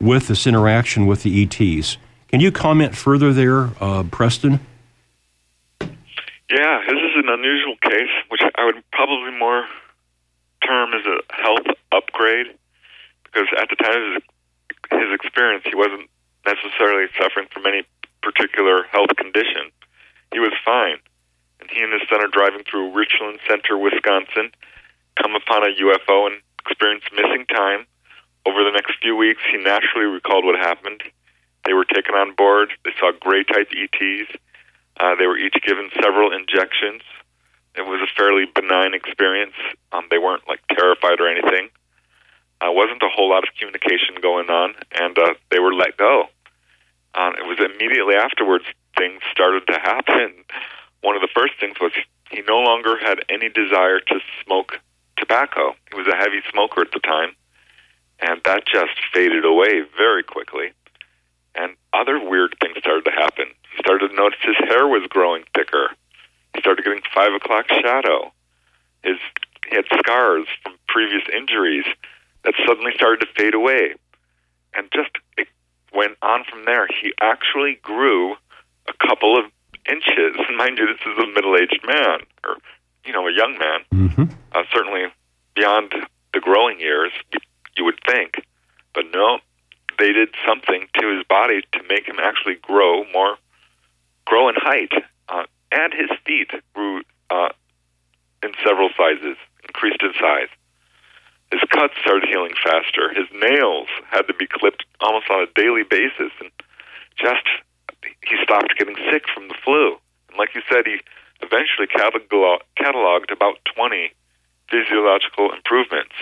[0.00, 1.96] with this interaction with the ETs.
[2.28, 4.60] Can you comment further there, uh, Preston?
[5.80, 9.66] Yeah, this is an unusual case, which I would probably more
[10.66, 12.58] term as a health upgrade
[13.24, 14.24] because at the time of his,
[14.90, 16.10] his experience, he wasn't
[16.46, 17.84] necessarily suffering from any
[18.22, 19.70] particular health condition.
[20.32, 20.98] He was fine.
[21.60, 24.50] And he and his son are driving through Richland Center, Wisconsin,
[25.20, 27.86] come upon a UFO and experience missing time.
[28.46, 31.02] Over the next few weeks, he naturally recalled what happened.
[31.64, 32.70] They were taken on board.
[32.84, 34.30] They saw gray type ETs.
[34.98, 37.02] Uh, they were each given several injections.
[37.76, 39.54] It was a fairly benign experience.
[39.92, 41.68] Um, they weren't like terrified or anything.
[42.60, 46.24] Uh, wasn't a whole lot of communication going on, and uh, they were let go.
[47.14, 48.64] Uh, it was immediately afterwards
[48.96, 50.44] things started to happen.
[51.02, 51.92] One of the first things was
[52.30, 54.80] he no longer had any desire to smoke
[55.16, 55.74] tobacco.
[55.90, 57.36] He was a heavy smoker at the time,
[58.20, 60.72] and that just faded away very quickly.
[61.54, 63.46] And other weird things started to happen.
[63.72, 65.90] He started to notice his hair was growing thicker.
[66.56, 68.32] He started getting five o'clock shadow.
[69.04, 69.18] His
[69.68, 71.84] he had scars from previous injuries
[72.44, 73.94] that suddenly started to fade away,
[74.72, 75.48] and just it
[75.92, 76.86] went on from there.
[76.86, 78.36] He actually grew
[78.88, 79.44] a couple of
[79.90, 80.36] inches.
[80.56, 82.56] Mind you, this is a middle-aged man, or
[83.04, 83.80] you know, a young man.
[83.92, 84.24] Mm-hmm.
[84.52, 85.04] Uh, certainly
[85.54, 85.92] beyond
[86.32, 87.12] the growing years,
[87.76, 88.40] you would think,
[88.94, 89.40] but no,
[89.98, 93.36] they did something to his body to make him actually grow more,
[94.24, 94.92] grow in height.
[95.72, 97.50] And his feet grew uh,
[98.42, 99.36] in several sizes,
[99.66, 100.48] increased in size.
[101.50, 103.12] His cuts started healing faster.
[103.14, 106.50] His nails had to be clipped almost on a daily basis, and
[107.16, 107.46] just
[108.02, 109.96] he stopped getting sick from the flu.
[110.28, 110.98] And like you said, he
[111.40, 114.12] eventually catalog- cataloged about 20
[114.70, 116.14] physiological improvements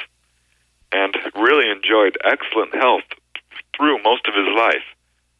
[0.92, 3.08] and really enjoyed excellent health
[3.76, 4.84] through most of his life.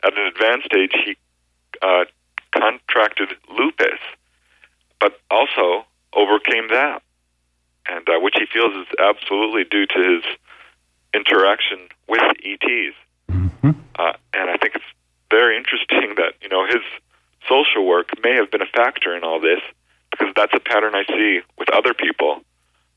[0.04, 1.16] At an advanced age, he
[1.82, 2.04] uh,
[2.56, 3.98] contracted lupus,
[5.00, 7.02] but also overcame that,
[7.88, 10.24] and uh, which he feels is absolutely due to his
[11.12, 12.96] interaction with ETs.
[13.30, 13.70] Mm-hmm.
[13.98, 14.84] Uh, and I think it's
[15.30, 16.82] very interesting that you know his
[17.48, 19.60] social work may have been a factor in all this
[20.10, 22.40] because that's a pattern I see with other people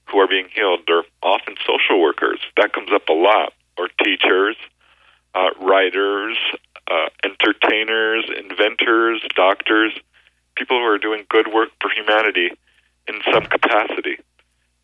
[0.05, 0.81] who are being healed.
[0.88, 2.39] They're often social workers.
[2.55, 4.55] That comes up a lot, or teachers,
[5.35, 6.38] uh, writers,
[6.89, 9.93] uh, entertainers, inventors, doctors,
[10.55, 12.51] people who are doing good work for humanity
[13.07, 14.18] in some capacity.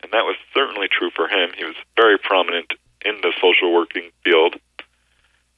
[0.01, 1.51] And that was certainly true for him.
[1.57, 2.73] He was very prominent
[3.05, 4.55] in the social working field.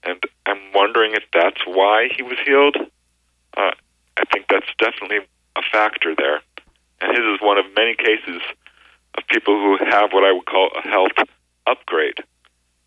[0.04, 2.78] And I'm wondering if that's why he was healed.
[3.58, 3.72] Uh,
[4.18, 5.20] I think that's definitely
[5.56, 6.42] a factor there.
[7.02, 8.42] And his is one of many cases
[9.18, 11.18] of people who have what I would call a health
[11.68, 12.24] upgrade.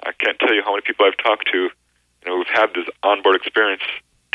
[0.03, 1.71] I can't tell you how many people I've talked to,
[2.29, 3.83] you know, who've had this onboard experience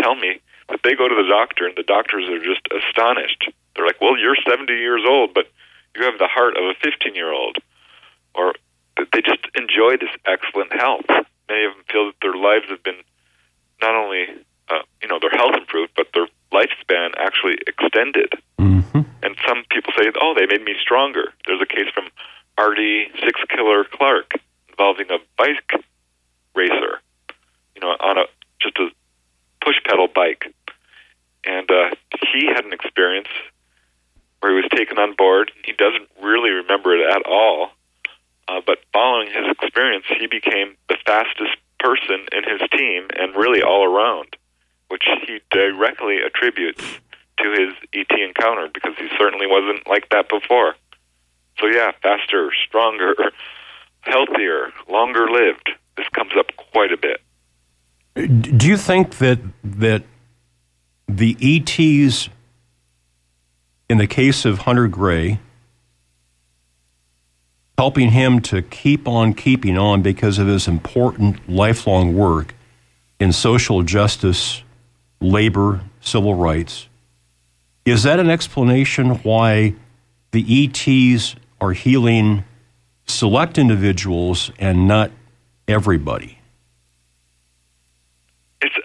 [0.02, 0.40] tell me
[0.70, 3.52] that they go to the doctor and the doctors are just astonished.
[3.76, 5.46] They're like, "Well, you're 70 years old, but
[5.96, 7.58] you have the heart of a 15 year old,"
[8.34, 8.54] or
[8.98, 11.06] they just enjoy this excellent health.
[11.50, 13.02] Many of them feel that their lives have been
[13.82, 14.26] not only,
[14.70, 18.34] uh, you know, their health improved, but their lifespan actually extended.
[18.58, 19.02] Mm-hmm.
[19.22, 21.34] And some people say, oh, they made me stronger.
[21.46, 22.10] There's a case from
[22.58, 23.08] R.D.
[23.20, 24.34] Six Killer Clark
[24.70, 25.84] involving a bike
[26.56, 27.00] racer,
[27.76, 28.26] you know, on a
[28.62, 28.90] just a
[29.64, 30.54] push pedal bike.
[31.46, 31.96] And uh,
[32.32, 33.28] he had an experience
[34.40, 35.52] where he was taken on board.
[35.66, 37.72] He doesn't really remember it at all.
[38.48, 43.62] Uh, but following his experience, he became the fastest person in his team and really
[43.62, 44.36] all around
[44.94, 46.84] which he directly attributes
[47.40, 50.76] to his ET encounter because he certainly wasn't like that before.
[51.60, 53.16] So, yeah, faster, stronger,
[54.02, 55.72] healthier, longer lived.
[55.98, 57.22] This comes up quite a bit.
[58.16, 60.04] Do you think that that
[61.08, 62.30] the ETs,
[63.90, 65.40] in the case of Hunter Gray,
[67.78, 72.54] helping him to keep on keeping on because of his important lifelong work
[73.20, 74.64] in social justice
[75.20, 76.88] labor, civil rights.
[77.86, 79.74] Is that an explanation why
[80.32, 82.44] the ETs are healing
[83.06, 85.12] select individuals and not
[85.68, 86.40] everybody?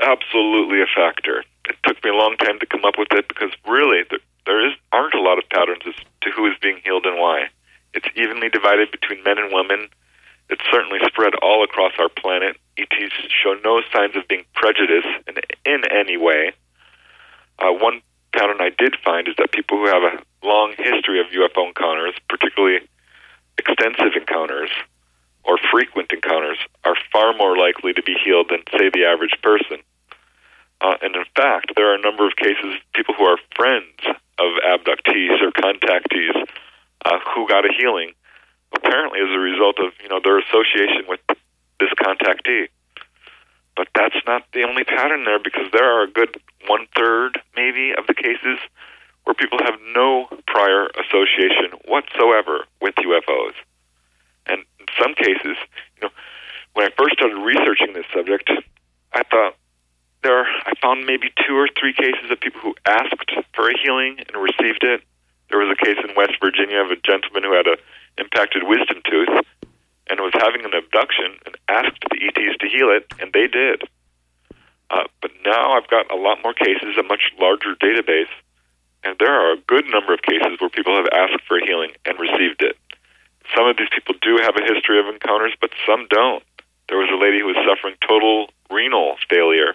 [0.09, 1.45] Absolutely a factor.
[1.69, 4.67] It took me a long time to come up with it because really there, there
[4.67, 7.49] is aren't a lot of patterns as to who is being healed and why.
[7.93, 9.89] It's evenly divided between men and women.
[10.49, 12.57] It's certainly spread all across our planet.
[12.79, 15.35] ETs show no signs of being prejudiced in,
[15.67, 16.53] in any way.
[17.59, 18.01] Uh, one
[18.33, 22.15] pattern I did find is that people who have a long history of UFO encounters,
[22.31, 22.81] particularly
[23.59, 24.71] extensive encounters
[25.45, 29.85] or frequent encounters, are far more likely to be healed than, say, the average person.
[30.81, 33.99] Uh, and in fact, there are a number of cases people who are friends
[34.39, 36.47] of abductees or contactees
[37.05, 38.13] uh, who got a healing,
[38.75, 41.21] apparently as a result of you know their association with
[41.81, 42.69] this contactee.
[43.77, 47.93] But that's not the only pattern there because there are a good one third, maybe,
[47.97, 48.59] of the cases
[49.25, 53.55] where people have no prior association whatsoever with UFOs.
[54.47, 55.57] And in some cases,
[55.97, 56.11] you know,
[56.73, 58.51] when I first started researching this subject,
[59.13, 59.55] I thought
[60.29, 64.21] there I found maybe two or three cases of people who asked for a healing
[64.29, 65.01] and received it.
[65.49, 67.81] There was a case in West Virginia of a gentleman who had a
[68.21, 69.33] impacted wisdom tooth
[70.13, 73.89] and was having an abduction and asked the ETs to heal it, and they did.
[74.91, 78.33] Uh, but now I've got a lot more cases, a much larger database,
[79.05, 81.93] and there are a good number of cases where people have asked for a healing
[82.05, 82.77] and received it.
[83.57, 86.45] Some of these people do have a history of encounters, but some don't.
[86.89, 89.73] There was a lady who was suffering total renal failure.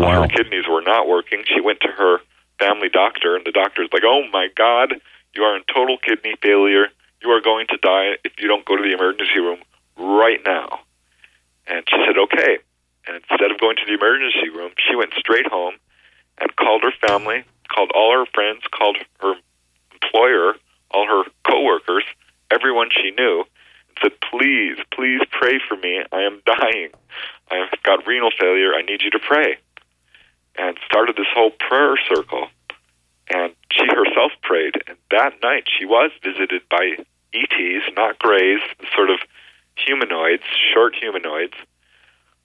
[0.00, 0.22] Wow.
[0.22, 1.44] Her kidneys were not working.
[1.46, 2.18] She went to her
[2.58, 4.94] family doctor, and the doctor's like, "Oh my God,
[5.34, 6.88] you are in total kidney failure
[7.22, 9.60] you are going to die if you don't go to the emergency room
[9.96, 10.80] right now.
[11.66, 12.58] And she said, okay.
[13.06, 15.74] And instead of going to the emergency room, she went straight home
[16.40, 19.34] and called her family, called all her friends, called her
[19.92, 20.54] employer,
[20.90, 22.04] all her coworkers,
[22.50, 23.44] everyone she knew,
[23.88, 26.02] and said, please, please pray for me.
[26.12, 26.90] I am dying.
[27.50, 28.72] I have got renal failure.
[28.74, 29.58] I need you to pray.
[30.60, 32.48] And started this whole prayer circle.
[33.32, 34.74] And she herself prayed.
[34.86, 36.96] And that night she was visited by
[37.32, 38.60] ETs, not Greys,
[38.94, 39.20] sort of
[39.76, 40.42] humanoids,
[40.74, 41.54] short humanoids,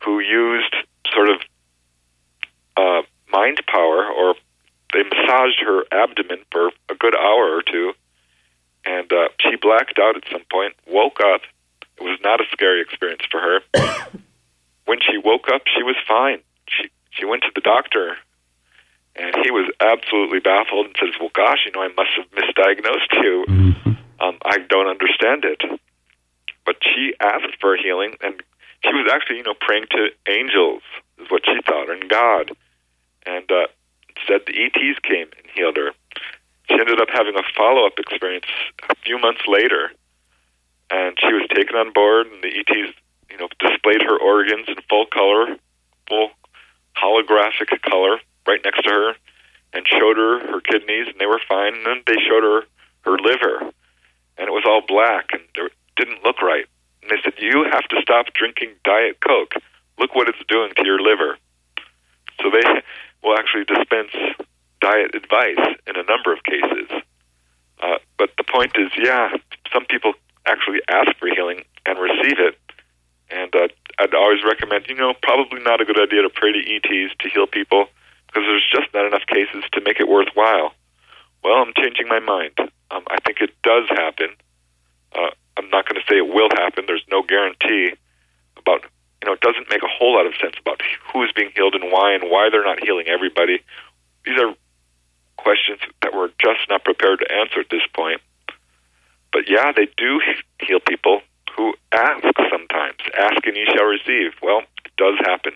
[0.03, 0.75] who used
[1.13, 1.37] sort of
[2.77, 3.01] uh,
[3.31, 4.35] mind power, or
[4.93, 7.93] they massaged her abdomen for a good hour or two,
[8.85, 11.41] and uh, she blacked out at some point, woke up.
[11.97, 13.59] It was not a scary experience for her.
[14.85, 16.39] when she woke up, she was fine.
[16.67, 18.17] She she went to the doctor,
[19.15, 23.13] and he was absolutely baffled and says, "Well, gosh, you know, I must have misdiagnosed
[23.23, 23.45] you.
[23.47, 23.89] Mm-hmm.
[24.19, 25.61] Um, I don't understand it."
[26.65, 28.41] But she asked for healing, and
[28.83, 30.81] she was actually, you know, praying to angels,
[31.19, 32.51] is what she thought, and God.
[33.25, 33.67] And uh,
[34.27, 35.91] said the ETs came and healed her.
[36.69, 38.45] She ended up having a follow up experience
[38.89, 39.91] a few months later,
[40.89, 42.93] and she was taken on board, and the ETs,
[43.29, 45.57] you know, displayed her organs in full color,
[47.05, 49.13] holographic color, right next to her,
[49.73, 51.75] and showed her her kidneys, and they were fine.
[51.75, 52.63] And then they showed her
[53.05, 53.71] her liver,
[54.37, 56.65] and it was all black, and it didn't look right.
[57.01, 59.53] And they said, "You have to stop drinking Diet Coke.
[59.99, 61.37] Look what it's doing to your liver."
[62.41, 62.65] So they
[63.23, 64.11] will actually dispense
[64.81, 66.89] diet advice in a number of cases.
[67.81, 69.29] Uh, but the point is, yeah,
[69.73, 70.13] some people
[70.45, 72.57] actually ask for healing and receive it.
[73.29, 73.67] And uh,
[73.99, 77.29] I'd always recommend, you know, probably not a good idea to pray to ETs to
[77.29, 77.87] heal people
[78.27, 80.73] because there's just not enough cases to make it worthwhile.
[81.43, 82.53] Well, I'm changing my mind.
[82.91, 84.29] Um, I think it does happen.
[85.13, 86.85] Uh, I'm not going to say it will happen.
[86.87, 87.93] There's no guarantee
[88.57, 88.83] about
[89.25, 90.81] you know, it doesn't make a whole lot of sense about
[91.11, 93.63] who is being healed and why and why they're not healing everybody.
[94.23, 94.53] These are
[95.37, 98.21] questions that we're just not prepared to answer at this point.
[99.31, 100.21] But yeah, they do
[100.61, 101.21] heal people
[101.57, 102.97] who ask sometimes.
[103.17, 104.33] Ask and ye shall receive.
[104.43, 105.53] Well, it does happen.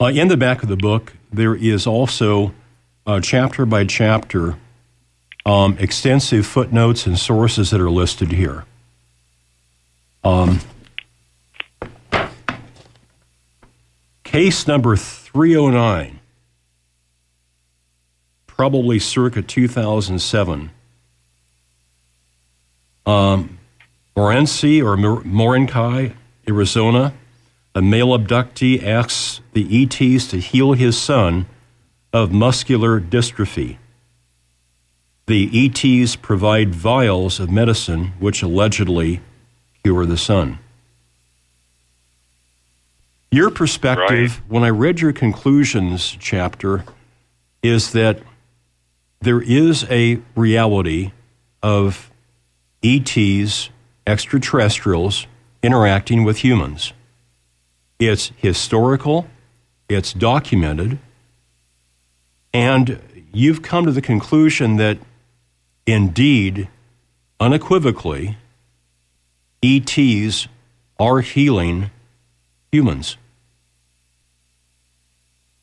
[0.00, 2.54] Uh, in the back of the book, there is also
[3.04, 4.56] uh, chapter by chapter,
[5.44, 8.64] um, extensive footnotes and sources that are listed here.
[10.22, 10.60] Um,
[14.22, 16.20] case number 309,
[18.46, 20.70] probably circa 2007.
[23.06, 23.58] Um,
[24.16, 26.14] Morenci or Morinkai,
[26.48, 27.14] Arizona,
[27.74, 31.46] a male abductee asks the ETs to heal his son
[32.12, 33.78] of muscular dystrophy.
[35.26, 39.20] The ETs provide vials of medicine which allegedly
[39.82, 40.58] cure the son.
[43.30, 44.50] Your perspective, right.
[44.50, 46.84] when I read your conclusions chapter,
[47.62, 48.18] is that
[49.22, 51.12] there is a reality
[51.62, 52.11] of
[52.82, 53.70] ETs,
[54.06, 55.26] extraterrestrials,
[55.62, 56.92] interacting with humans.
[57.98, 59.28] It's historical,
[59.88, 60.98] it's documented,
[62.52, 63.00] and
[63.32, 64.98] you've come to the conclusion that
[65.86, 66.68] indeed,
[67.38, 68.36] unequivocally,
[69.62, 70.48] ETs
[70.98, 71.90] are healing
[72.70, 73.16] humans.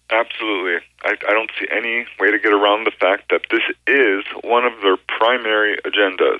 [0.09, 0.85] Absolutely.
[1.03, 4.65] I, I, don't see any way to get around the fact that this is one
[4.65, 6.39] of their primary agendas.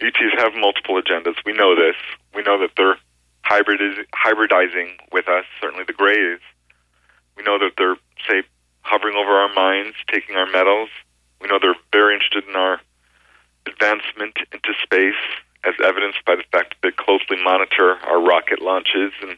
[0.00, 1.34] ETs have multiple agendas.
[1.44, 1.96] We know this.
[2.34, 2.96] We know that they're
[3.44, 6.40] hybridiz- hybridizing with us, certainly the Greys.
[7.36, 7.96] We know that they're,
[8.28, 8.42] say,
[8.82, 10.88] hovering over our minds, taking our metals.
[11.40, 12.80] We know they're very interested in our
[13.66, 15.20] advancement into space,
[15.64, 19.36] as evidenced by the fact that they closely monitor our rocket launches and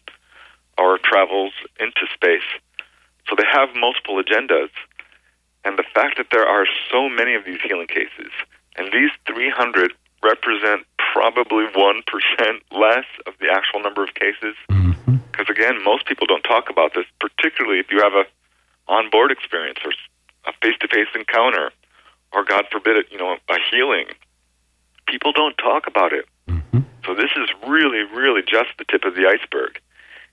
[0.79, 2.47] our travels into space.
[3.29, 4.71] So they have multiple agendas.
[5.65, 8.33] And the fact that there are so many of these healing cases,
[8.77, 9.93] and these 300
[10.23, 12.03] represent probably 1%
[12.73, 14.55] less of the actual number of cases.
[14.69, 15.53] Because mm-hmm.
[15.53, 18.25] again, most people don't talk about this, particularly if you have a
[18.89, 19.93] on-board experience or
[20.47, 21.71] a face-to-face encounter
[22.33, 24.07] or God forbid it, you know, a healing.
[25.07, 26.25] People don't talk about it.
[26.49, 26.81] Mm-hmm.
[27.05, 29.81] So this is really, really just the tip of the iceberg.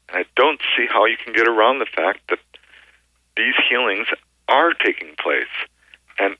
[0.07, 2.39] And I don't see how you can get around the fact that
[3.35, 4.07] these healings
[4.47, 5.51] are taking place.
[6.17, 6.35] And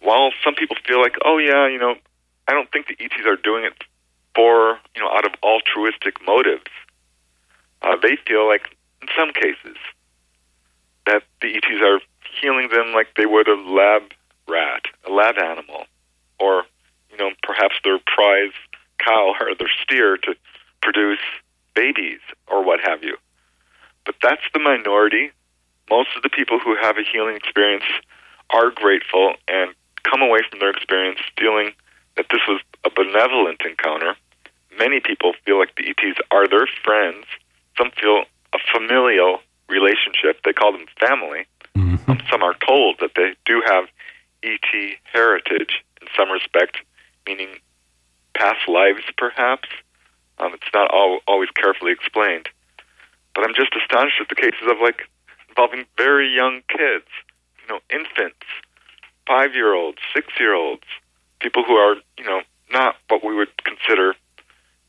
[0.00, 1.94] while some people feel like, oh yeah, you know,
[2.48, 3.72] I don't think the ETs are doing it
[4.34, 6.70] for, you know, out of altruistic motives.
[7.82, 9.76] Uh, they feel like, in some cases,
[11.06, 12.00] that the ETs are
[12.40, 14.02] healing them like they would a lab
[14.48, 15.84] rat, a lab animal,
[16.40, 16.64] or
[17.10, 18.52] you know perhaps their prize
[18.98, 20.34] cow or their steer to
[20.82, 21.20] produce
[21.74, 23.16] babies or what have you.
[24.04, 25.30] But that's the minority.
[25.90, 27.84] Most of the people who have a healing experience
[28.50, 31.72] are grateful and come away from their experience feeling
[32.16, 34.16] that this was a benevolent encounter.
[34.78, 37.26] Many people feel like the ETs are their friends.
[37.78, 39.38] Some feel a familial
[39.68, 40.42] relationship.
[40.44, 41.46] They call them family.
[41.76, 42.10] Mm-hmm.
[42.10, 43.84] Um, some are told that they do have
[44.42, 46.78] ET heritage in some respect,
[47.26, 47.48] meaning
[48.34, 49.68] past lives, perhaps.
[50.38, 52.48] Um, it's not all, always carefully explained.
[53.34, 55.08] But I'm just astonished at the cases of like
[55.48, 57.06] involving very young kids,
[57.62, 58.46] you know, infants,
[59.26, 60.84] five year olds, six year olds,
[61.44, 62.40] people who are, you know,
[62.72, 64.14] not what we would consider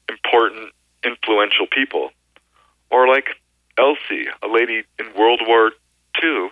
[0.07, 0.71] important,
[1.03, 2.11] influential people.
[2.89, 3.35] Or like
[3.77, 5.71] Elsie, a lady in World War
[6.23, 6.47] II,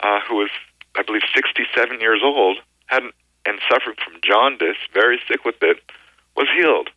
[0.00, 0.50] uh, who was,
[0.96, 3.02] I believe, 67 years old, had
[3.46, 5.78] and suffering from jaundice, very sick with it,
[6.36, 6.90] was healed.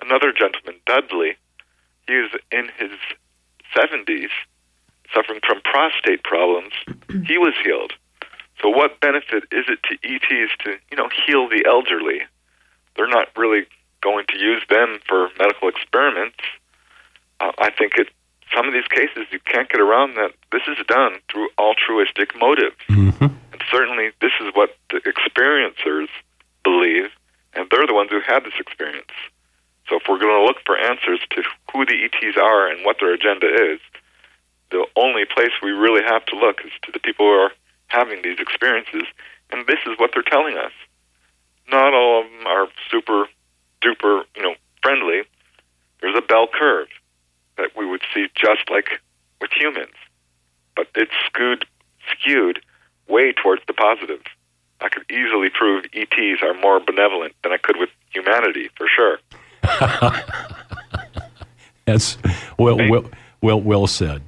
[0.00, 1.36] Another gentleman, Dudley,
[2.06, 2.92] he was in his
[3.76, 4.30] 70s,
[5.12, 6.72] suffering from prostate problems.
[7.26, 7.94] he was healed.
[8.60, 12.22] So, what benefit is it to ETs to, you know, heal the elderly?
[12.96, 13.66] They're not really
[14.00, 16.38] going to use them for medical experiments.
[17.40, 18.08] Uh, I think it
[18.54, 22.76] some of these cases you can't get around that this is done through altruistic motives.
[22.88, 23.24] Mm-hmm.
[23.24, 26.08] And certainly this is what the experiencers
[26.64, 27.10] believe,
[27.54, 29.12] and they're the ones who had this experience.
[29.88, 32.96] So if we're going to look for answers to who the ETs are and what
[33.00, 33.80] their agenda is,
[34.70, 37.52] the only place we really have to look is to the people who are
[37.88, 39.04] having these experiences,
[39.50, 40.72] and this is what they're telling us.
[41.70, 43.26] Not all of them are super
[43.82, 45.22] duper, you know, friendly.
[46.00, 46.88] There's a bell curve
[47.56, 49.00] that we would see just like
[49.40, 49.94] with humans,
[50.76, 51.64] but it's skewed
[52.10, 52.60] skewed
[53.08, 54.22] way towards the positive.
[54.80, 59.18] I could easily prove ETs are more benevolent than I could with humanity, for sure.
[61.84, 62.16] That's
[62.58, 63.04] well, well,
[63.40, 64.22] well, well said.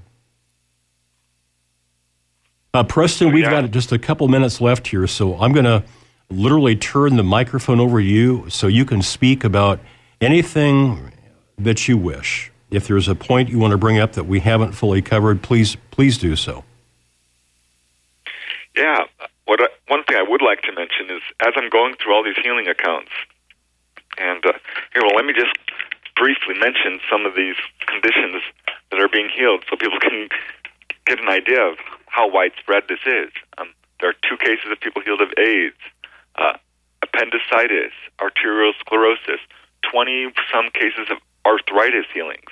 [2.72, 5.82] Uh, Preston, we've got just a couple minutes left here, so I'm going to
[6.30, 9.80] literally turn the microphone over to you so you can speak about
[10.20, 11.12] anything
[11.58, 12.52] that you wish.
[12.70, 15.76] If there's a point you want to bring up that we haven't fully covered, please
[15.90, 16.62] please do so.
[18.76, 19.06] Yeah,
[19.46, 22.22] what I, one thing I would like to mention is as I'm going through all
[22.22, 23.10] these healing accounts,
[24.16, 24.52] and uh,
[24.94, 25.58] here, well, let me just
[26.14, 27.56] briefly mention some of these
[27.88, 28.44] conditions
[28.92, 30.28] that are being healed, so people can
[31.06, 31.76] get an idea of
[32.10, 33.30] how widespread this is.
[33.58, 33.68] Um,
[34.00, 35.78] there are two cases of people healed of AIDS,
[36.36, 36.54] uh,
[37.02, 39.40] appendicitis, arterial sclerosis,
[39.90, 42.50] 20 some cases of arthritis healings,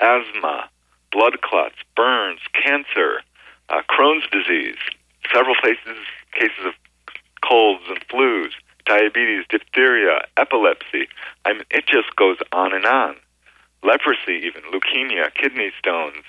[0.00, 0.68] asthma,
[1.10, 3.20] blood clots, burns, cancer,
[3.68, 4.78] uh, Crohn's disease,
[5.32, 5.98] several places,
[6.32, 6.74] cases of
[7.46, 8.50] colds and flus,
[8.86, 11.08] diabetes, diphtheria, epilepsy.
[11.44, 13.16] I mean, it just goes on and on.
[13.82, 16.24] Leprosy, even leukemia, kidney stones,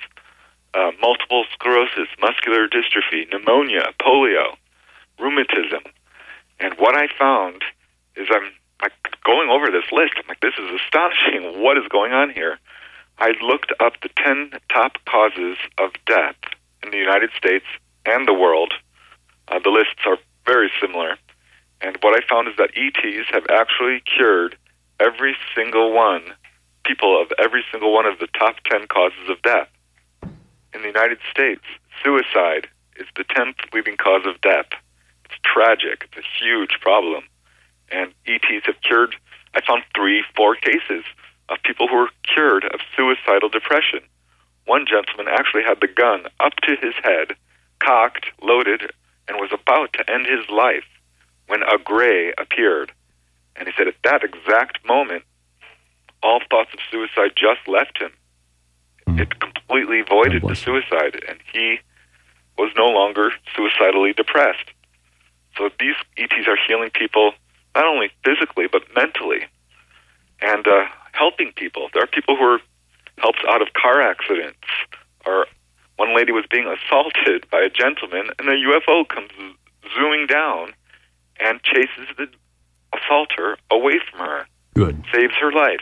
[0.73, 4.55] uh, multiple sclerosis, muscular dystrophy, pneumonia, polio,
[5.19, 5.83] rheumatism.
[6.59, 7.63] And what I found
[8.15, 8.51] is I'm
[8.81, 8.93] like
[9.23, 10.13] going over this list.
[10.17, 11.59] I'm like, this is astonishing.
[11.63, 12.59] What is going on here?
[13.19, 16.35] I looked up the 10 top causes of death
[16.83, 17.65] in the United States
[18.05, 18.73] and the world.
[19.47, 21.15] Uh, the lists are very similar.
[21.81, 24.57] And what I found is that ETs have actually cured
[24.99, 26.23] every single one,
[26.85, 29.67] people of every single one of the top 10 causes of death.
[30.73, 31.61] In the United States,
[32.03, 32.67] suicide
[32.97, 34.65] is the 10th leading cause of death.
[35.25, 36.09] It's tragic.
[36.09, 37.23] It's a huge problem.
[37.91, 39.15] And ETs have cured,
[39.53, 41.03] I found three, four cases
[41.49, 43.99] of people who were cured of suicidal depression.
[44.65, 47.35] One gentleman actually had the gun up to his head,
[47.79, 48.91] cocked, loaded,
[49.27, 50.85] and was about to end his life
[51.47, 52.91] when a gray appeared.
[53.55, 55.23] And he said at that exact moment,
[56.23, 58.11] all thoughts of suicide just left him.
[59.13, 59.21] Mm.
[59.21, 61.79] It completely voided the suicide, and he
[62.57, 64.71] was no longer suicidally depressed.
[65.57, 67.33] So these ETs are healing people
[67.75, 69.45] not only physically but mentally,
[70.41, 71.89] and uh, helping people.
[71.93, 72.59] There are people who are
[73.17, 74.67] helped out of car accidents,
[75.25, 75.47] or
[75.97, 79.31] one lady was being assaulted by a gentleman, and a UFO comes
[79.95, 80.73] zooming down
[81.39, 82.27] and chases the
[82.95, 84.45] assaulter away from her.
[84.75, 85.03] Good.
[85.13, 85.81] Saves her life.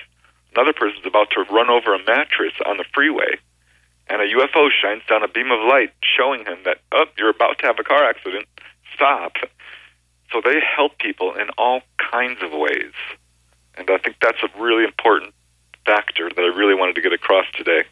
[0.56, 3.40] Another person is about to run over a mattress on the freeway,
[4.08, 7.60] and a UFO shines down a beam of light showing him that, oh, you're about
[7.60, 8.46] to have a car accident.
[8.94, 9.34] Stop.
[10.32, 12.94] So they help people in all kinds of ways.
[13.76, 15.34] And I think that's a really important
[15.86, 17.84] factor that I really wanted to get across today.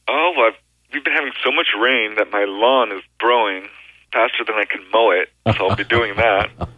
[0.06, 0.54] Oh, I've,
[0.92, 3.66] we've been having so much rain that my lawn is growing
[4.12, 6.50] faster than I can mow it, so I'll be doing that.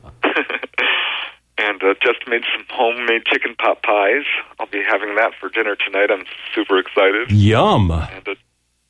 [1.70, 4.24] and uh, just made some homemade chicken pot pies.
[4.58, 6.10] I'll be having that for dinner tonight.
[6.10, 6.24] I'm
[6.54, 7.30] super excited.
[7.30, 7.90] Yum!
[7.92, 8.34] And, uh,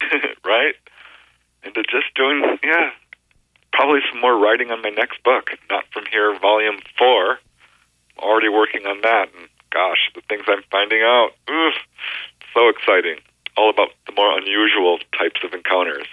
[0.45, 0.75] right?
[1.63, 2.91] And uh, just doing, yeah,
[3.73, 5.51] probably some more writing on my next book.
[5.69, 7.33] Not from here, volume four.
[8.19, 11.75] I'm Already working on that, and gosh, the things I'm finding out, oof,
[12.55, 13.17] so exciting.
[13.57, 16.07] All about the more unusual types of encounters,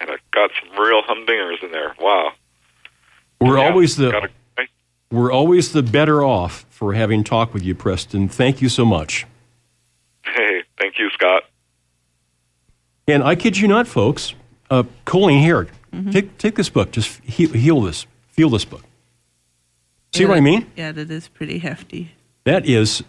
[0.00, 1.94] and I've got some real humdingers in there.
[2.00, 2.32] Wow.
[3.40, 4.28] We're Yeah, always the
[5.10, 8.28] we're always the better off for having talked with you, Preston.
[8.28, 9.26] Thank you so much.
[10.24, 11.44] Hey, thank you, Scott.
[13.08, 14.34] And I kid you not, folks.
[14.68, 15.68] Uh, Colleen here,
[16.10, 16.90] take take this book.
[16.90, 18.82] Just he- heal this, feel this book.
[20.12, 20.66] See Yeah, what I mean?
[20.76, 22.12] Yeah, that is pretty hefty.
[22.44, 23.04] That is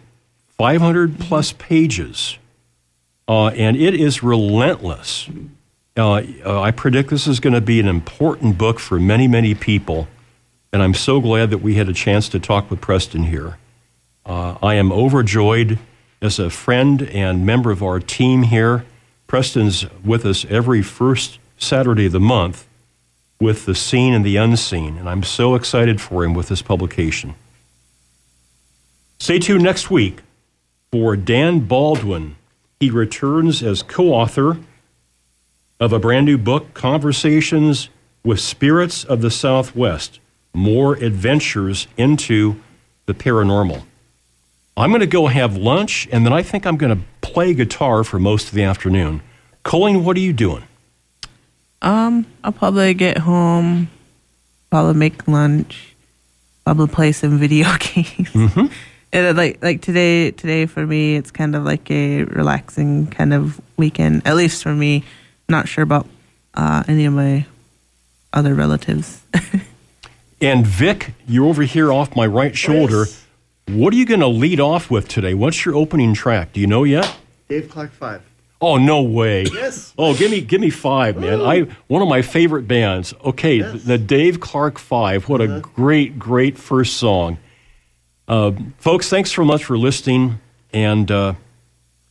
[0.56, 2.38] 500 plus pages,
[3.26, 5.28] uh, and it is relentless.
[5.96, 9.54] Uh, uh, I predict this is going to be an important book for many, many
[9.56, 10.06] people,
[10.72, 13.58] and I'm so glad that we had a chance to talk with Preston here.
[14.26, 15.78] Uh, I am overjoyed
[16.20, 18.84] as a friend and member of our team here.
[19.26, 22.66] Preston's with us every first Saturday of the month
[23.40, 27.34] with the seen and the unseen, and I'm so excited for him with this publication.
[29.20, 30.20] Stay tuned next week
[30.90, 32.36] for Dan Baldwin.
[32.80, 34.58] He returns as co author
[35.80, 37.88] of a brand new book, Conversations
[38.24, 40.18] with Spirits of the Southwest
[40.58, 42.60] More Adventures into
[43.06, 43.84] the Paranormal.
[44.76, 48.02] I'm going to go have lunch, and then I think I'm going to play guitar
[48.02, 49.22] for most of the afternoon.
[49.62, 50.64] Colleen, what are you doing?
[51.80, 53.88] Um, I'll probably get home,
[54.68, 55.94] probably make lunch,
[56.64, 58.28] probably play some video games.
[58.30, 58.66] Mm-hmm.
[59.12, 63.32] And uh, like like today today for me it's kind of like a relaxing kind
[63.32, 64.26] of weekend.
[64.26, 65.04] At least for me.
[65.48, 66.06] Not sure about
[66.52, 67.46] uh, any of my
[68.32, 69.22] other relatives.
[70.40, 73.06] And Vic, you're over here off my right shoulder.
[73.66, 75.34] What are you going to lead off with today?
[75.34, 76.52] What's your opening track?
[76.52, 77.16] Do you know yet?
[77.48, 78.22] Dave Clark Five.
[78.60, 79.44] Oh no way!
[79.44, 79.94] Yes.
[79.96, 81.40] Oh, give me give me five, man.
[81.40, 83.14] I one of my favorite bands.
[83.24, 85.28] Okay, the Dave Clark Five.
[85.28, 87.38] What a great great first song.
[88.26, 90.40] Uh, folks, thanks so much for listening.
[90.72, 91.34] And uh,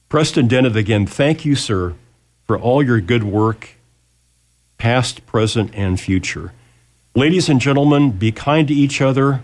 [0.08, 1.06] Preston Dennett again.
[1.06, 1.96] Thank you, sir,
[2.46, 3.72] for all your good work,
[4.78, 6.54] past, present, and future.
[7.18, 9.42] Ladies and gentlemen, be kind to each other.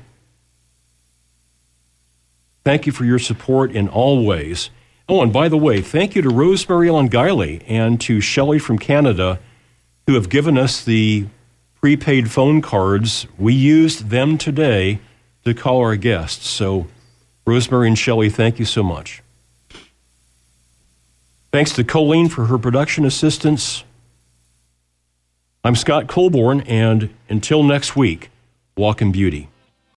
[2.64, 4.70] Thank you for your support in all ways.
[5.10, 9.40] Oh, and by the way, thank you to Rosemary Langiley and to Shelley from Canada
[10.06, 11.26] who have given us the
[11.82, 13.26] prepaid phone cards.
[13.40, 15.00] We used them today
[15.44, 16.48] to call our guests.
[16.48, 16.86] So,
[17.48, 19.24] Rosemary and Shelley, thank you so much.
[21.52, 23.84] Thanks to Colleen for her production assistance.
[25.66, 28.30] I'm Scott Colborn, and until next week,
[28.76, 29.48] walk in beauty.